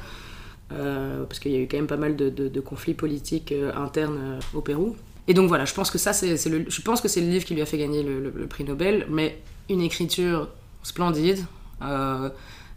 Euh, 0.73 1.25
parce 1.25 1.41
qu'il 1.41 1.51
y 1.51 1.57
a 1.57 1.59
eu 1.59 1.67
quand 1.67 1.79
même 1.79 1.89
pas 1.89 1.97
mal 1.97 2.15
de, 2.17 2.61
conflits 2.61 2.95
politiques 2.95 3.53
euh, 3.53 3.73
internes 3.75 4.19
euh, 4.21 4.39
au 4.55 4.61
Pérou. 4.61 4.95
Et 5.27 5.35
donc 5.35 5.49
voilà, 5.49 5.65
je 5.65 5.75
pense 5.75 5.91
que 5.91 5.99
ça, 5.99 6.13
c'est 6.13 6.49
le, 6.49 6.65
je 6.69 6.83
pense 6.83 7.01
que 7.01 7.09
c'est 7.09 7.21
le 7.21 7.29
livre 7.29 7.45
qui 7.45 7.55
lui 7.55 7.63
a 7.63 7.67
fait 7.67 7.79
gagner 7.79 8.05
le, 8.05 8.47
prix 8.47 8.63
Nobel, 8.65 9.07
mais 9.09 9.41
une 9.69 9.81
écriture 9.81 10.49
splendide, 10.83 11.45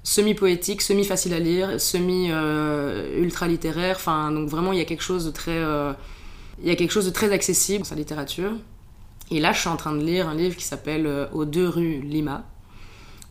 semi-poétique, 0.04 0.82
semi-facile 0.82 1.34
à 1.34 1.40
lire, 1.40 1.82
semi-ultra-littéraire, 1.82 3.96
enfin, 3.96 4.32
donc 4.32 4.50
vraiment, 4.50 4.74
il 4.74 4.78
y 4.78 4.82
a 4.82 4.86
quelque 4.86 5.02
chose 5.02 5.26
de 5.26 5.32
très... 5.32 5.60
il 6.62 6.68
y 6.68 6.70
a 6.70 6.76
quelque 6.76 6.92
chose 6.92 7.06
de 7.06 7.12
très 7.12 7.32
accessible 7.32 7.80
dans 7.80 7.86
sa 7.86 7.96
littérature. 7.96 8.52
Et 9.32 9.40
là, 9.40 9.52
je 9.52 9.62
suis 9.62 9.70
en 9.70 9.78
train 9.78 9.96
de 9.96 10.04
lire 10.04 10.28
un 10.28 10.36
livre 10.36 10.56
qui 10.56 10.66
s'appelle 10.66 11.10
Aux 11.32 11.46
deux 11.46 11.68
rues 11.68 12.02
Lima, 12.02 12.46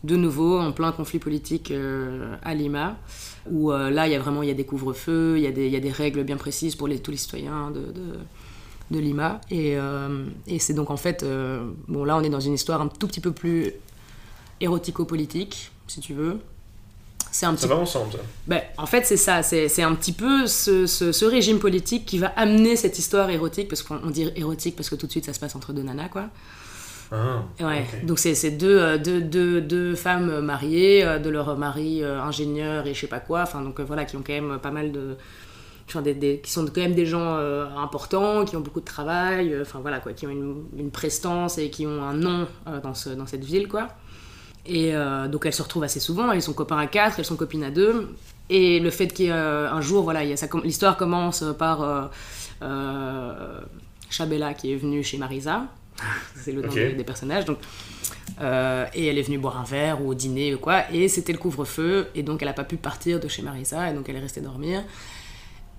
de 0.03 0.17
nouveau 0.17 0.59
en 0.59 0.73
plein 0.73 0.91
conflit 0.91 1.19
politique 1.19 1.71
à 2.41 2.53
Lima 2.53 2.97
où 3.49 3.71
euh, 3.71 3.89
là, 3.89 4.07
il 4.07 4.13
y 4.13 4.15
a 4.15 4.19
vraiment 4.19 4.43
il 4.43 4.49
y 4.49 4.51
a 4.51 4.55
des 4.55 4.65
couvre-feux, 4.65 5.35
il 5.37 5.43
y, 5.43 5.47
a 5.47 5.51
des, 5.51 5.69
y 5.69 5.75
a 5.75 5.79
des 5.79 5.91
règles 5.91 6.23
bien 6.23 6.37
précises 6.37 6.75
pour 6.75 6.87
les, 6.87 6.99
tous 6.99 7.11
les 7.11 7.17
citoyens 7.17 7.71
de, 7.71 7.93
de, 8.91 8.99
Lima. 8.99 9.41
Et, 9.49 9.75
euh, 9.75 10.25
et 10.47 10.59
c'est 10.59 10.73
donc 10.73 10.91
en 10.91 10.97
fait, 10.97 11.23
euh, 11.23 11.69
bon 11.87 12.03
là, 12.03 12.15
on 12.17 12.21
est 12.21 12.29
dans 12.29 12.39
une 12.39 12.53
histoire 12.53 12.81
un 12.81 12.87
tout 12.87 13.07
petit 13.07 13.21
peu 13.21 13.31
plus 13.31 13.73
érotico-politique, 14.61 15.71
si 15.87 15.99
tu 15.99 16.13
veux. 16.13 16.39
C'est 17.31 17.47
un 17.47 17.57
ça 17.57 17.65
va 17.65 17.77
ensemble, 17.77 18.11
ça. 18.11 18.19
Ben, 18.45 18.61
en 18.77 18.85
fait, 18.85 19.07
c'est 19.07 19.17
ça. 19.17 19.41
C'est 19.41 19.81
un 19.81 19.95
petit 19.95 20.13
peu 20.13 20.45
ce, 20.45 20.85
ce, 20.85 21.25
régime 21.25 21.57
politique 21.57 22.05
qui 22.05 22.19
va 22.19 22.27
amener 22.35 22.75
cette 22.75 22.99
histoire 22.99 23.31
érotique, 23.31 23.67
parce 23.67 23.81
qu'on 23.81 24.11
dit 24.11 24.29
érotique 24.35 24.75
parce 24.75 24.87
que 24.87 24.95
tout 24.95 25.07
de 25.07 25.11
suite, 25.11 25.25
ça 25.25 25.33
se 25.33 25.39
passe 25.39 25.55
entre 25.55 25.73
deux 25.73 25.81
nanas, 25.81 26.09
quoi. 26.09 26.29
Ah, 27.13 27.43
ouais. 27.59 27.85
Donc 28.03 28.17
c'est 28.17 28.51
deux, 28.51 28.79
euh, 28.79 28.97
deux, 28.97 29.21
deux, 29.21 29.61
deux, 29.61 29.93
femmes 29.93 30.39
mariées, 30.39 31.03
euh, 31.03 31.19
de 31.19 31.29
leur 31.29 31.55
mari 31.57 32.03
euh, 32.03 32.19
ingénieur 32.19 32.87
et 32.87 32.95
je 32.95 33.01
sais 33.01 33.07
pas 33.07 33.19
quoi, 33.19 33.43
enfin 33.43 33.61
donc 33.61 33.79
voilà, 33.81 34.03
qui 34.05 34.15
ont 34.17 34.23
quand 34.25 34.33
même 34.33 34.57
pas 34.59 34.71
mal 34.71 34.91
de... 34.91 35.15
Enfin, 35.87 36.01
des, 36.01 36.39
qui 36.41 36.49
sont 36.49 36.65
quand 36.65 36.81
même 36.81 36.95
des 36.95 37.05
gens 37.05 37.35
importants, 37.77 38.45
qui 38.45 38.55
ont 38.55 38.61
beaucoup 38.61 38.79
de 38.79 38.85
travail, 38.85 39.53
enfin 39.61 39.79
voilà 39.81 39.99
quoi, 39.99 40.13
qui 40.13 40.25
ont 40.25 40.29
une, 40.29 40.63
une, 40.77 40.91
prestance 40.91 41.57
et 41.57 41.69
qui 41.69 41.85
ont 41.85 42.01
un 42.01 42.13
nom 42.13 42.47
dans, 42.81 42.93
ce, 42.93 43.09
dans 43.09 43.27
cette 43.27 43.43
ville 43.43 43.67
quoi. 43.67 43.89
Et 44.65 44.93
donc 45.29 45.45
elles 45.45 45.53
se 45.53 45.61
retrouvent 45.61 45.83
assez 45.83 45.99
souvent, 45.99 46.31
elles 46.31 46.41
sont 46.41 46.53
copains 46.53 46.77
à 46.77 46.87
quatre, 46.87 47.19
elles 47.19 47.25
sont 47.25 47.35
copines 47.35 47.65
à 47.65 47.69
deux. 47.69 48.15
Et 48.49 48.79
le 48.79 48.89
fait 48.91 49.07
qu'un 49.07 49.81
jour, 49.81 50.03
voilà, 50.03 50.23
l'histoire 50.23 50.95
commence 50.95 51.43
par 51.59 52.11
Chabella 54.09 54.53
qui 54.53 54.71
est 54.71 54.77
venue 54.77 55.03
chez 55.03 55.17
Marisa, 55.17 55.65
c'est 56.35 56.51
le 56.51 56.61
nom 56.61 56.73
des, 56.73 57.03
personnages. 57.03 57.45
Donc, 57.45 57.57
euh, 58.41 58.85
et 58.93 59.07
elle 59.07 59.17
est 59.17 59.23
venue 59.23 59.37
boire 59.37 59.59
un 59.59 59.63
verre 59.63 60.03
ou 60.03 60.09
au 60.09 60.13
dîner 60.13 60.53
ou 60.55 60.57
quoi, 60.57 60.91
et 60.91 61.07
c'était 61.07 61.33
le 61.33 61.37
couvre-feu, 61.37 62.07
et 62.15 62.23
donc 62.23 62.41
elle 62.41 62.47
n'a 62.47 62.53
pas 62.53 62.63
pu 62.63 62.77
partir 62.77 63.19
de 63.19 63.27
chez 63.27 63.41
Marisa, 63.41 63.89
et 63.89 63.93
donc 63.93 64.09
elle 64.09 64.15
est 64.15 64.21
restée 64.21 64.41
dormir. 64.41 64.83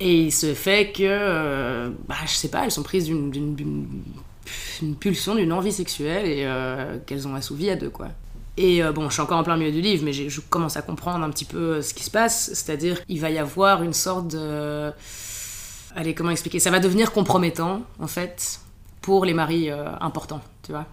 Et 0.00 0.22
il 0.22 0.32
se 0.32 0.54
fait 0.54 0.92
que, 0.92 1.02
euh, 1.02 1.90
bah, 2.08 2.16
je 2.26 2.32
sais 2.32 2.48
pas, 2.48 2.64
elles 2.64 2.70
sont 2.70 2.82
prises 2.82 3.06
d'une 3.06 3.86
pulsion, 4.98 5.34
d'une 5.34 5.52
envie 5.52 5.72
sexuelle, 5.72 6.26
et 6.26 6.44
euh, 6.44 6.98
qu'elles 7.06 7.28
ont 7.28 7.34
assouvi 7.34 7.70
à 7.70 7.76
deux, 7.76 7.90
quoi. 7.90 8.08
Et 8.56 8.82
bon, 8.94 9.08
je 9.08 9.14
suis 9.14 9.22
encore 9.22 9.38
en 9.38 9.42
plein 9.42 9.56
milieu 9.56 9.72
du 9.72 9.80
livre, 9.80 10.04
mais 10.04 10.12
je 10.12 10.40
commence 10.40 10.76
à 10.76 10.82
comprendre 10.82 11.24
un 11.24 11.30
petit 11.30 11.44
peu 11.44 11.82
ce 11.82 11.92
qui 11.92 12.04
se 12.04 12.10
passe, 12.10 12.50
c'est-à-dire 12.54 13.00
il 13.08 13.20
va 13.20 13.28
y 13.30 13.38
avoir 13.38 13.82
une 13.82 13.92
sorte 13.92 14.28
de... 14.28 14.92
Allez, 15.96 16.14
comment 16.14 16.30
expliquer? 16.30 16.60
Ça 16.60 16.70
va 16.70 16.78
devenir 16.78 17.10
compromettant, 17.10 17.82
en 17.98 18.06
fait, 18.06 18.60
pour 19.04 19.26
les 19.26 19.34
maris 19.34 19.70
euh, 19.70 19.84
importants, 20.00 20.40
tu 20.62 20.72
vois. 20.72 20.86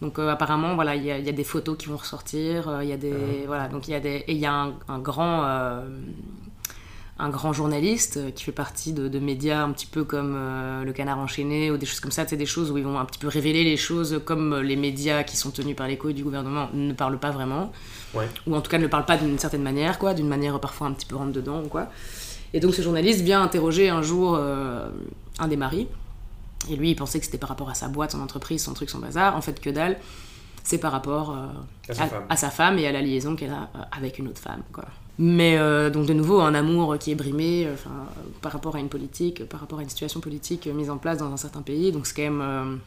Donc 0.00 0.20
euh, 0.20 0.30
apparemment, 0.30 0.76
voilà, 0.76 0.94
il 0.94 1.04
y, 1.04 1.10
a 1.10 1.32
des 1.32 1.44
photos 1.44 1.76
qui 1.76 1.88
vont 1.88 1.96
ressortir, 1.96 2.68
euh, 2.68 2.84
il 2.84 2.88
y 2.88 2.92
a 2.92 2.96
des, 2.96 3.12
ah. 3.12 3.46
voilà, 3.48 3.66
donc 3.66 3.88
il 3.88 3.90
y 3.90 3.94
a 3.94 4.00
des, 4.00 4.22
et 4.28 4.32
il 4.32 4.38
y 4.38 4.46
a 4.46 4.52
un, 4.52 4.98
grand, 5.00 5.42
un 7.18 7.28
grand 7.30 7.52
journaliste 7.52 8.32
qui 8.34 8.44
fait 8.44 8.52
partie 8.52 8.92
de, 8.92 9.18
médias 9.18 9.60
un 9.60 9.72
petit 9.72 9.86
peu 9.86 10.04
comme 10.04 10.34
Le 10.84 10.92
Canard 10.92 11.18
enchaîné 11.18 11.72
ou 11.72 11.78
des 11.78 11.86
choses 11.86 11.98
comme 11.98 12.12
ça, 12.12 12.28
c'est 12.28 12.36
des 12.36 12.46
choses 12.46 12.70
où 12.70 12.78
ils 12.78 12.84
vont 12.84 12.96
un 12.96 13.04
petit 13.04 13.18
peu 13.18 13.26
révéler 13.26 13.64
les 13.64 13.76
choses 13.76 14.20
comme 14.24 14.60
les 14.60 14.76
médias 14.76 15.24
qui 15.24 15.36
sont 15.36 15.50
tenus 15.50 15.74
par 15.74 15.88
les 15.88 15.98
couilles 15.98 16.14
du 16.14 16.22
gouvernement 16.22 16.68
ne 16.74 16.92
parlent 16.92 17.18
pas 17.18 17.32
vraiment, 17.32 17.72
ou 18.46 18.54
en 18.54 18.60
tout 18.60 18.70
cas 18.70 18.78
ne 18.78 18.86
parlent 18.86 19.06
pas 19.06 19.16
d'une 19.16 19.40
certaine 19.40 19.62
manière, 19.62 19.98
quoi, 19.98 20.14
d'une 20.14 20.28
manière 20.28 20.60
parfois 20.60 20.86
un 20.86 20.92
petit 20.92 21.06
peu 21.06 21.16
rentre 21.16 21.32
dedans, 21.32 21.64
quoi. 21.68 21.88
Et 22.54 22.60
donc 22.60 22.72
ce 22.72 22.82
journaliste 22.82 23.22
vient 23.22 23.42
interroger 23.42 23.88
un 23.88 24.02
jour 24.02 24.36
un 24.36 25.48
des 25.48 25.56
maris 25.56 25.88
et 26.70 26.76
lui, 26.76 26.90
il 26.90 26.96
pensait 26.96 27.18
que 27.18 27.24
c'était 27.24 27.38
par 27.38 27.48
rapport 27.48 27.70
à 27.70 27.74
sa 27.74 27.88
boîte, 27.88 28.12
son 28.12 28.20
entreprise, 28.20 28.62
son 28.62 28.74
truc, 28.74 28.90
son 28.90 28.98
bazar. 28.98 29.36
En 29.36 29.40
fait, 29.40 29.60
que 29.60 29.70
dalle. 29.70 29.98
C'est 30.64 30.78
par 30.78 30.90
rapport 30.90 31.30
euh, 31.30 31.94
à, 32.28 32.36
sa 32.36 32.50
femme 32.50 32.76
et 32.80 32.88
à 32.88 32.92
la 32.92 33.00
liaison 33.00 33.36
qu'elle 33.36 33.52
a 33.52 33.70
euh, 33.76 33.82
avec 33.96 34.18
une 34.18 34.26
autre 34.26 34.40
femme. 34.40 34.62
Quoi. 34.72 34.84
Mais 35.16 35.56
euh, 35.56 35.90
donc 35.90 36.06
de 36.06 36.12
nouveau, 36.12 36.40
un 36.40 36.54
amour 36.54 36.98
qui 36.98 37.12
est 37.12 37.14
brimé 37.14 37.68
par 38.42 38.50
rapport 38.50 38.74
à 38.74 38.80
une 38.80 38.88
politique, 38.88 39.48
par 39.48 39.60
rapport 39.60 39.78
à 39.78 39.82
une 39.82 39.88
situation 39.88 40.18
politique 40.18 40.66
mise 40.66 40.90
en 40.90 40.98
place 40.98 41.18
dans 41.18 41.32
un 41.32 41.36
certain 41.36 41.62
pays. 41.62 41.92
Donc 41.92 42.08
c'est 42.08 42.16
quand 42.16 42.30
même... 42.32 42.80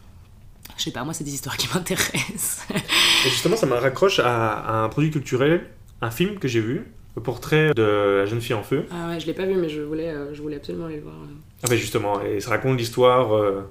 je 0.75 0.83
sais 0.83 0.91
pas, 0.91 1.05
moi 1.05 1.13
c'est 1.13 1.23
des 1.23 1.33
histoires 1.33 1.55
qui 1.55 1.69
m'intéressent. 1.73 2.67
et 2.69 3.29
justement, 3.29 3.55
ça 3.55 3.65
me 3.65 3.75
raccroche 3.75 4.19
à, 4.19 4.83
un 4.83 4.89
produit 4.89 5.09
culturel, 5.09 5.65
un 6.01 6.11
film 6.11 6.37
que 6.37 6.49
j'ai 6.49 6.59
vu, 6.59 6.91
le 7.15 7.23
portrait 7.23 7.73
de 7.73 8.17
la 8.19 8.25
jeune 8.25 8.41
fille 8.41 8.55
en 8.55 8.63
feu. 8.63 8.87
Ah 8.91 9.07
ouais, 9.07 9.21
je 9.21 9.25
l'ai 9.25 9.33
pas 9.33 9.45
vu, 9.45 9.55
mais 9.55 9.69
je 9.69 9.79
voulais, 9.79 10.13
je 10.33 10.41
voulais 10.41 10.57
absolument 10.57 10.87
aller 10.87 10.97
le 10.97 11.03
voir. 11.03 11.15
Ah 11.63 11.67
ben 11.69 11.77
justement, 11.77 12.21
et 12.21 12.39
ça 12.39 12.51
raconte 12.51 12.77
l'histoire 12.77 13.35
euh, 13.35 13.69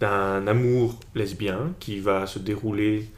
d'un 0.00 0.46
amour 0.46 0.98
lesbien 1.14 1.72
qui 1.78 2.00
va 2.00 2.26
se 2.26 2.38
dérouler 2.38 3.10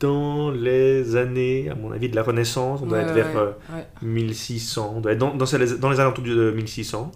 dans 0.00 0.50
les 0.50 1.14
années, 1.14 1.68
à 1.70 1.76
mon 1.76 1.92
avis, 1.92 2.08
de 2.08 2.16
la 2.16 2.24
Renaissance. 2.24 2.80
On 2.82 2.86
doit 2.86 2.98
être 2.98 3.14
vers 3.14 3.54
1600, 4.02 4.82
euh, 4.82 4.96
on 4.96 5.00
doit 5.00 5.12
être 5.12 5.18
dans, 5.18 5.34
dans, 5.34 5.90
les 5.90 6.00
alentours 6.00 6.24
de 6.24 6.50
1600. 6.50 7.12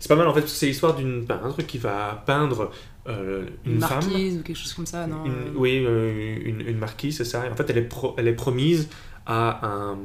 C'est 0.00 0.08
pas 0.08 0.16
mal 0.16 0.26
en 0.26 0.34
fait, 0.34 0.40
parce 0.40 0.52
que 0.52 0.58
c'est 0.58 0.66
l'histoire 0.66 0.96
d'une 0.96 1.24
peintre 1.24 1.62
qui 1.62 1.78
va 1.78 2.24
peindre 2.26 2.72
euh, 3.06 3.46
une, 3.64 3.74
une, 3.74 3.78
marquise 3.78 4.38
ou 4.38 4.42
quelque 4.42 4.56
chose 4.56 4.74
comme 4.74 4.86
ça, 4.86 5.06
non 5.06 5.22
Oui, 5.54 5.76
une, 5.76 6.60
une, 6.66 6.78
marquise, 6.78 7.18
c'est 7.18 7.24
ça. 7.24 7.46
Et 7.46 7.50
en 7.50 7.54
fait, 7.54 7.70
elle 7.70 7.78
est, 7.78 7.88
elle 8.16 8.26
est 8.26 8.34
promise 8.34 8.88
à 9.24 9.64
un, 9.66 9.98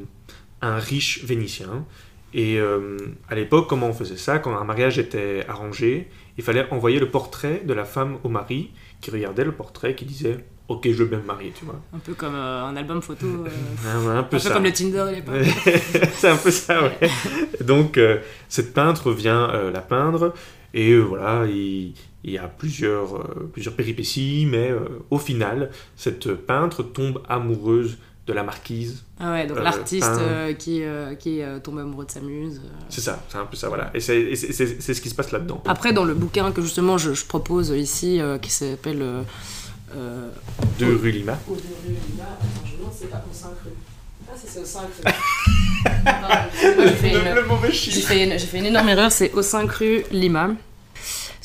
un 0.62 0.78
riche 0.78 1.24
vénitien 1.26 1.86
et 2.34 2.60
euh, 2.60 2.98
à 3.28 3.36
l'époque, 3.36 3.68
comment 3.68 3.88
on 3.88 3.94
faisait 3.94 4.18
ça? 4.18 4.40
Quand 4.40 4.56
un 4.56 4.64
mariage 4.64 5.00
était 5.00 5.46
arrangé, 5.48 6.08
il 6.38 6.44
fallait 6.44 6.68
envoyer 6.72 7.00
le 7.00 7.10
portrait 7.10 7.62
de 7.66 7.74
la 7.74 7.86
femme 7.86 8.18
au 8.24 8.30
mari, 8.30 8.72
qui 9.02 9.12
regardait 9.12 9.44
le 9.44 9.52
portrait, 9.52 9.96
qui 9.96 10.06
disait 10.06 10.38
Ok, 10.68 10.84
je 10.86 10.92
veux 10.92 11.06
bien 11.06 11.18
me 11.18 11.26
marier, 11.26 11.52
tu 11.58 11.66
vois. 11.66 11.82
Un 11.94 11.98
peu 11.98 12.14
comme 12.14 12.36
euh, 12.36 12.64
un 12.64 12.76
album 12.76 13.02
photo. 13.02 13.26
Euh, 13.26 14.18
un, 14.20 14.24
peu, 14.24 14.38
comme 14.40 14.64
le 14.64 14.72
Tinder 14.72 15.00
à 15.00 15.12
l'époque. 15.12 15.44
c'est 16.14 16.30
un 16.30 16.38
peu 16.38 16.52
ça, 16.52 16.84
ouais. 16.84 17.10
Donc, 17.62 18.00
cette 18.48 18.74
peintre 18.74 19.12
vient 19.12 19.48
la 19.72 19.82
peindre, 19.82 20.34
et 20.76 20.96
voilà, 20.96 21.48
il, 21.48 21.96
il, 22.24 22.32
y 22.32 22.38
a 22.38 22.48
plusieurs, 22.48 23.28
plusieurs 23.52 23.74
péripéties, 23.74 24.48
mais 24.48 24.72
au 25.10 25.18
final, 25.18 25.72
cette 25.96 26.32
peintre 26.36 26.84
tombe 26.84 27.24
amoureuse 27.28 27.98
de 28.30 28.34
la 28.36 28.44
marquise. 28.44 29.04
Ah 29.20 29.32
ouais, 29.32 29.48
donc 29.48 29.58
euh, 29.58 29.64
l'artiste 29.64 30.08
euh, 30.20 30.54
qui, 30.54 30.84
euh, 30.84 31.16
qui 31.16 31.42
tombe 31.64 31.80
amoureux 31.80 32.06
de 32.06 32.12
sa 32.12 32.20
muse. 32.20 32.62
C'est 32.88 33.02
ça, 33.02 33.20
c'est 33.28 33.40
un 33.40 33.46
peu 33.46 33.58
ça, 33.58 33.70
voilà. 33.70 33.90
Et 33.96 34.00
c'est 34.00 34.36
ce 34.36 35.02
qui 35.02 35.10
se 35.10 35.16
passe 35.16 35.32
là-dedans. 35.32 35.64
Après, 35.66 35.94
dans 35.94 36.06
le 36.06 36.14
bouquin 36.14 36.52
que 36.52 36.62
justement 36.62 37.00
je, 37.00 37.14
je 37.14 37.26
propose 37.26 37.70
ici, 37.70 38.22
qui 38.42 38.52
s'appelle... 38.52 39.00
de 39.00 40.86
rue 40.86 41.12
Lima. 41.12 41.40
Ou 41.48 41.56
de 41.56 41.62
rue 41.62 41.96
Lima, 42.08 42.24
attends, 42.24 42.68
je 42.68 42.74
me 42.74 42.78
demande 42.78 42.94
c'est 42.98 43.10
pas 43.10 43.26
au 43.30 43.34
5 43.34 43.50
rue. 43.66 43.72
Ah, 44.32 44.36
c'est 44.38 44.62
au 44.62 44.66
5 44.66 44.82
rue. 44.82 45.04
le, 47.36 47.48
mauvais 47.48 47.72
chiffre. 47.72 47.96
J'ai 47.96 48.04
fait, 48.04 48.24
une, 48.26 48.38
fait 48.38 48.60
une 48.60 48.68
énorme 48.68 48.90
erreur, 48.90 49.12
c'est 49.12 49.34
au 49.34 49.42
5 49.42 49.72
rue 49.72 50.04
Lima. 50.12 50.52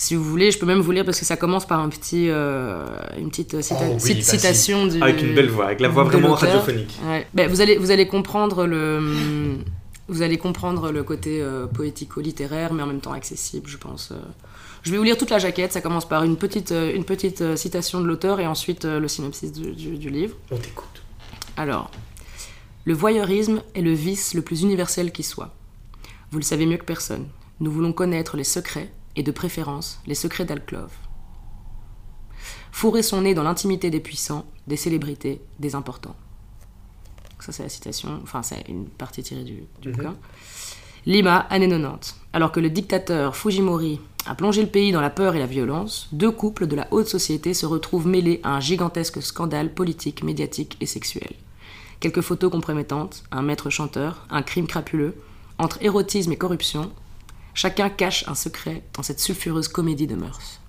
Si 0.04 0.14
vous 0.14 0.22
voulez, 0.22 0.50
je 0.50 0.58
peux 0.58 0.66
même 0.66 0.80
vous 0.80 0.90
lire 0.90 1.06
parce 1.06 1.18
que 1.18 1.24
ça 1.24 1.38
commence 1.38 1.66
par 1.66 1.80
un 1.80 1.88
petit, 1.88 2.28
euh, 2.28 2.84
une 3.16 3.30
petite, 3.30 3.56
oh 3.58 3.98
citation 3.98 4.84
du, 4.86 5.02
Avec 5.02 5.22
une 5.22 5.34
belle 5.34 5.48
voix, 5.48 5.64
avec 5.64 5.80
la 5.80 5.88
voix 5.88 6.04
vraiment 6.04 6.34
radiophonique. 6.34 7.00
Ben, 7.32 7.48
vous, 7.48 7.62
allez, 7.62 7.78
vous 7.78 7.90
allez 7.90 8.06
comprendre 8.06 8.66
le... 8.66 9.56
Vous 10.08 10.20
allez 10.20 10.36
comprendre 10.36 10.92
le 10.92 11.02
côté 11.04 11.40
euh, 11.40 11.64
poético-littéraire, 11.66 12.74
mais 12.74 12.82
en 12.82 12.86
même 12.86 13.00
temps 13.00 13.14
accessible, 13.14 13.66
je 13.66 13.78
pense. 13.78 14.10
Euh. 14.12 14.16
Je 14.82 14.90
vais 14.90 14.98
vous 14.98 15.04
lire 15.04 15.16
toute 15.16 15.30
la 15.30 15.38
jaquette. 15.38 15.72
Ça 15.72 15.80
commence 15.80 16.06
par 16.06 16.22
une 16.22 16.36
petite, 16.36 16.72
une 16.72 17.04
petite 17.04 17.56
citation 17.56 18.02
de 18.02 18.06
l'auteur 18.06 18.40
et 18.40 18.46
ensuite 18.46 18.84
le 18.84 19.08
synopsis 19.08 19.52
du, 19.52 19.96
du 19.96 20.10
livre. 20.10 20.36
On 20.50 20.58
t'écoute. 20.58 21.02
Alors, 21.56 21.90
le 22.84 22.92
voyeurisme 22.92 23.62
est 23.74 23.80
le 23.80 23.94
vice 23.94 24.34
le 24.34 24.42
plus 24.42 24.60
universel 24.60 25.12
qui 25.12 25.22
soit. 25.22 25.54
Vous 26.30 26.36
le 26.36 26.44
savez 26.44 26.66
mieux 26.66 26.76
que 26.76 26.84
personne. 26.84 27.26
Nous 27.60 27.72
voulons 27.72 27.94
connaître 27.94 28.36
les 28.36 28.44
secrets, 28.44 28.92
et 29.16 29.22
de 29.22 29.30
préférence 29.30 30.00
les 30.06 30.14
secrets 30.14 30.44
d'Alclove. 30.44 30.92
Fourrer 32.72 33.02
son 33.02 33.22
nez 33.22 33.34
dans 33.34 33.42
l'intimité 33.42 33.90
des 33.90 34.00
puissants, 34.00 34.46
des 34.66 34.76
célébrités, 34.76 35.40
des 35.58 35.74
importants. 35.74 36.16
Ça, 37.40 37.52
c'est 37.52 37.62
la 37.62 37.68
citation, 37.68 38.20
enfin, 38.22 38.42
c'est 38.42 38.64
une 38.68 38.86
partie 38.86 39.22
tirée 39.22 39.44
du, 39.44 39.64
du 39.82 39.90
mhm. 39.90 39.94
bouquin. 39.94 40.16
Lima, 41.06 41.40
année 41.50 41.68
90. 41.68 42.16
Alors 42.32 42.50
que 42.50 42.60
le 42.60 42.70
dictateur 42.70 43.36
Fujimori 43.36 44.00
a 44.26 44.34
plongé 44.34 44.62
le 44.62 44.68
pays 44.68 44.90
dans 44.90 45.02
la 45.02 45.10
peur 45.10 45.34
et 45.34 45.38
la 45.38 45.46
violence, 45.46 46.08
deux 46.12 46.30
couples 46.30 46.66
de 46.66 46.76
la 46.76 46.88
haute 46.90 47.08
société 47.08 47.52
se 47.52 47.66
retrouvent 47.66 48.06
mêlés 48.06 48.40
à 48.42 48.56
un 48.56 48.60
gigantesque 48.60 49.22
scandale 49.22 49.74
politique, 49.74 50.24
médiatique 50.24 50.78
et 50.80 50.86
sexuel. 50.86 51.34
Quelques 52.00 52.22
photos 52.22 52.50
compromettantes, 52.50 53.22
un 53.30 53.42
maître 53.42 53.68
chanteur, 53.68 54.26
un 54.30 54.42
crime 54.42 54.66
crapuleux, 54.66 55.14
entre 55.58 55.82
érotisme 55.82 56.32
et 56.32 56.36
corruption, 56.36 56.90
Chacun 57.54 57.88
cache 57.88 58.24
un 58.28 58.34
secret 58.34 58.82
dans 58.94 59.02
cette 59.02 59.20
sulfureuse 59.20 59.68
comédie 59.68 60.06
de 60.06 60.16
mœurs. 60.16 60.60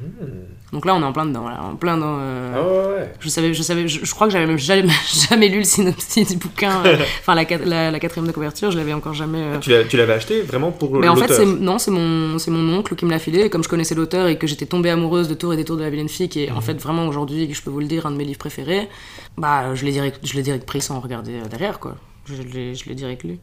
Hmm. 0.00 0.26
Donc 0.72 0.84
là, 0.84 0.94
on 0.94 1.00
est 1.00 1.04
en 1.04 1.12
plein 1.12 1.26
dedans. 1.26 1.46
en 1.46 1.74
plein 1.74 1.96
dans. 1.96 2.18
Euh, 2.20 2.52
ah 2.54 3.00
ouais, 3.00 3.12
Je 3.18 3.28
savais, 3.28 3.52
je 3.52 3.62
savais, 3.62 3.88
je, 3.88 4.14
crois 4.14 4.28
que 4.28 4.32
j'avais 4.32 4.46
même 4.46 4.58
jamais, 4.58 4.92
jamais, 5.28 5.48
lu 5.48 5.58
le 5.58 5.64
synopsis 5.64 6.28
du 6.28 6.36
bouquin. 6.36 6.84
Euh, 6.84 6.96
enfin, 7.20 7.34
la, 7.34 7.90
la, 7.90 7.98
quatrième 7.98 8.26
de 8.26 8.32
couverture, 8.32 8.70
je 8.70 8.76
l'avais 8.76 8.92
encore 8.92 9.14
jamais. 9.14 9.40
Euh. 9.40 9.58
Tu 9.58 9.96
l'avais 9.96 10.12
acheté 10.12 10.42
vraiment 10.42 10.70
pour 10.70 10.92
Mais 10.92 11.08
en 11.08 11.16
fait, 11.16 11.44
non, 11.44 11.78
c'est 11.78 11.90
mon, 11.90 12.38
c'est 12.38 12.50
mon 12.50 12.78
oncle 12.78 12.94
qui 12.94 13.06
me 13.06 13.10
l'a 13.10 13.18
filé. 13.18 13.40
Et 13.40 13.50
comme 13.50 13.64
je 13.64 13.68
connaissais 13.68 13.94
l'auteur 13.94 14.28
et 14.28 14.38
que 14.38 14.46
j'étais 14.46 14.66
tombée 14.66 14.90
amoureuse 14.90 15.26
de 15.26 15.34
Tour 15.34 15.52
et 15.52 15.56
des 15.56 15.64
Tours 15.64 15.76
de 15.76 15.82
la 15.82 15.90
vilaine 15.90 16.08
fille, 16.08 16.28
qui 16.28 16.44
est 16.44 16.50
en 16.50 16.56
mhm. 16.56 16.62
fait 16.62 16.74
vraiment 16.74 17.06
aujourd'hui, 17.08 17.52
je 17.52 17.62
peux 17.62 17.70
vous 17.70 17.80
le 17.80 17.86
dire, 17.86 18.06
un 18.06 18.12
de 18.12 18.16
mes 18.16 18.24
livres 18.24 18.38
préférés. 18.38 18.88
Bah, 19.36 19.74
je 19.74 19.84
l'ai 19.84 19.92
direct, 19.92 20.20
je 20.22 20.34
l'ai 20.34 20.42
direct 20.42 20.64
pris 20.64 20.80
sans 20.80 21.00
regarder 21.00 21.40
derrière, 21.50 21.80
quoi. 21.80 21.96
Je 22.26 22.42
l'ai, 22.42 22.74
je 22.74 22.88
l'ai 22.88 22.94
direct 22.94 23.24
lu. 23.24 23.38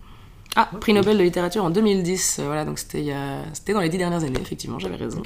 Ah, 0.56 0.70
prix 0.80 0.94
Nobel 0.94 1.18
de 1.18 1.24
littérature 1.24 1.64
en 1.64 1.70
2010. 1.70 2.38
Euh, 2.40 2.46
voilà, 2.46 2.64
donc 2.64 2.80
c'était, 2.80 3.14
dans 3.74 3.82
les 3.82 3.90
dix 3.90 3.98
dernières 3.98 4.24
années, 4.24 4.40
effectivement, 4.40 4.80
j'avais 4.80 4.96
raison. 4.96 5.22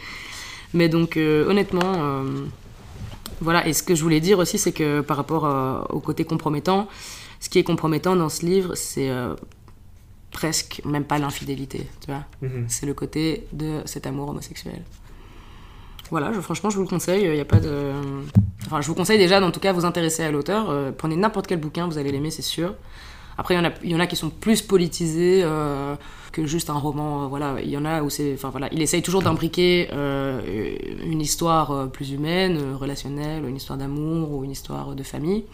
Mais 0.74 0.90
donc, 0.90 1.16
euh, 1.16 1.48
honnêtement, 1.48 1.94
euh, 1.96 2.44
voilà. 3.40 3.66
Et 3.66 3.72
ce 3.72 3.82
que 3.82 3.94
je 3.94 4.02
voulais 4.02 4.20
dire 4.20 4.38
aussi, 4.38 4.58
c'est 4.58 4.72
que 4.72 5.00
par 5.00 5.16
rapport 5.16 5.86
au 5.88 6.00
côté 6.00 6.24
compromettant, 6.24 6.86
ce 7.40 7.48
qui 7.48 7.58
est 7.58 7.64
compromettant 7.64 8.14
dans 8.14 8.28
ce 8.28 8.44
livre, 8.44 8.74
c'est 8.74 9.10
presque 10.30 10.82
même 10.84 11.04
pas 11.04 11.18
l'infidélité, 11.18 11.86
tu 12.00 12.10
vois. 12.10 12.24
Mhm. 12.42 12.66
C'est 12.68 12.84
le 12.84 12.92
côté 12.92 13.46
de 13.52 13.80
cet 13.86 14.06
amour 14.06 14.28
homosexuel. 14.28 14.82
Voilà, 16.10 16.32
je, 16.34 16.40
franchement, 16.40 16.68
je 16.68 16.76
vous 16.76 16.82
le 16.82 16.88
conseille. 16.88 17.24
Il 17.24 17.36
y 17.36 17.40
a 17.40 17.46
pas 17.46 17.60
de. 17.60 17.92
Enfin, 18.66 18.82
je 18.82 18.88
vous 18.88 18.94
conseille 18.94 19.18
déjà, 19.18 19.42
en 19.42 19.50
tout 19.50 19.60
cas, 19.60 19.72
vous 19.72 19.86
intéresser 19.86 20.22
à 20.24 20.30
l'auteur. 20.30 20.92
prenez 20.98 21.16
n'importe 21.16 21.46
quel 21.46 21.60
bouquin, 21.60 21.86
vous 21.86 21.96
allez 21.96 22.12
l'aimer, 22.12 22.30
c'est 22.30 22.42
sûr. 22.42 22.74
Après, 23.38 23.54
il 23.54 23.90
y, 23.90 23.94
en 23.94 24.00
a, 24.00 24.06
qui 24.08 24.16
sont 24.16 24.30
plus 24.30 24.62
politisés 24.62 25.42
euh, 25.44 25.94
que 26.32 26.44
juste 26.44 26.70
un 26.70 26.74
roman. 26.74 27.22
Euh, 27.22 27.26
voilà, 27.28 27.58
il 27.62 27.70
y 27.70 27.76
en 27.76 27.84
a 27.84 28.02
où 28.02 28.10
c'est. 28.10 28.34
Enfin 28.34 28.50
voilà, 28.50 28.68
il 28.72 28.82
essaye 28.82 29.00
toujours 29.00 29.22
d'imbriquer 29.22 29.88
euh, 29.92 30.40
une 31.04 31.20
histoire 31.20 31.88
plus 31.88 32.10
humaine, 32.10 32.74
relationnelle, 32.74 33.44
une 33.48 33.54
histoire 33.54 33.78
d'amour 33.78 34.32
ou 34.32 34.44
une 34.44 34.50
histoire 34.50 34.96
de 34.96 35.02
famille. 35.04 35.44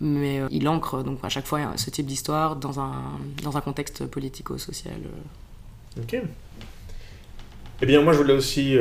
Mais 0.00 0.40
il 0.50 0.66
ancre 0.68 1.02
donc 1.04 1.18
à 1.22 1.28
chaque 1.28 1.46
fois 1.46 1.60
ce 1.76 1.90
type 1.90 2.06
d'histoire 2.06 2.56
dans 2.56 2.80
un, 2.80 2.94
dans 3.42 3.58
un 3.58 3.60
contexte 3.60 4.06
politico-social. 4.06 5.00
Ok. 6.00 6.16
Eh 7.82 7.86
bien, 7.86 8.00
moi, 8.00 8.14
je 8.14 8.18
voulais 8.18 8.32
aussi 8.32 8.74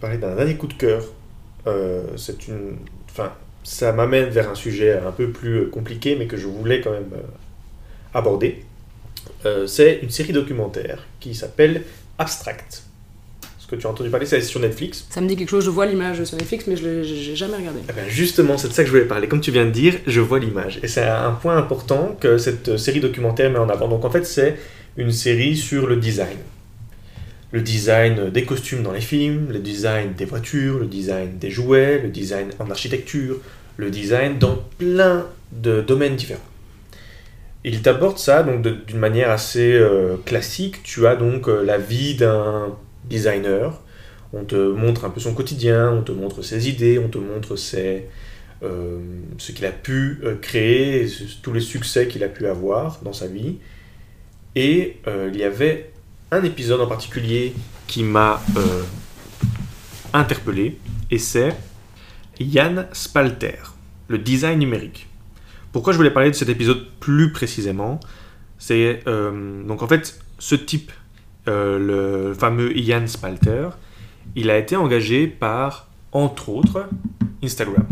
parler 0.00 0.16
d'un 0.16 0.34
dernier 0.34 0.56
coup 0.56 0.66
de 0.66 0.74
cœur. 0.74 1.04
c'est 2.16 2.48
une. 2.48 2.76
Enfin, 3.10 3.32
ça 3.64 3.92
m'amène 3.92 4.30
vers 4.30 4.48
un 4.48 4.54
sujet 4.54 4.98
un 4.98 5.12
peu 5.12 5.28
plus 5.28 5.68
compliqué, 5.68 6.16
mais 6.16 6.26
que 6.26 6.38
je 6.38 6.46
voulais 6.46 6.80
quand 6.80 6.92
même 6.92 7.10
abordé, 8.14 8.62
euh, 9.46 9.66
c'est 9.66 10.00
une 10.02 10.10
série 10.10 10.32
documentaire 10.32 11.06
qui 11.20 11.34
s'appelle 11.34 11.82
Abstract. 12.18 12.84
Ce 13.58 13.66
que 13.66 13.76
tu 13.76 13.86
as 13.86 13.90
entendu 13.90 14.10
parler, 14.10 14.26
c'est 14.26 14.40
sur 14.40 14.60
Netflix. 14.60 15.06
Ça 15.10 15.20
me 15.20 15.26
dit 15.26 15.36
quelque 15.36 15.48
chose, 15.48 15.64
je 15.64 15.70
vois 15.70 15.86
l'image 15.86 16.22
sur 16.24 16.36
Netflix, 16.36 16.66
mais 16.66 16.76
je 16.76 16.84
l'ai 16.84 17.36
jamais 17.36 17.56
regardé. 17.56 17.80
Eh 17.88 18.10
justement, 18.10 18.58
c'est 18.58 18.68
de 18.68 18.72
ça 18.72 18.82
que 18.82 18.88
je 18.88 18.92
voulais 18.92 19.06
parler. 19.06 19.28
Comme 19.28 19.40
tu 19.40 19.50
viens 19.50 19.64
de 19.64 19.70
dire, 19.70 19.94
je 20.06 20.20
vois 20.20 20.38
l'image. 20.38 20.78
Et 20.82 20.88
c'est 20.88 21.04
un 21.04 21.32
point 21.32 21.56
important 21.56 22.16
que 22.20 22.38
cette 22.38 22.76
série 22.76 23.00
documentaire 23.00 23.50
met 23.50 23.58
en 23.58 23.68
avant. 23.68 23.88
Donc 23.88 24.04
en 24.04 24.10
fait, 24.10 24.24
c'est 24.24 24.56
une 24.96 25.12
série 25.12 25.56
sur 25.56 25.86
le 25.86 25.96
design. 25.96 26.36
Le 27.50 27.60
design 27.60 28.30
des 28.30 28.44
costumes 28.44 28.82
dans 28.82 28.92
les 28.92 29.00
films, 29.00 29.48
le 29.50 29.58
design 29.58 30.12
des 30.14 30.24
voitures, 30.24 30.78
le 30.78 30.86
design 30.86 31.38
des 31.38 31.50
jouets, 31.50 32.00
le 32.02 32.08
design 32.08 32.50
en 32.58 32.70
architecture, 32.70 33.38
le 33.76 33.90
design 33.90 34.38
dans 34.38 34.58
plein 34.78 35.26
de 35.52 35.80
domaines 35.82 36.16
différents. 36.16 36.40
Il 37.64 37.80
t'aborde 37.80 38.18
ça 38.18 38.42
donc 38.42 38.62
d'une 38.86 38.98
manière 38.98 39.30
assez 39.30 39.72
euh, 39.72 40.16
classique. 40.24 40.82
Tu 40.82 41.06
as 41.06 41.14
donc 41.14 41.48
euh, 41.48 41.62
la 41.62 41.78
vie 41.78 42.16
d'un 42.16 42.76
designer. 43.04 43.80
On 44.32 44.44
te 44.44 44.56
montre 44.56 45.04
un 45.04 45.10
peu 45.10 45.20
son 45.20 45.34
quotidien, 45.34 45.92
on 45.92 46.02
te 46.02 46.12
montre 46.12 46.42
ses 46.42 46.68
idées, 46.68 46.98
on 46.98 47.08
te 47.08 47.18
montre 47.18 47.54
euh, 48.62 48.98
ce 49.38 49.52
qu'il 49.52 49.66
a 49.66 49.70
pu 49.70 50.22
créer, 50.40 51.06
tous 51.42 51.52
les 51.52 51.60
succès 51.60 52.08
qu'il 52.08 52.24
a 52.24 52.28
pu 52.28 52.46
avoir 52.46 53.00
dans 53.02 53.12
sa 53.12 53.26
vie. 53.26 53.58
Et 54.56 54.96
il 55.06 55.36
y 55.36 55.44
avait 55.44 55.92
un 56.30 56.42
épisode 56.44 56.80
en 56.80 56.86
particulier 56.86 57.52
qui 57.86 58.02
m'a 58.04 58.40
interpellé, 60.14 60.78
et 61.10 61.18
c'est 61.18 61.54
Yann 62.40 62.86
Spalter, 62.92 63.58
le 64.08 64.16
design 64.16 64.60
numérique. 64.60 65.08
Pourquoi 65.72 65.94
je 65.94 65.96
voulais 65.96 66.10
parler 66.10 66.30
de 66.30 66.36
cet 66.36 66.50
épisode 66.50 66.86
plus 67.00 67.32
précisément 67.32 67.98
C'est 68.58 69.00
euh, 69.06 69.66
en 69.68 69.88
fait 69.88 70.18
ce 70.38 70.54
type, 70.54 70.92
euh, 71.48 71.78
le 71.78 72.34
fameux 72.34 72.76
Ian 72.76 73.06
Spalter, 73.06 73.70
il 74.36 74.50
a 74.50 74.58
été 74.58 74.76
engagé 74.76 75.26
par 75.26 75.88
entre 76.12 76.50
autres 76.50 76.88
Instagram, 77.42 77.86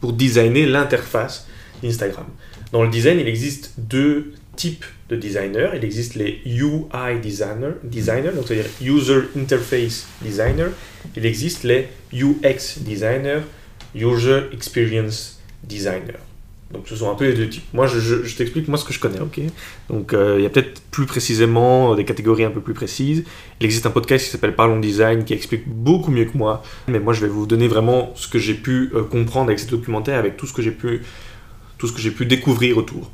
pour 0.00 0.12
designer 0.12 0.66
l'interface 0.66 1.48
d'Instagram. 1.82 2.26
Dans 2.72 2.82
le 2.82 2.90
design, 2.90 3.18
il 3.20 3.28
existe 3.28 3.74
deux 3.78 4.34
types 4.56 4.84
de 5.08 5.16
designers. 5.16 5.70
Il 5.76 5.84
existe 5.84 6.14
les 6.14 6.40
UI 6.44 7.20
designer, 7.22 7.74
designer 7.82 8.32
donc 8.34 8.44
c'est-à-dire 8.46 8.70
User 8.82 9.20
Interface 9.36 10.06
Designer. 10.22 10.68
Il 11.16 11.24
existe 11.24 11.64
les 11.64 11.88
UX 12.12 12.80
designer, 12.80 13.42
User 13.94 14.42
Experience 14.52 15.40
Designer. 15.62 16.18
Donc 16.74 16.88
ce 16.88 16.96
sont 16.96 17.10
un 17.10 17.14
peu 17.14 17.24
les 17.24 17.34
deux 17.34 17.48
types. 17.48 17.64
Moi, 17.72 17.86
je, 17.86 18.36
t'explique 18.36 18.68
moi 18.68 18.76
ce 18.76 18.84
que 18.84 18.92
je 18.92 18.98
connais, 18.98 19.20
ok? 19.20 19.40
Donc 19.88 20.12
euh, 20.12 20.34
il 20.38 20.42
y 20.42 20.46
a 20.46 20.50
peut-être 20.50 20.82
plus 20.90 21.06
précisément 21.06 21.94
des 21.94 22.04
catégories 22.04 22.44
un 22.44 22.50
peu 22.50 22.60
plus 22.60 22.74
précises. 22.74 23.24
Il 23.60 23.64
existe 23.64 23.86
un 23.86 23.90
podcast 23.90 24.24
qui 24.24 24.30
s'appelle 24.30 24.54
Parlons 24.54 24.80
Design 24.80 25.24
qui 25.24 25.32
explique 25.32 25.66
beaucoup 25.68 26.10
mieux 26.10 26.24
que 26.24 26.36
moi. 26.36 26.62
Mais 26.88 26.98
moi, 26.98 27.12
je 27.12 27.20
vais 27.20 27.28
vous 27.28 27.46
donner 27.46 27.68
vraiment 27.68 28.12
ce 28.16 28.28
que 28.28 28.38
j'ai 28.38 28.54
pu 28.54 28.90
euh, 28.94 29.04
comprendre 29.04 29.46
avec 29.46 29.60
ces 29.60 29.68
documentaires, 29.68 30.18
avec 30.18 30.36
tout 30.36 30.46
ce 30.46 30.52
que 30.52 30.62
j'ai 30.62 30.72
pu, 30.72 31.02
tout 31.78 31.86
ce 31.86 31.92
que 31.92 32.00
j'ai 32.00 32.10
pu 32.10 32.26
découvrir 32.26 32.76
autour. 32.76 33.10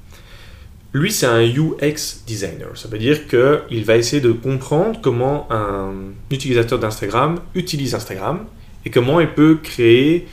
Lui, 0.92 1.12
c'est 1.12 1.26
un 1.26 1.42
UX 1.42 2.24
designer. 2.26 2.70
Ça 2.74 2.88
veut 2.88 2.98
dire 2.98 3.28
qu'il 3.28 3.84
va 3.84 3.96
essayer 3.96 4.20
de 4.20 4.32
comprendre 4.32 4.98
comment 5.00 5.46
un 5.52 5.92
utilisateur 6.32 6.80
d'Instagram 6.80 7.38
utilise 7.54 7.94
Instagram 7.94 8.46
et 8.84 8.90
comment 8.90 9.20
il 9.20 9.28
peut 9.28 9.58
créer 9.62 10.26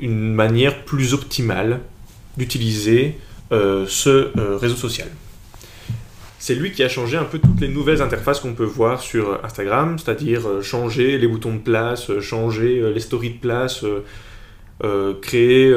une 0.00 0.34
manière 0.34 0.84
plus 0.84 1.14
optimale 1.14 1.80
d'utiliser 2.36 3.18
euh, 3.52 3.84
ce 3.88 4.30
euh, 4.38 4.56
réseau 4.56 4.76
social. 4.76 5.08
C'est 6.38 6.54
lui 6.54 6.72
qui 6.72 6.82
a 6.82 6.88
changé 6.88 7.16
un 7.16 7.24
peu 7.24 7.38
toutes 7.38 7.60
les 7.60 7.68
nouvelles 7.68 8.02
interfaces 8.02 8.40
qu'on 8.40 8.54
peut 8.54 8.64
voir 8.64 9.00
sur 9.00 9.44
Instagram, 9.44 9.98
c'est-à-dire 9.98 10.48
euh, 10.48 10.62
changer 10.62 11.18
les 11.18 11.28
boutons 11.28 11.54
de 11.54 11.60
place, 11.60 12.18
changer 12.20 12.92
les 12.92 13.00
stories 13.00 13.34
de 13.34 13.38
place, 13.38 13.84
créer 15.20 15.72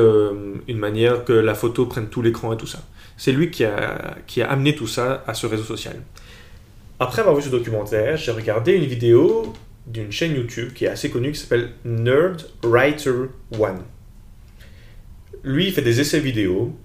une 0.68 0.80
manière 0.80 1.26
que 1.26 1.34
la 1.34 1.53
photo 1.53 1.86
prenne 1.86 2.08
tout 2.08 2.24
l'écran 2.24 2.53
et 2.53 2.58
tout 2.58 2.66
ça. 2.66 2.80
C'est 3.18 3.32
lui 3.32 3.51
qui 3.51 3.64
a, 3.64 4.16
qui 4.26 4.41
a 4.41 4.49
amené 4.49 4.74
tout 4.74 4.88
ça 4.88 5.24
à 5.28 5.36
ce 5.36 5.45
réseau 5.45 5.64
social. 5.64 6.01
Après 6.99 7.22
avoir 7.22 7.36
vu 7.36 7.43
ce 7.43 7.49
documentaire, 7.49 8.18
j'ai 8.18 8.32
regardé 8.32 8.74
une 8.74 8.86
vidéo 8.86 9.53
d'une 9.86 10.12
chaîne 10.12 10.36
YouTube 10.36 10.74
qui 10.74 10.86
est 10.86 10.89
assez 10.89 11.12
connue 11.12 11.34
qui 11.34 11.39
s'appelle 11.39 11.72
Nerd 11.84 12.47
Writer 12.64 13.30
One. 13.60 13.84
Lui, 15.45 15.67
il 15.67 15.73
fait 15.73 15.83
des 15.83 16.01
essais 16.01 16.19
vidéo 16.19 16.75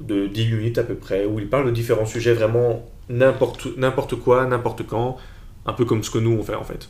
de 0.00 0.28
10 0.28 0.52
minutes 0.52 0.78
à 0.78 0.84
peu 0.84 0.94
près, 0.94 1.26
où 1.26 1.40
il 1.40 1.48
parle 1.48 1.66
de 1.66 1.72
différents 1.72 2.06
sujets, 2.06 2.34
vraiment 2.34 2.88
n'importe 3.08 4.14
quoi, 4.16 4.46
n'importe 4.46 4.86
quand, 4.86 5.16
un 5.66 5.72
peu 5.72 5.84
comme 5.84 6.04
ce 6.04 6.10
que 6.10 6.18
nous 6.18 6.30
on 6.30 6.42
fait 6.44 6.54
en 6.54 6.62
fait. 6.62 6.88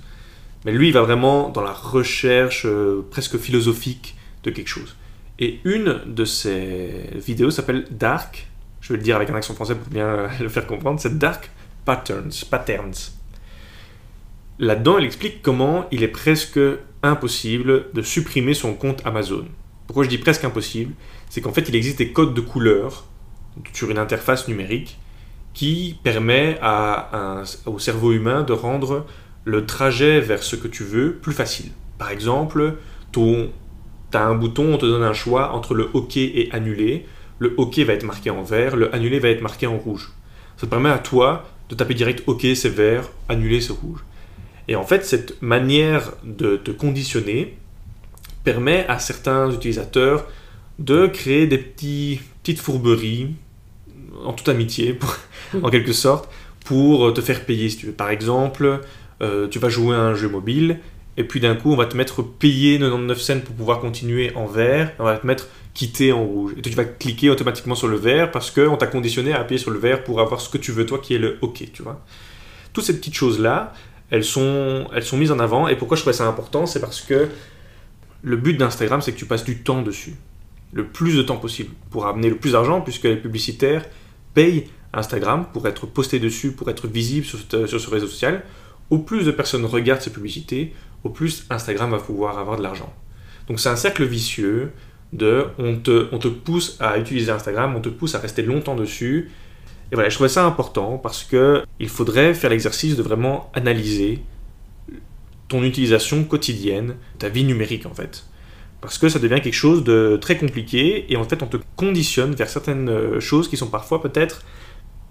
Mais 0.67 0.73
lui, 0.73 0.89
il 0.89 0.93
va 0.93 1.01
vraiment 1.01 1.49
dans 1.49 1.63
la 1.63 1.73
recherche 1.73 2.67
presque 3.11 3.39
philosophique 3.39 4.15
de 4.43 4.51
quelque 4.51 4.69
chose. 4.69 4.95
Et 5.39 5.61
une 5.65 6.01
de 6.07 6.25
ses 6.27 7.09
vidéos 7.15 7.51
s'appelle 7.51 7.87
Dark, 7.91 8.49
je 8.83 8.93
vais 8.93 8.99
le 8.99 9.03
dire 9.03 9.17
avec 9.17 9.31
un 9.31 9.35
accent 9.35 9.55
français 9.55 9.75
pour 9.75 9.89
bien 9.89 10.29
le 10.41 10.51
faire 10.51 10.67
comprendre, 10.67 11.01
c'est 11.01 11.17
Dark 11.17 11.51
Patterns. 11.87 12.45
Patterns. 12.51 13.13
Là-dedans, 14.59 14.99
elle 14.99 15.05
explique 15.05 15.41
comment 15.41 15.87
il 15.91 16.03
est 16.03 16.09
presque 16.09 16.61
impossible 17.03 17.87
de 17.95 18.03
supprimer 18.03 18.53
son 18.53 18.75
compte 18.75 19.01
Amazon. 19.07 19.47
Pourquoi 19.87 20.05
je 20.05 20.09
dis 20.09 20.19
presque 20.19 20.45
impossible 20.45 20.95
C'est 21.31 21.41
qu'en 21.41 21.53
fait, 21.53 21.69
il 21.69 21.77
existe 21.77 21.99
des 21.99 22.13
codes 22.13 22.35
de 22.35 22.41
couleur 22.41 23.05
sur 23.73 23.91
une 23.91 23.99
interface 23.99 24.49
numérique 24.49 24.99
qui 25.55 25.97
permet 26.03 26.59
au 27.65 27.79
cerveau 27.79 28.13
humain 28.13 28.43
de 28.43 28.53
rendre 28.53 29.07
le 29.45 29.65
trajet 29.65 30.21
vers 30.21 30.43
ce 30.43 30.57
que 30.57 30.69
tu 30.69 30.85
veux 30.85 31.15
plus 31.15 31.33
facile. 31.33 31.71
Par 31.99 32.11
exemple, 32.11 32.77
tu 33.13 33.49
as 34.13 34.25
un 34.25 34.35
bouton, 34.35 34.75
on 34.75 34.79
te 34.79 34.85
donne 34.85 35.03
un 35.03 35.15
choix 35.15 35.53
entre 35.53 35.75
le 35.75 35.89
OK 35.95 36.17
et 36.17 36.49
annuler. 36.53 37.07
Le 37.39 37.55
OK 37.57 37.79
va 37.79 37.95
être 37.95 38.05
marqué 38.05 38.29
en 38.31 38.43
vert, 38.43 38.77
le 38.77 38.95
annuler 38.95 39.19
va 39.19 39.29
être 39.29 39.41
marqué 39.41 39.67
en 39.67 39.79
rouge. 39.79 40.13
Ça 40.57 40.67
te 40.67 40.71
permet 40.71 40.91
à 40.91 40.99
toi 40.99 41.45
de 41.69 41.75
taper 41.75 41.95
direct 41.95 42.23
OK 42.27 42.47
c'est 42.55 42.69
vert, 42.69 43.11
annuler 43.29 43.61
c'est 43.61 43.73
rouge. 43.73 44.05
Et 44.69 44.77
en 44.77 44.85
fait, 44.85 45.05
cette 45.05 45.41
manière 45.43 46.13
de 46.25 46.57
te 46.57 46.71
conditionner 46.71 47.57
permet 48.47 48.87
à 48.87 49.01
certains 49.01 49.51
utilisateurs 49.51 50.25
de 50.79 51.09
créer 51.09 51.49
des 51.49 51.59
petites 51.59 52.61
fourberies, 52.61 53.35
en 54.25 54.33
toute 54.33 54.49
amitié, 54.49 54.97
en 55.63 55.69
quelque 55.69 55.93
sorte, 55.93 56.31
pour 56.65 57.13
te 57.13 57.21
faire 57.21 57.45
payer 57.45 57.69
si 57.69 57.79
tu 57.79 57.87
veux. 57.87 57.93
Par 57.93 58.09
exemple, 58.11 58.83
euh, 59.21 59.49
tu 59.49 59.59
vas 59.59 59.69
jouer 59.69 59.97
à 59.97 60.01
un 60.01 60.15
jeu 60.15 60.29
mobile 60.29 60.79
et 61.17 61.25
puis 61.25 61.41
d'un 61.41 61.57
coup 61.57 61.73
on 61.73 61.77
va 61.77 61.87
te 61.87 61.97
mettre 61.97 62.23
payer 62.23 62.79
99 62.79 63.21
cents 63.21 63.41
pour 63.41 63.57
pouvoir 63.57 63.81
continuer 63.81 64.33
en 64.37 64.47
vert, 64.47 64.93
on 65.01 65.05
va 65.05 65.17
te 65.17 65.27
mettre 65.27 65.49
quitter 65.75 66.13
en 66.13 66.25
rouge. 66.25 66.53
Et 66.57 66.63
tu 66.63 66.71
vas 66.71 66.85
cliquer 66.85 67.31
automatiquement 67.31 67.75
sur 67.75 67.89
le 67.89 67.97
vert 67.97 68.31
parce 68.31 68.53
qu'on 68.53 68.77
t'a 68.77 68.87
conditionné 68.87 69.33
à 69.33 69.41
appuyer 69.41 69.59
sur 69.59 69.73
le 69.73 69.81
vert 69.81 70.05
pour 70.05 70.21
avoir 70.21 70.41
ce 70.41 70.49
que 70.49 70.59
tu 70.59 70.71
veux 70.71 70.87
toi 70.87 71.01
qui 71.01 71.17
est 71.17 71.19
le 71.19 71.39
OK, 71.41 71.65
tu 71.73 71.83
vois. 71.83 72.01
Toutes 72.73 72.85
ces 72.85 72.97
petites 72.97 73.15
choses-là, 73.15 73.73
elles 74.11 74.25
sont, 74.25 74.87
elles 74.95 75.03
sont 75.03 75.17
mises 75.17 75.33
en 75.33 75.41
avant 75.41 75.67
et 75.67 75.75
pourquoi 75.75 75.97
je 75.97 76.03
trouvais 76.03 76.17
ça 76.17 76.29
important, 76.29 76.67
c'est 76.67 76.81
parce 76.81 77.01
que 77.01 77.29
le 78.27 78.37
but 78.37 78.55
d'Instagram 78.55 79.01
c'est 79.01 79.13
que 79.13 79.19
tu 79.19 79.25
passes 79.25 79.45
du 79.45 79.63
temps 79.63 79.83
dessus. 79.83 80.17
Le 80.73 80.85
plus 80.85 81.17
de 81.17 81.23
temps 81.23 81.37
possible 81.37 81.71
pour 81.91 82.07
amener 82.07 82.29
le 82.29 82.37
plus 82.37 82.53
d'argent 82.53 82.81
puisque 82.81 83.05
les 83.05 83.17
publicitaires 83.17 83.85
payent 84.35 84.67
Instagram 84.93 85.47
pour 85.53 85.69
être 85.69 85.87
postés 85.87 86.19
dessus, 86.19 86.51
pour 86.51 86.69
être 86.69 86.89
visibles 86.89 87.25
sur, 87.25 87.39
sur 87.39 87.81
ce 87.81 87.89
réseau 87.89 88.09
social. 88.09 88.43
Au 88.91 88.99
plus 88.99 89.25
de 89.25 89.31
personnes 89.31 89.65
regardent 89.65 90.01
ces 90.01 90.11
publicités, 90.13 90.73
au 91.05 91.09
plus 91.09 91.47
Instagram 91.51 91.93
va 91.93 91.99
pouvoir 91.99 92.39
avoir 92.39 92.57
de 92.59 92.65
l'argent. 92.65 92.93
Donc 93.47 93.61
c'est 93.61 93.69
un 93.69 93.77
cercle 93.77 94.05
vicieux 94.05 94.73
de 95.13 95.45
on 95.59 95.77
te, 95.77 96.09
on 96.11 96.19
te 96.19 96.27
pousse 96.27 96.77
à 96.81 96.99
utiliser 96.99 97.31
Instagram, 97.31 97.77
on 97.77 97.81
te 97.81 97.89
pousse 97.89 98.17
à 98.17 98.19
rester 98.19 98.43
longtemps 98.43 98.75
dessus. 98.75 99.31
Et 99.93 99.95
voilà, 99.95 100.09
je 100.09 100.17
trouvais 100.17 100.29
ça 100.29 100.45
important 100.45 100.99
parce 100.99 101.23
que 101.23 101.63
il 101.79 101.89
faudrait 101.89 102.35
faire 102.35 102.51
l'exercice 102.51 102.97
de 102.97 103.05
vraiment 103.05 103.53
analyser 103.55 104.21
ton 105.49 105.63
utilisation 105.63 106.25
quotidienne, 106.25 106.97
ta 107.19 107.29
vie 107.29 107.45
numérique 107.45 107.87
en 107.87 107.95
fait. 107.95 108.25
Parce 108.81 108.99
que 108.99 109.09
ça 109.09 109.19
devient 109.19 109.41
quelque 109.41 109.55
chose 109.55 109.85
de 109.85 110.19
très 110.21 110.37
compliqué 110.37 111.07
et 111.09 111.17
en 111.17 111.25
fait 111.25 111.43
on 111.43 111.47
te 111.47 111.57
conditionne 111.77 112.35
vers 112.35 112.49
certaines 112.49 112.89
euh, 112.89 113.21
choses 113.21 113.49
qui 113.49 113.57
sont 113.57 113.69
parfois 113.69 114.03
peut-être 114.03 114.45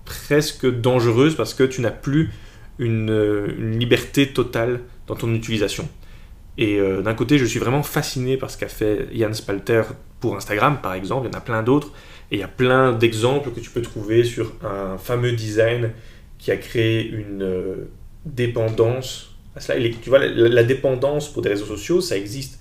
presque 0.05 0.69
dangereuses 0.69 1.35
parce 1.35 1.53
que 1.53 1.63
tu 1.63 1.81
n'as 1.81 1.91
plus 1.91 2.31
une, 2.79 3.09
euh, 3.09 3.47
liberté 3.57 4.27
totale 4.27 4.81
dans 5.07 5.15
ton 5.15 5.33
utilisation. 5.33 5.87
Et 6.57 6.79
euh, 6.79 7.01
d'un 7.01 7.15
côté, 7.15 7.37
je 7.37 7.45
suis 7.45 7.59
vraiment 7.59 7.83
fasciné 7.83 8.37
par 8.37 8.49
ce 8.49 8.57
qu'a 8.57 8.67
fait 8.67 9.09
Yann 9.11 9.33
Spalter 9.33 9.83
pour 10.21 10.37
Instagram, 10.37 10.79
par 10.81 10.93
exemple. 10.93 11.27
Il 11.27 11.33
y 11.33 11.35
en 11.35 11.37
a 11.37 11.41
plein 11.41 11.63
d'autres. 11.63 11.91
Et 12.31 12.35
il 12.35 12.39
y 12.39 12.43
a 12.43 12.47
plein 12.47 12.93
d'exemples 12.93 13.51
que 13.51 13.59
tu 13.59 13.69
peux 13.69 13.81
trouver 13.81 14.23
sur 14.23 14.53
un 14.63 14.97
fameux 14.97 15.33
design 15.33 15.91
qui 16.37 16.51
a 16.51 16.57
créé 16.57 17.07
une 17.09 17.87
dépendance 18.25 19.34
cela. 19.61 19.89
tu 20.01 20.09
vois, 20.09 20.19
la, 20.19 20.63
dépendance 20.63 21.31
pour 21.31 21.41
des 21.41 21.49
réseaux 21.49 21.65
sociaux, 21.65 22.01
ça 22.01 22.17
existe. 22.17 22.59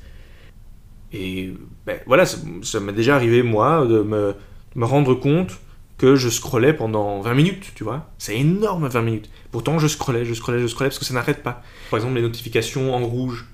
Et 1.13 1.53
ben, 1.87 1.99
voilà, 2.07 2.27
ça, 2.27 2.81
m'est 2.81 2.93
déjà 2.93 3.15
arrivé, 3.17 3.43
moi, 3.43 3.87
de 3.87 4.03
me, 4.03 4.35
me 4.75 4.85
rendre 4.85 5.15
compte 5.15 5.59
que 5.97 6.17
je 6.17 6.29
scrollais 6.29 6.73
pendant 6.73 7.21
20 7.21 7.35
minutes, 7.35 7.73
tu 7.75 7.85
vois. 7.85 8.11
C'est 8.19 8.37
énorme 8.37 8.89
20 8.89 9.03
minutes. 9.03 9.31
Pourtant, 9.51 9.79
je 9.79 9.87
scrollais, 9.87 10.25
je 10.25 10.35
scrollais, 10.35 10.61
je 10.61 10.67
scrollais 10.67 10.91
parce 10.91 10.99
que 10.99 11.05
ça 11.05 11.15
n'arrête 11.15 11.43
pas. 11.43 11.63
Par 11.91 11.99
exemple, 11.99 12.17
les 12.17 12.23
notifications 12.23 12.95
en 12.95 13.05
rouge 13.07 13.47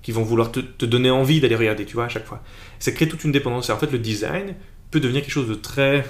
qui 0.00 0.10
vont 0.10 0.22
vouloir 0.22 0.50
te, 0.50 0.84
donner 0.84 1.10
envie 1.10 1.40
d'aller 1.40 1.54
regarder, 1.54 1.84
tu 1.84 1.94
vois, 1.94 2.06
à 2.06 2.08
chaque 2.08 2.24
fois. 2.26 2.42
Ça 2.78 2.92
crée 2.92 3.08
toute 3.08 3.24
une 3.24 3.32
dépendance. 3.32 3.68
Et 3.68 3.72
en 3.72 3.78
fait, 3.78 3.92
le 3.92 3.98
design 3.98 4.54
peut 4.90 5.00
devenir 5.00 5.22
quelque 5.22 5.32
chose 5.32 5.48
de 5.48 5.54
très. 5.54 6.04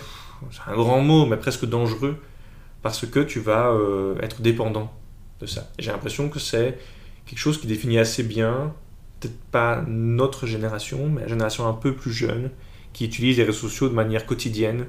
C'est 0.51 0.73
un 0.73 0.75
grand 0.75 1.01
mot, 1.01 1.27
mais 1.27 1.37
presque 1.37 1.67
dangereux 1.67 2.17
parce 2.83 3.07
que 3.07 3.21
tu 3.21 3.39
vas 3.41 3.69
euh, 3.69 4.17
être 4.21 4.43
dépendant 4.43 4.93
de 5.43 5.47
ça. 5.47 5.71
J'ai 5.79 5.91
l'impression 5.91 6.29
que 6.29 6.39
c'est 6.39 6.79
quelque 7.27 7.39
chose 7.39 7.61
qui 7.61 7.67
définit 7.67 7.99
assez 7.99 8.23
bien, 8.23 8.73
peut-être 9.21 9.39
pas 9.51 9.85
notre 9.87 10.47
génération, 10.47 11.09
mais 11.09 11.23
la 11.23 11.29
génération 11.29 11.69
un 11.69 11.75
peu 11.75 11.95
plus 11.95 12.13
jeune, 12.13 12.51
qui 12.93 13.05
utilise 13.05 13.39
les 13.39 13.45
réseaux 13.45 13.69
sociaux 13.69 13.89
de 13.89 13.95
manière 13.95 14.27
quotidienne 14.27 14.87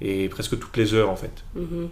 et 0.00 0.28
presque 0.28 0.58
toutes 0.58 0.76
les 0.76 0.94
heures 0.94 1.10
en 1.10 1.16
fait. 1.16 1.44
Mm-hmm. 1.56 1.88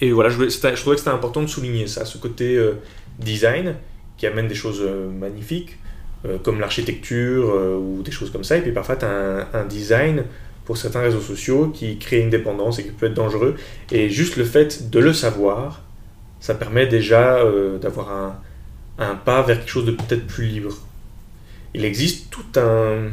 Et 0.00 0.12
voilà, 0.12 0.30
je, 0.30 0.48
je, 0.48 0.58
trouvais 0.58 0.94
que 0.94 0.96
c'était 0.96 1.10
important 1.10 1.42
de 1.42 1.48
souligner 1.48 1.86
ça, 1.86 2.04
ce 2.04 2.18
côté 2.18 2.56
euh, 2.56 2.74
design 3.18 3.74
qui 4.16 4.26
amène 4.26 4.48
des 4.48 4.54
choses 4.54 4.80
euh, 4.80 5.08
magnifiques, 5.10 5.76
euh, 6.24 6.38
comme 6.38 6.60
l'architecture 6.60 7.54
ou 7.80 8.02
des 8.02 8.10
choses 8.10 8.30
comme 8.30 8.44
ça. 8.44 8.56
Et 8.56 8.60
puis 8.60 8.72
parfois, 8.72 8.96
tu 8.96 9.04
as 9.04 9.48
un, 9.52 9.64
design 9.64 10.24
pour 10.64 10.76
certains 10.76 11.00
réseaux 11.00 11.20
sociaux 11.20 11.68
qui 11.68 11.98
crée 11.98 12.20
une 12.20 12.30
dépendance 12.30 12.78
et 12.78 12.84
qui 12.84 12.90
peut 12.90 13.06
être 13.06 13.14
dangereux. 13.14 13.56
Et 13.90 14.10
juste 14.10 14.36
le 14.36 14.44
fait 14.44 14.90
de 14.90 14.98
le 14.98 15.12
savoir, 15.12 15.82
ça 16.40 16.54
permet 16.54 16.86
déjà 16.86 17.42
d'avoir 17.80 18.10
un, 18.10 18.36
un 18.98 19.14
pas 19.14 19.42
vers 19.42 19.58
quelque 19.58 19.70
chose 19.70 19.86
de 19.86 19.92
peut-être 19.92 20.26
plus 20.26 20.46
libre. 20.46 20.74
Il 21.74 21.84
existe 21.84 22.30
tout 22.30 22.60
un, 22.60 23.08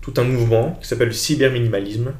tout 0.00 0.14
un 0.16 0.24
mouvement 0.24 0.78
qui 0.80 0.88
s'appelle 0.88 1.08
le 1.08 1.14
cyberminimalisme, 1.14 2.12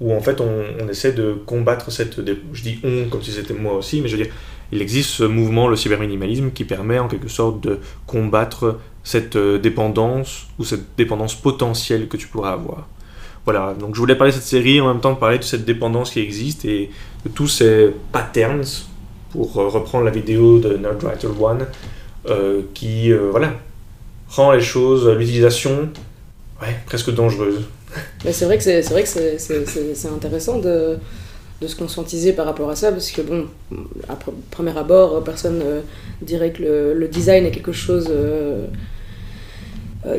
où 0.00 0.12
en 0.12 0.20
fait 0.20 0.40
on, 0.40 0.88
essaie 0.88 1.12
de 1.12 1.34
combattre 1.46 1.92
cette... 1.92 2.20
Je 2.52 2.62
dis 2.62 2.80
on 2.82 3.08
comme 3.08 3.22
si 3.22 3.32
c'était 3.32 3.54
moi 3.54 3.74
aussi, 3.74 4.00
mais 4.00 4.08
je 4.08 4.16
veux 4.16 4.24
dire, 4.24 4.32
il 4.72 4.82
existe 4.82 5.10
ce 5.10 5.24
mouvement, 5.24 5.68
le 5.68 5.76
cyberminimalisme, 5.76 6.50
qui 6.50 6.64
permet 6.64 6.98
en 6.98 7.08
quelque 7.08 7.28
sorte 7.28 7.60
de 7.60 7.78
combattre 8.06 8.80
cette 9.04 9.36
euh, 9.36 9.58
dépendance 9.58 10.46
ou 10.58 10.64
cette 10.64 10.96
dépendance 10.96 11.34
potentielle 11.34 12.08
que 12.08 12.16
tu 12.16 12.26
pourrais 12.26 12.50
avoir. 12.50 12.88
Voilà, 13.44 13.74
donc 13.78 13.94
je 13.94 14.00
voulais 14.00 14.16
parler 14.16 14.32
de 14.32 14.36
cette 14.36 14.46
série 14.46 14.80
en 14.80 14.88
même 14.88 15.00
temps 15.00 15.14
parler 15.14 15.38
de 15.38 15.44
cette 15.44 15.64
dépendance 15.64 16.10
qui 16.10 16.20
existe 16.20 16.64
et 16.64 16.90
de 17.24 17.30
tous 17.30 17.48
ces 17.48 17.90
patterns, 18.12 18.64
pour 19.30 19.58
euh, 19.58 19.68
reprendre 19.68 20.04
la 20.04 20.10
vidéo 20.10 20.58
de 20.58 20.76
Nerdwriter 20.76 21.28
One, 21.38 21.66
euh, 22.26 22.62
qui 22.72 23.12
voilà, 23.12 23.52
rend 24.28 24.52
les 24.52 24.60
choses, 24.60 25.06
l'utilisation, 25.08 25.90
presque 26.86 27.12
dangereuse. 27.12 27.64
Mais 28.24 28.32
c'est 28.32 28.44
vrai 28.44 28.58
que 28.58 28.64
c'est 28.64 28.82
vrai 28.90 29.02
que 29.02 29.08
c'est 29.08 30.08
intéressant 30.08 30.58
de, 30.58 30.98
de, 31.60 31.66
se 31.66 31.76
conscientiser 31.76 32.32
par 32.32 32.46
rapport 32.46 32.70
à 32.70 32.76
ça 32.76 32.90
parce 32.90 33.10
que 33.10 33.22
bon, 33.22 33.46
à 34.08 34.16
premier 34.50 34.76
abord, 34.76 35.22
personne 35.24 35.58
ne 35.58 35.80
dirait 36.22 36.52
que 36.52 36.94
le, 36.96 37.08
design 37.08 37.46
est 37.46 37.50
quelque 37.50 37.72
chose 37.72 38.08
euh, 38.10 38.12
euh, 38.12 38.66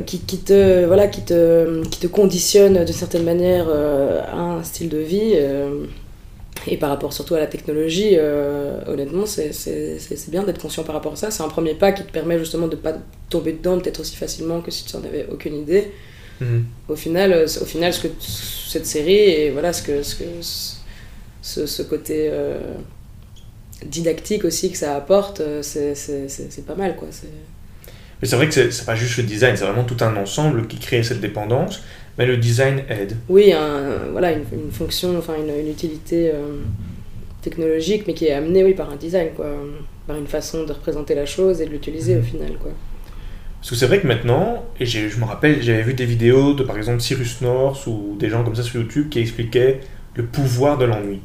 qui, 0.06 0.20
qui, 0.20 0.40
te 0.40 0.86
voilà 0.86 1.08
qui 1.08 1.22
te 1.22 1.84
qui 1.88 2.00
te 2.00 2.08
conditionne 2.08 2.84
d'une 2.84 2.94
certaine 2.94 3.24
manière 3.24 3.66
euh, 3.70 4.22
à 4.32 4.38
un 4.38 4.64
style 4.64 4.90
de 4.90 4.98
vie. 4.98 5.36
et 6.68 6.78
par 6.78 6.90
rapport 6.90 7.14
surtout 7.14 7.36
à 7.36 7.40
la 7.40 7.48
technologie, 7.48 8.18
honnêtement, 8.88 9.26
c'est 9.26 9.52
bien 10.30 10.44
d'être 10.44 10.62
conscient 10.62 10.84
par 10.84 10.96
rapport 10.96 11.14
à 11.14 11.16
ça. 11.16 11.32
C'est 11.32 11.44
un 11.44 11.50
premier 11.50 11.76
pas 11.76 11.92
qui 11.92 12.04
te 12.04 12.12
permet 12.12 12.40
justement 12.40 12.68
de 12.68 12.76
ne 12.76 12.82
pas 12.82 12.96
tomber 13.30 13.54
dedans 13.54 13.80
peut-être 13.80 14.00
aussi 14.00 14.16
facilement 14.16 14.62
que 14.62 14.72
si 14.72 14.86
tu 14.86 14.96
n'en 14.98 15.04
avais 15.04 15.28
aucune 15.32 15.56
idée. 15.56 15.92
Mhm. 16.42 16.66
Au 16.90 16.96
final, 16.96 17.32
euh, 17.34 17.46
au 17.62 17.66
final, 17.66 17.94
ce 17.94 18.08
que 18.08 18.14
cette 18.20 18.86
série 18.86 19.14
et 19.14 19.52
voilà 19.52 19.72
ce 19.74 19.82
que 19.84 20.04
ce 20.04 20.16
que 20.16 20.26
ce, 21.42 21.66
ce 21.66 21.82
côté 21.84 22.30
euh, 22.32 22.60
didactique 23.86 24.44
aussi 24.44 24.72
que 24.72 24.78
ça 24.78 24.96
apporte, 24.96 25.40
euh, 25.40 25.62
c'est 25.62 26.66
pas 26.66 26.76
mal 26.76 26.96
quoi. 26.96 27.08
Mais 28.22 28.28
c'est 28.28 28.36
vrai 28.36 28.48
que 28.48 28.54
c'est 28.54 28.86
pas 28.86 28.96
juste 28.96 29.18
le 29.18 29.24
design, 29.24 29.56
c'est 29.58 29.66
vraiment 29.66 29.84
tout 29.84 29.98
un 30.02 30.16
ensemble 30.16 30.68
qui 30.68 30.78
crée 30.78 31.04
cette 31.04 31.22
dépendance. 31.22 31.84
Mais 32.18 32.26
le 32.26 32.38
design 32.38 32.84
aide. 32.88 33.18
Oui, 33.28 33.52
un, 33.52 34.10
voilà, 34.12 34.32
une, 34.32 34.46
une, 34.54 34.72
fonction, 34.72 35.18
enfin 35.18 35.34
une, 35.38 35.54
une 35.54 35.70
utilité 35.70 36.32
technologique, 37.46 38.04
mais 38.08 38.14
qui 38.14 38.26
est 38.26 38.34
amenée 38.34 38.64
oui, 38.64 38.74
par 38.74 38.90
un 38.90 38.96
design, 38.96 39.30
quoi, 39.36 39.48
par 40.08 40.18
une 40.18 40.28
façon 40.28 40.66
de 40.66 40.74
représenter 40.74 41.16
la 41.16 41.26
chose 41.26 41.62
et 41.62 41.66
de 41.66 41.72
l'utiliser 41.72 42.16
au 42.16 42.20
mhm. 42.20 42.26
final. 42.26 42.52
Quoi. 42.60 42.72
Parce 43.60 43.70
que 43.70 43.76
c'est 43.76 43.88
vrai 43.88 44.00
que 44.00 44.08
maintenant, 44.08 44.64
et 44.80 44.86
je 44.86 45.20
me 45.20 45.26
rappelle, 45.26 45.62
j'avais 45.62 45.84
vu 45.84 45.94
des 45.94 46.06
vidéos 46.06 46.54
de 46.54 46.64
par 46.64 46.78
exemple 46.78 47.02
Cyrus 47.02 47.42
North 47.42 47.88
ou 47.88 48.16
des 48.20 48.30
gens 48.30 48.44
comme 48.44 48.56
ça 48.56 48.64
sur 48.64 48.82
YouTube 48.82 49.10
qui 49.10 49.20
expliquaient 49.20 49.80
le 50.16 50.26
pouvoir 50.26 50.78
de 50.78 50.86
l'ennui. 50.86 51.22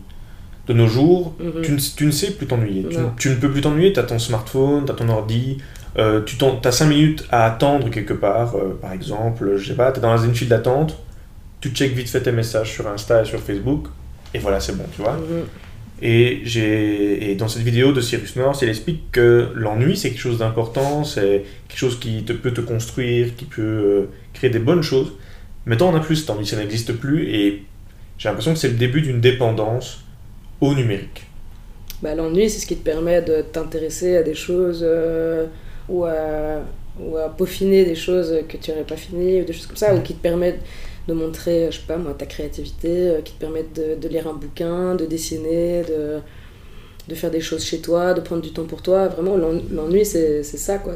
De 0.67 0.75
nos 0.75 0.87
jours, 0.87 1.35
mhm. 1.41 1.63
tu, 1.63 1.73
ne, 1.73 1.79
tu, 1.79 2.07
ne, 2.07 2.11
sais 2.11 2.33
plus 2.33 2.47
t'ennuyer. 2.47 2.87
Tu, 2.89 2.97
tu, 3.19 3.29
ne 3.31 3.35
peux 3.35 3.51
plus 3.51 3.61
t'ennuyer, 3.61 3.93
tu 3.93 3.99
as 3.99 4.05
ton 4.05 4.19
smartphone, 4.19 4.85
tu 4.85 4.93
as 4.93 4.95
ton 4.95 5.09
ordi, 5.09 5.59
euh, 5.99 6.23
tu 6.25 6.37
as 6.65 6.73
5 6.73 6.87
minutes 6.87 7.27
à 7.31 7.47
attendre 7.47 7.91
quelque 7.91 8.15
part, 8.15 8.57
euh, 8.57 8.79
par 8.81 8.93
exemple, 8.93 9.57
je 9.57 9.69
sais 9.69 9.75
pas, 9.75 9.91
tu 9.93 9.99
es 9.99 10.03
dans 10.03 10.17
une 10.17 10.35
file 10.35 10.49
d'attente, 10.49 10.99
tu 11.61 11.71
check 11.71 11.93
vite 11.93 12.09
fait 12.09 12.21
tes 12.21 12.33
messages 12.33 12.73
sur 12.73 12.87
Insta 12.87 13.23
et 13.23 13.25
sur 13.25 13.41
Facebook, 13.41 13.87
et 14.33 14.39
voilà, 14.39 14.61
c'est 14.61 14.77
bon, 14.77 14.85
tu 14.95 15.03
vois. 15.03 15.15
Mhm. 15.15 15.47
Et, 16.03 16.41
j'ai, 16.45 17.31
et 17.31 17.35
dans 17.35 17.49
cette 17.49 17.63
vidéo 17.63 17.93
de 17.93 18.01
Cyrus 18.01 18.37
North, 18.37 18.63
il 18.63 18.69
explique 18.69 19.11
que 19.13 19.51
l'ennui, 19.55 19.97
c'est 19.97 20.11
quelque 20.11 20.21
chose 20.21 20.39
d'important, 20.39 21.05
c'est 21.05 21.45
quelque 21.69 21.79
chose 21.79 21.99
qui 22.01 22.25
te, 22.25 22.33
peut 22.33 22.53
te 22.53 22.63
construire, 22.63 23.37
qui 23.37 23.45
peut 23.45 23.61
euh, 23.63 24.09
créer 24.33 24.49
des 24.49 24.61
bonnes 24.61 24.83
choses. 24.83 25.13
Mais 25.67 25.77
tant 25.77 25.91
on 25.93 25.97
a 25.97 26.01
plus 26.01 26.17
cet 26.17 26.31
ennui, 26.31 26.47
ça 26.47 26.57
n'existe 26.57 26.95
plus, 26.95 27.29
et 27.29 27.65
j'ai 28.17 28.29
l'impression 28.29 28.55
que 28.55 28.59
c'est 28.59 28.69
le 28.69 28.75
début 28.75 29.03
d'une 29.03 29.21
dépendance 29.21 30.05
au 30.61 30.75
numérique. 30.75 31.27
Bah, 32.03 32.15
l'ennui, 32.15 32.49
c'est 32.49 32.61
ce 32.61 32.67
qui 32.67 32.77
te 32.77 32.85
permet 32.85 33.21
de 33.21 33.43
t'intéresser 33.43 34.17
à 34.17 34.23
des 34.23 34.35
choses 34.35 34.81
euh, 34.83 35.47
ou, 35.91 36.05
à, 36.05 36.63
ou, 36.99 37.17
à, 37.17 37.29
peaufiner 37.29 37.85
des 37.85 37.95
choses 37.95 38.35
que 38.49 38.57
tu 38.57 38.71
n'aurais 38.71 38.85
pas 38.85 38.97
finies, 38.97 39.43
ou 39.43 39.45
des 39.45 39.53
choses 39.53 39.67
comme 39.67 39.77
ça, 39.77 39.95
ou 39.95 40.01
qui 40.01 40.15
te 40.15 40.23
permettent 40.23 40.63
de 41.09 41.15
montrer, 41.15 41.67
je 41.71 41.79
sais 41.79 41.87
pas 41.87 41.97
moi, 41.97 42.15
ta 42.17 42.27
créativité, 42.27 43.09
euh, 43.09 43.21
qui 43.23 43.33
te 43.33 43.41
permettent 43.41 43.75
de, 43.75 44.09
lire 44.09 44.29
un 44.29 44.35
bouquin, 44.35 44.95
de 44.95 45.07
dessiner, 45.07 45.83
de, 45.83 46.21
de 47.09 47.15
faire 47.15 47.31
des 47.31 47.41
choses 47.41 47.65
chez 47.65 47.81
toi, 47.81 48.15
de 48.15 48.21
prendre 48.21 48.43
du 48.43 48.53
temps 48.53 48.65
pour 48.65 48.83
toi. 48.83 49.09
Vraiment, 49.09 49.37
l'ennui, 49.37 50.05
c'est 50.05 50.43
ça, 50.43 50.79
quoi. 50.79 50.95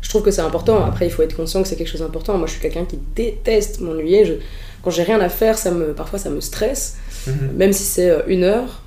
Je 0.00 0.08
trouve 0.08 0.22
que 0.22 0.30
c'est 0.30 0.42
important. 0.42 0.84
Après, 0.84 1.06
il 1.06 1.10
faut 1.10 1.22
être 1.22 1.36
conscient 1.36 1.62
que 1.62 1.68
c'est 1.68 1.76
quelque 1.76 1.90
chose 1.90 2.00
d'important. 2.00 2.36
Moi, 2.38 2.46
je 2.46 2.52
suis 2.52 2.62
quelqu'un 2.62 2.84
qui 2.84 2.98
déteste 3.14 3.80
m'ennuyer. 3.80 4.24
Je... 4.24 4.34
Quand 4.82 4.90
j'ai 4.90 5.02
rien 5.02 5.20
à 5.20 5.28
faire, 5.28 5.58
ça 5.58 5.70
me... 5.70 5.92
parfois, 5.92 6.18
ça 6.18 6.30
me 6.30 6.40
stresse. 6.40 6.96
Mhm. 7.26 7.52
Même 7.56 7.72
si 7.72 7.82
c'est 7.82 8.10
euh, 8.10 8.22
une 8.26 8.44
heure. 8.44 8.82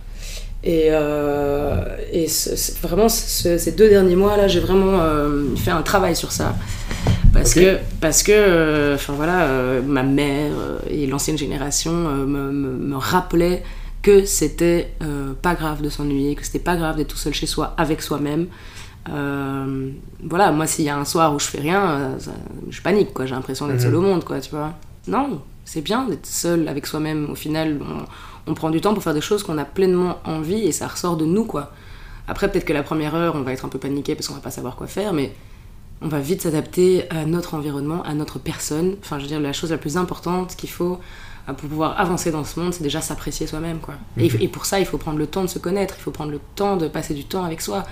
Et, 0.63 0.89
euh, 0.91 1.97
et 2.13 2.27
vraiment, 2.81 3.09
ces 3.09 3.71
deux 3.71 3.89
derniers 3.89 4.15
mois, 4.15 4.37
là, 4.37 4.47
j'ai 4.47 4.59
vraiment 4.59 4.99
fait 5.57 5.71
un 5.71 5.81
travail 5.81 6.15
sur 6.15 6.31
ça. 6.31 6.55
Parce 7.33 7.53
que, 7.53 7.77
parce 7.99 8.23
que 8.23 8.31
euh, 8.31 8.95
enfin 8.95 9.13
voilà, 9.13 9.43
euh, 9.45 9.81
ma 9.81 10.03
mère 10.03 10.51
euh, 10.57 10.79
et 10.89 11.07
l'ancienne 11.07 11.37
génération 11.37 11.91
me, 11.91 12.51
me, 12.51 12.97
rappelaient 12.97 13.63
que 14.01 14.25
c'était 14.25 14.93
pas 15.41 15.55
grave 15.55 15.81
de 15.81 15.89
s'ennuyer, 15.89 16.35
que 16.35 16.45
c'était 16.45 16.59
pas 16.59 16.75
grave 16.75 16.97
d'être 16.97 17.09
tout 17.09 17.17
seul 17.17 17.33
chez 17.33 17.45
soi 17.45 17.73
avec 17.77 18.01
soi-même. 18.01 18.47
voilà, 19.07 20.51
moi 20.51 20.67
s'il 20.67 20.85
y 20.85 20.89
a 20.89 20.97
un 20.97 21.05
soir 21.05 21.33
où 21.33 21.39
je 21.39 21.45
fais 21.45 21.61
rien, 21.61 22.17
je 22.69 22.81
panique 22.81 23.13
quoi, 23.13 23.25
j'ai 23.25 23.35
l'impression 23.35 23.67
d'être 23.67 23.81
seul 23.81 23.91
mhm. 23.91 23.97
au 23.97 24.01
monde 24.01 24.23
quoi, 24.23 24.39
tu 24.39 24.51
vois. 24.51 24.73
Non, 25.07 25.41
c'est 25.65 25.81
bien 25.81 26.05
d'être 26.07 26.25
seul 26.25 26.67
avec 26.67 26.85
soi-même. 26.85 27.29
Au 27.29 27.35
final, 27.35 27.79
on, 27.81 28.05
on, 28.47 28.53
prend 28.53 28.69
du 28.69 28.81
temps 28.81 28.93
pour 28.93 29.03
faire 29.03 29.13
des 29.13 29.21
choses 29.21 29.43
qu'on 29.43 29.57
a 29.57 29.65
pleinement 29.65 30.19
envie 30.25 30.65
et 30.65 30.71
ça 30.71 30.87
ressort 30.87 31.17
de 31.17 31.25
nous 31.25 31.45
quoi. 31.45 31.71
Après 32.27 32.49
peut-être 32.51 32.65
que 32.65 32.73
la 32.73 32.83
première 32.83 33.15
heure, 33.15 33.35
on 33.35 33.41
va 33.41 33.53
être 33.53 33.65
un 33.65 33.69
peu 33.69 33.79
paniqué 33.79 34.15
parce 34.15 34.27
qu'on 34.27 34.35
va 34.35 34.41
pas 34.41 34.51
savoir 34.51 34.75
quoi 34.75 34.87
faire, 34.87 35.13
mais 35.13 35.33
on 36.01 36.07
va 36.07 36.19
vite 36.19 36.41
s'adapter 36.41 37.09
à 37.11 37.25
notre 37.25 37.53
environnement, 37.53 38.03
à 38.03 38.13
notre 38.13 38.39
personne. 38.39 38.95
Enfin, 39.01 39.17
je 39.17 39.23
veux 39.23 39.27
dire, 39.27 39.39
la 39.39 39.53
chose 39.53 39.71
la 39.71 39.77
plus 39.77 39.97
importante 39.97 40.55
qu'il 40.55 40.69
faut 40.69 40.99
euh, 41.47 41.53
pour 41.53 41.69
pouvoir 41.69 41.99
avancer 41.99 42.31
dans 42.31 42.43
ce 42.43 42.59
monde, 42.59 42.73
c'est 42.73 42.83
déjà 42.83 43.01
s'apprécier 43.01 43.47
soi-même, 43.47 43.79
quoi. 43.79 43.95
Mhm. 44.17 44.29
Et, 44.39 44.47
pour 44.47 44.65
ça, 44.65 44.79
il 44.79 44.85
faut 44.85 44.97
prendre 44.97 45.19
le 45.19 45.27
temps 45.27 45.43
de 45.43 45.47
se 45.47 45.59
connaître, 45.59 45.95
il 45.97 46.01
faut 46.01 46.11
prendre 46.11 46.31
le 46.31 46.39
temps 46.55 46.75
de 46.77 46.87
passer 46.87 47.13
du 47.13 47.25
temps 47.25 47.43
avec 47.43 47.61
soi. 47.61 47.85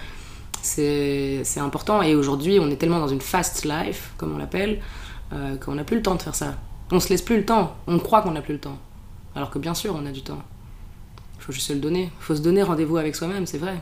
C'est 0.62 1.44
important. 1.58 2.02
Et 2.02 2.16
aujourd'hui, 2.16 2.60
on 2.60 2.70
est 2.70 2.76
tellement 2.76 3.00
dans 3.00 3.08
une 3.08 3.22
fast 3.22 3.64
life, 3.64 4.12
comme 4.18 4.34
on 4.34 4.38
l'appelle, 4.38 4.82
euh, 5.32 5.56
qu'on 5.58 5.76
n'a 5.76 5.84
plus 5.84 5.98
le 5.98 6.02
temps 6.02 6.16
de 6.16 6.22
faire 6.22 6.36
ça. 6.36 6.56
On 6.92 7.00
se 7.00 7.10
laisse 7.10 7.22
plus 7.22 7.38
le 7.38 7.46
temps. 7.46 7.76
On 7.88 8.00
croit 8.00 8.22
qu'on 8.22 8.32
n'a 8.32 8.42
plus 8.42 8.54
le 8.54 8.60
temps. 8.60 8.78
Alors 9.36 9.50
que 9.50 9.60
bien 9.60 9.74
sûr, 9.74 9.96
on 9.96 10.06
a 10.06 10.12
du 10.12 10.22
temps. 10.22 10.42
Il 11.38 11.44
faut 11.44 11.52
juste 11.52 11.68
se 11.68 11.74
le 11.74 11.80
donner. 11.80 12.04
Il 12.04 12.24
faut 12.24 12.36
se 12.36 12.42
donner 12.42 12.64
rendez-vous 12.64 12.98
avec 12.98 13.16
soi-même, 13.16 13.46
c'est 13.46 13.58
vrai. 13.58 13.82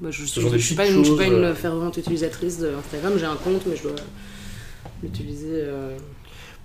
Bah, 0.00 0.10
je 0.10 0.22
ne 0.22 0.26
suis, 0.58 0.74
pas 0.74 0.86
une, 0.86 1.04
suis 1.04 1.16
pas 1.16 1.24
une 1.24 1.44
euh, 1.44 1.54
fervente 1.54 1.96
utilisatrice 1.96 2.58
d'Instagram, 2.58 3.14
j'ai 3.18 3.24
un 3.24 3.36
compte, 3.36 3.62
mais 3.66 3.76
je 3.76 3.84
dois 3.84 3.92
l'utiliser. 5.02 5.52
Euh. 5.52 5.96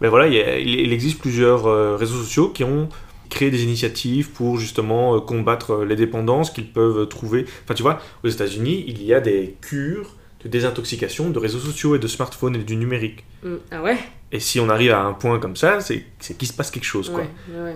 Mais 0.02 0.10
voilà, 0.10 0.28
il, 0.28 0.92
existe 0.92 1.20
plusieurs 1.20 1.66
euh, 1.68 1.96
réseaux 1.96 2.18
sociaux 2.18 2.50
qui 2.50 2.66
ont 2.66 2.90
créé 3.30 3.50
des 3.50 3.64
initiatives 3.64 4.32
pour 4.32 4.58
justement 4.58 5.22
combattre 5.22 5.86
les 5.86 5.96
dépendances 5.96 6.52
qu'ils 6.52 6.70
peuvent 6.70 7.08
trouver. 7.08 7.46
Enfin, 7.64 7.74
tu 7.74 7.84
vois, 7.84 8.02
aux 8.26 8.28
États-Unis, 8.28 8.84
il 8.88 9.02
y 9.02 9.14
a 9.14 9.22
des 9.22 9.56
cures 9.62 10.18
de 10.44 10.50
désintoxication 10.50 11.30
de 11.30 11.40
réseaux 11.40 11.60
sociaux 11.60 11.96
et 11.96 12.00
de 12.00 12.08
smartphones 12.08 12.56
et 12.56 12.64
du 12.64 12.76
numérique. 12.76 13.24
Mm. 13.44 13.56
Ah 13.72 13.82
ouais? 13.82 13.98
Et 14.32 14.40
si 14.40 14.60
on 14.60 14.70
arrive 14.70 14.92
à 14.92 15.02
un 15.02 15.14
point 15.14 15.40
comme 15.40 15.56
ça, 15.56 15.80
c'est 15.82 16.06
qu'il 16.38 16.48
se 16.48 16.54
passe 16.54 16.72
quelque 16.72 16.86
chose. 16.86 17.10
Quoi. 17.10 17.24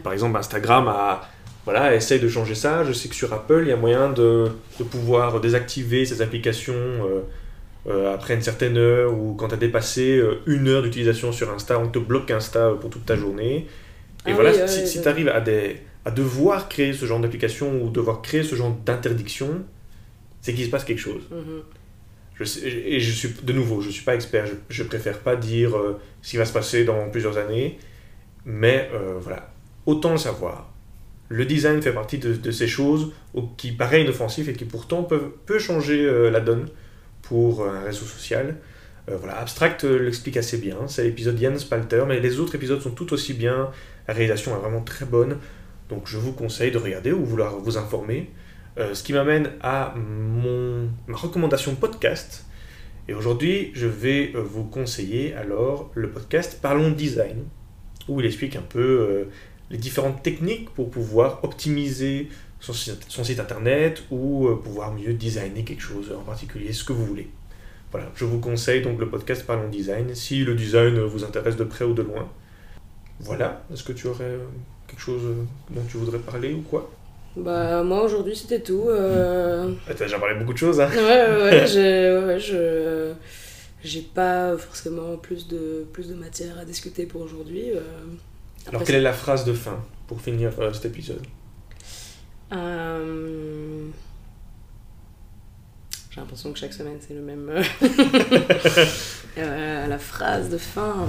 Par 0.04 0.14
exemple, 0.14 0.38
Instagram 0.38 0.88
a 0.88 1.30
voilà, 1.66 1.96
essaye 1.96 2.20
de 2.20 2.30
changer 2.30 2.56
ça. 2.56 2.84
Je 2.84 2.94
sais 2.94 3.10
que 3.10 3.16
sur 3.16 3.34
Apple, 3.34 3.62
il 3.64 3.70
y 3.70 3.72
a 3.72 3.76
moyen 3.76 4.10
de, 4.10 4.52
de 4.80 4.84
pouvoir 4.84 5.42
désactiver 5.42 6.06
ces 6.06 6.22
applications 6.22 6.74
euh, 6.76 7.22
euh, 7.88 8.14
après 8.14 8.36
une 8.36 8.44
certaine 8.44 8.78
heure 8.78 9.14
ou 9.14 9.34
quand 9.34 9.48
tu 9.48 9.56
as 9.56 9.58
dépassé 9.58 10.18
euh, 10.18 10.42
une 10.46 10.68
heure 10.68 10.84
d'utilisation 10.84 11.32
sur 11.32 11.52
Insta, 11.52 11.80
on 11.80 11.88
te 11.88 11.98
bloque 11.98 12.30
Insta 12.30 12.70
pour 12.80 12.92
toute 12.92 13.06
ta 13.06 13.16
journée. 13.16 13.68
Et 14.28 14.32
ah 14.32 14.34
voilà, 14.34 14.68
si, 14.68 15.02
tu 15.02 15.08
arrives 15.08 15.30
à, 15.30 15.42
des, 15.42 15.78
à 16.06 16.12
devoir 16.12 16.70
créer 16.70 16.94
ce 16.94 17.06
genre 17.06 17.20
d'application 17.20 17.82
ou 17.82 17.90
devoir 17.90 18.22
créer 18.22 18.44
ce 18.44 18.56
genre 18.56 18.76
d'interdiction, 18.86 19.64
c'est 20.42 20.54
qu'il 20.54 20.66
se 20.66 20.70
passe 20.70 20.84
quelque 20.84 21.00
chose. 21.00 21.24
Mm-hmm. 21.32 21.62
Je 22.36 22.44
et 22.66 23.00
je 23.00 23.12
suis, 23.12 23.30
de 23.44 23.54
nouveau, 23.54 23.82
je 23.82 23.88
ne 23.88 23.94
suis 23.94 24.04
pas 24.04 24.16
expert, 24.16 24.46
je, 24.70 24.84
ne 24.84 24.88
préfère 24.88 25.20
pas 25.20 25.36
dire 25.36 25.74
ce 26.22 26.32
qui 26.32 26.38
va 26.38 26.46
se 26.46 26.52
passer 26.52 26.84
dans 26.84 27.10
plusieurs 27.10 27.38
années, 27.38 27.80
mais 28.46 28.90
voilà, 29.22 29.54
autant 29.86 30.12
le 30.12 30.18
savoir. 30.18 30.76
Le 31.28 31.46
design 31.46 31.82
fait 31.82 31.92
partie 31.92 32.20
de, 32.20 32.52
ces 32.52 32.68
choses 32.68 33.12
qui 33.58 33.72
paraissent 33.72 34.04
inoffensives 34.04 34.50
et 34.50 34.54
qui 34.54 34.66
pourtant 34.66 35.04
peuvent 35.04 35.32
peut 35.46 35.58
changer 35.58 36.06
euh, 36.06 36.30
la 36.30 36.40
donne 36.40 36.68
pour 37.24 37.66
un 37.66 37.82
réseau 37.82 38.06
social. 38.06 38.58
Euh, 39.10 39.18
voilà, 39.18 39.40
Abstract 39.40 39.86
euh, 39.86 39.98
l'explique 39.98 40.38
assez 40.38 40.58
bien, 40.58 40.88
c'est 40.88 41.04
l'épisode 41.04 41.40
Jens 41.40 41.60
Spalter, 41.60 42.04
mais 42.08 42.20
les 42.20 42.40
autres 42.40 42.56
épisodes 42.56 42.82
sont 42.82 42.92
tout 42.92 43.12
aussi 43.14 43.34
bien, 43.34 43.72
la 44.08 44.14
réalisation 44.14 44.56
est 44.56 44.60
vraiment 44.60 44.82
très 44.82 45.06
bonne, 45.06 45.38
donc 45.90 46.04
je 46.06 46.18
vous 46.18 46.32
conseille 46.32 46.72
de 46.72 46.78
regarder 46.78 47.12
ou 47.12 47.26
vouloir 47.26 47.58
vous 47.58 47.78
informer. 47.78 48.30
Ce 48.78 49.04
qui 49.04 49.14
m'amène 49.14 49.52
à 49.62 49.94
ma 49.96 51.16
recommandation 51.16 51.76
podcast. 51.76 52.46
Et 53.08 53.14
aujourd'hui, 53.14 53.72
je 53.74 53.88
vais 53.88 54.34
vous 54.36 54.64
conseiller 54.64 55.34
alors 55.36 55.92
le 55.94 56.10
podcast 56.10 56.60
Parlons 56.62 56.92
Design, 56.92 57.46
où 58.08 58.20
il 58.20 58.26
explique 58.26 58.56
un 58.56 58.62
peu 58.62 59.28
les 59.70 59.78
différentes 59.78 60.22
techniques 60.24 60.70
pour 60.72 60.90
pouvoir 60.90 61.44
optimiser 61.44 62.30
son 62.60 63.24
site, 63.24 63.40
internet 63.40 64.04
ou 64.10 64.48
euh, 64.48 64.56
pouvoir 64.56 64.94
mieux 64.94 65.14
designer 65.14 65.64
quelque 65.64 65.82
chose 65.82 66.12
en 66.18 66.24
particulier, 66.24 66.74
ce 66.74 66.84
que 66.84 66.94
vous 66.94 67.06
voulez. 67.06 67.30
Voilà, 67.92 68.12
je 68.16 68.26
vous 68.26 68.40
conseille 68.40 68.82
donc 68.82 69.00
le 69.00 69.08
podcast 69.08 69.46
Parlons 69.46 69.70
Design 69.70 70.16
si 70.16 70.44
le 70.44 70.56
design 70.56 71.00
vous 71.00 71.24
intéresse 71.24 71.56
de 71.56 71.64
près 71.64 71.86
ou 71.86 71.94
de 71.94 72.02
loin. 72.02 72.28
Voilà, 73.20 73.64
est-ce 73.72 73.84
que 73.84 73.94
tu 73.94 74.08
aurais 74.08 74.24
euh, 74.26 74.46
quelque 74.88 75.00
chose 75.00 75.22
euh, 75.24 75.44
dont 75.70 75.84
tu 75.88 75.98
voudrais 75.98 76.20
parler 76.20 76.54
ou 76.54 76.62
quoi? 76.62 76.92
Bah 77.38 77.84
moi 77.84 78.04
aujourd'hui 78.04 78.36
c'était 78.36 78.62
tout. 78.62 78.86
Euh... 78.88 79.74
Ah, 79.88 79.94
T'as 79.94 80.06
déjà 80.06 80.20
parlé 80.20 80.36
beaucoup 80.36 80.54
de 80.54 80.58
choses 80.58 80.80
hein 80.80 80.90
Ouais, 80.94 81.02
ouais, 81.02 81.52
ouais, 81.52 82.40
je... 82.40 83.14
J'ai 83.84 84.02
pas 84.02 84.58
forcément 84.58 85.16
plus 85.18 85.48
de, 85.48 85.86
plus 85.94 86.08
de 86.08 86.16
matière 86.16 86.58
à 86.58 86.66
discuter 86.66 87.06
pour 87.06 87.22
aujourd'hui. 87.22 87.72
Alors, 88.68 88.84
quelle 88.84 88.96
est 88.96 89.02
la 89.02 89.14
phrase 89.14 89.46
de 89.46 89.54
fin 89.54 89.80
pour 90.08 90.22
finir 90.22 90.52
euh, 90.60 90.74
cet 90.74 90.86
épisode? 90.86 91.22
Euh, 92.54 93.86
J'ai 96.12 96.20
l'impression 96.20 96.52
que 96.52 96.58
chaque 96.60 96.74
semaine 96.74 96.98
c'est 97.00 97.14
le 97.14 97.22
même. 97.22 97.64
Euh, 99.38 99.88
la 99.88 99.98
phrase 100.00 100.50
de 100.50 100.58
fin. 100.58 101.08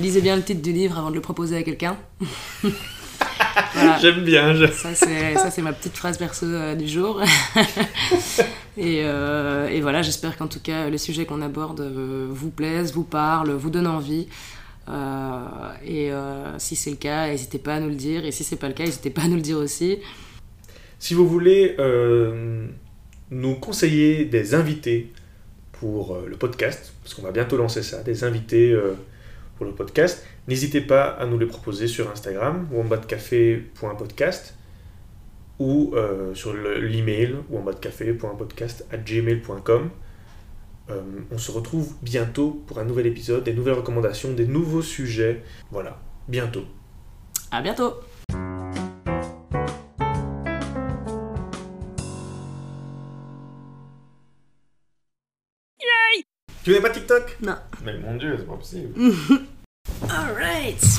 lisez 0.00 0.20
bien 0.22 0.36
le 0.36 0.42
titre 0.42 0.62
du 0.62 0.72
livre 0.72 0.98
avant 0.98 1.10
de 1.10 1.16
le 1.16 1.20
proposer 1.20 1.56
à 1.58 1.62
quelqu'un. 1.62 1.98
J'aime 4.00 4.24
bien. 4.24 4.54
Ça, 4.72 4.94
c'est 4.94 5.62
ma 5.62 5.72
petite 5.72 5.96
phrase 5.96 6.18
perso 6.18 6.46
du 6.74 6.88
jour. 6.88 7.22
et, 8.78 8.98
et, 8.98 9.80
voilà, 9.80 10.02
j'espère 10.02 10.36
qu'en 10.36 10.48
tout 10.48 10.60
cas, 10.60 10.88
les 10.88 10.98
sujets 10.98 11.26
qu'on 11.26 11.42
aborde 11.42 11.80
vous 12.30 12.50
plaisent, 12.50 12.92
vous 12.92 13.04
parlent, 13.04 13.52
vous 13.52 13.70
donnent 13.70 13.86
envie. 13.86 14.26
Euh, 14.88 15.72
et 15.84 16.12
euh, 16.12 16.58
si 16.58 16.76
c'est 16.76 16.90
le 16.90 16.96
cas, 16.96 17.28
n'hésitez 17.28 17.58
pas 17.58 17.76
à 17.76 17.80
nous 17.80 17.88
le 17.88 17.94
dire. 17.94 18.24
Et 18.24 18.32
si 18.32 18.44
c'est 18.44 18.56
pas 18.56 18.68
le 18.68 18.74
cas, 18.74 18.84
n'hésitez 18.84 19.10
pas 19.10 19.22
à 19.22 19.28
nous 19.28 19.36
le 19.36 19.42
dire 19.42 19.58
aussi. 19.58 19.98
Si 20.98 21.14
vous 21.14 21.26
voulez 21.26 21.76
euh, 21.78 22.66
nous 23.30 23.54
conseiller 23.56 24.24
des 24.24 24.54
invités 24.54 25.12
pour 25.72 26.16
le 26.26 26.36
podcast, 26.36 26.94
parce 27.02 27.14
qu'on 27.14 27.22
va 27.22 27.32
bientôt 27.32 27.56
lancer 27.56 27.82
ça, 27.82 28.02
des 28.02 28.24
invités 28.24 28.74
pour 29.56 29.66
le 29.66 29.72
podcast, 29.72 30.24
n'hésitez 30.48 30.80
pas 30.80 31.04
à 31.04 31.26
nous 31.26 31.38
les 31.38 31.46
proposer 31.46 31.86
sur 31.86 32.10
Instagram, 32.10 32.66
wombatcafé.podcast 32.72 34.56
ou 35.58 35.94
sur 36.34 36.54
l'email 36.54 37.36
wombatcafé.podcast@gmail.com. 37.50 39.90
Euh, 40.90 41.00
on 41.30 41.38
se 41.38 41.50
retrouve 41.50 41.94
bientôt 42.02 42.62
pour 42.66 42.78
un 42.78 42.84
nouvel 42.84 43.06
épisode, 43.06 43.44
des 43.44 43.54
nouvelles 43.54 43.74
recommandations, 43.74 44.34
des 44.34 44.46
nouveaux 44.46 44.82
sujets. 44.82 45.42
Voilà, 45.70 45.98
bientôt. 46.28 46.64
À 47.50 47.62
bientôt 47.62 47.94
Tu 56.62 56.70
n'avais 56.70 56.80
pas 56.80 56.90
TikTok? 56.90 57.36
Non. 57.42 57.56
Mais 57.84 57.98
mon 57.98 58.16
dieu, 58.16 58.36
c'est 58.38 58.46
pas 58.46 58.56
possible. 58.56 58.94
All 60.10 60.32
right. 60.32 60.84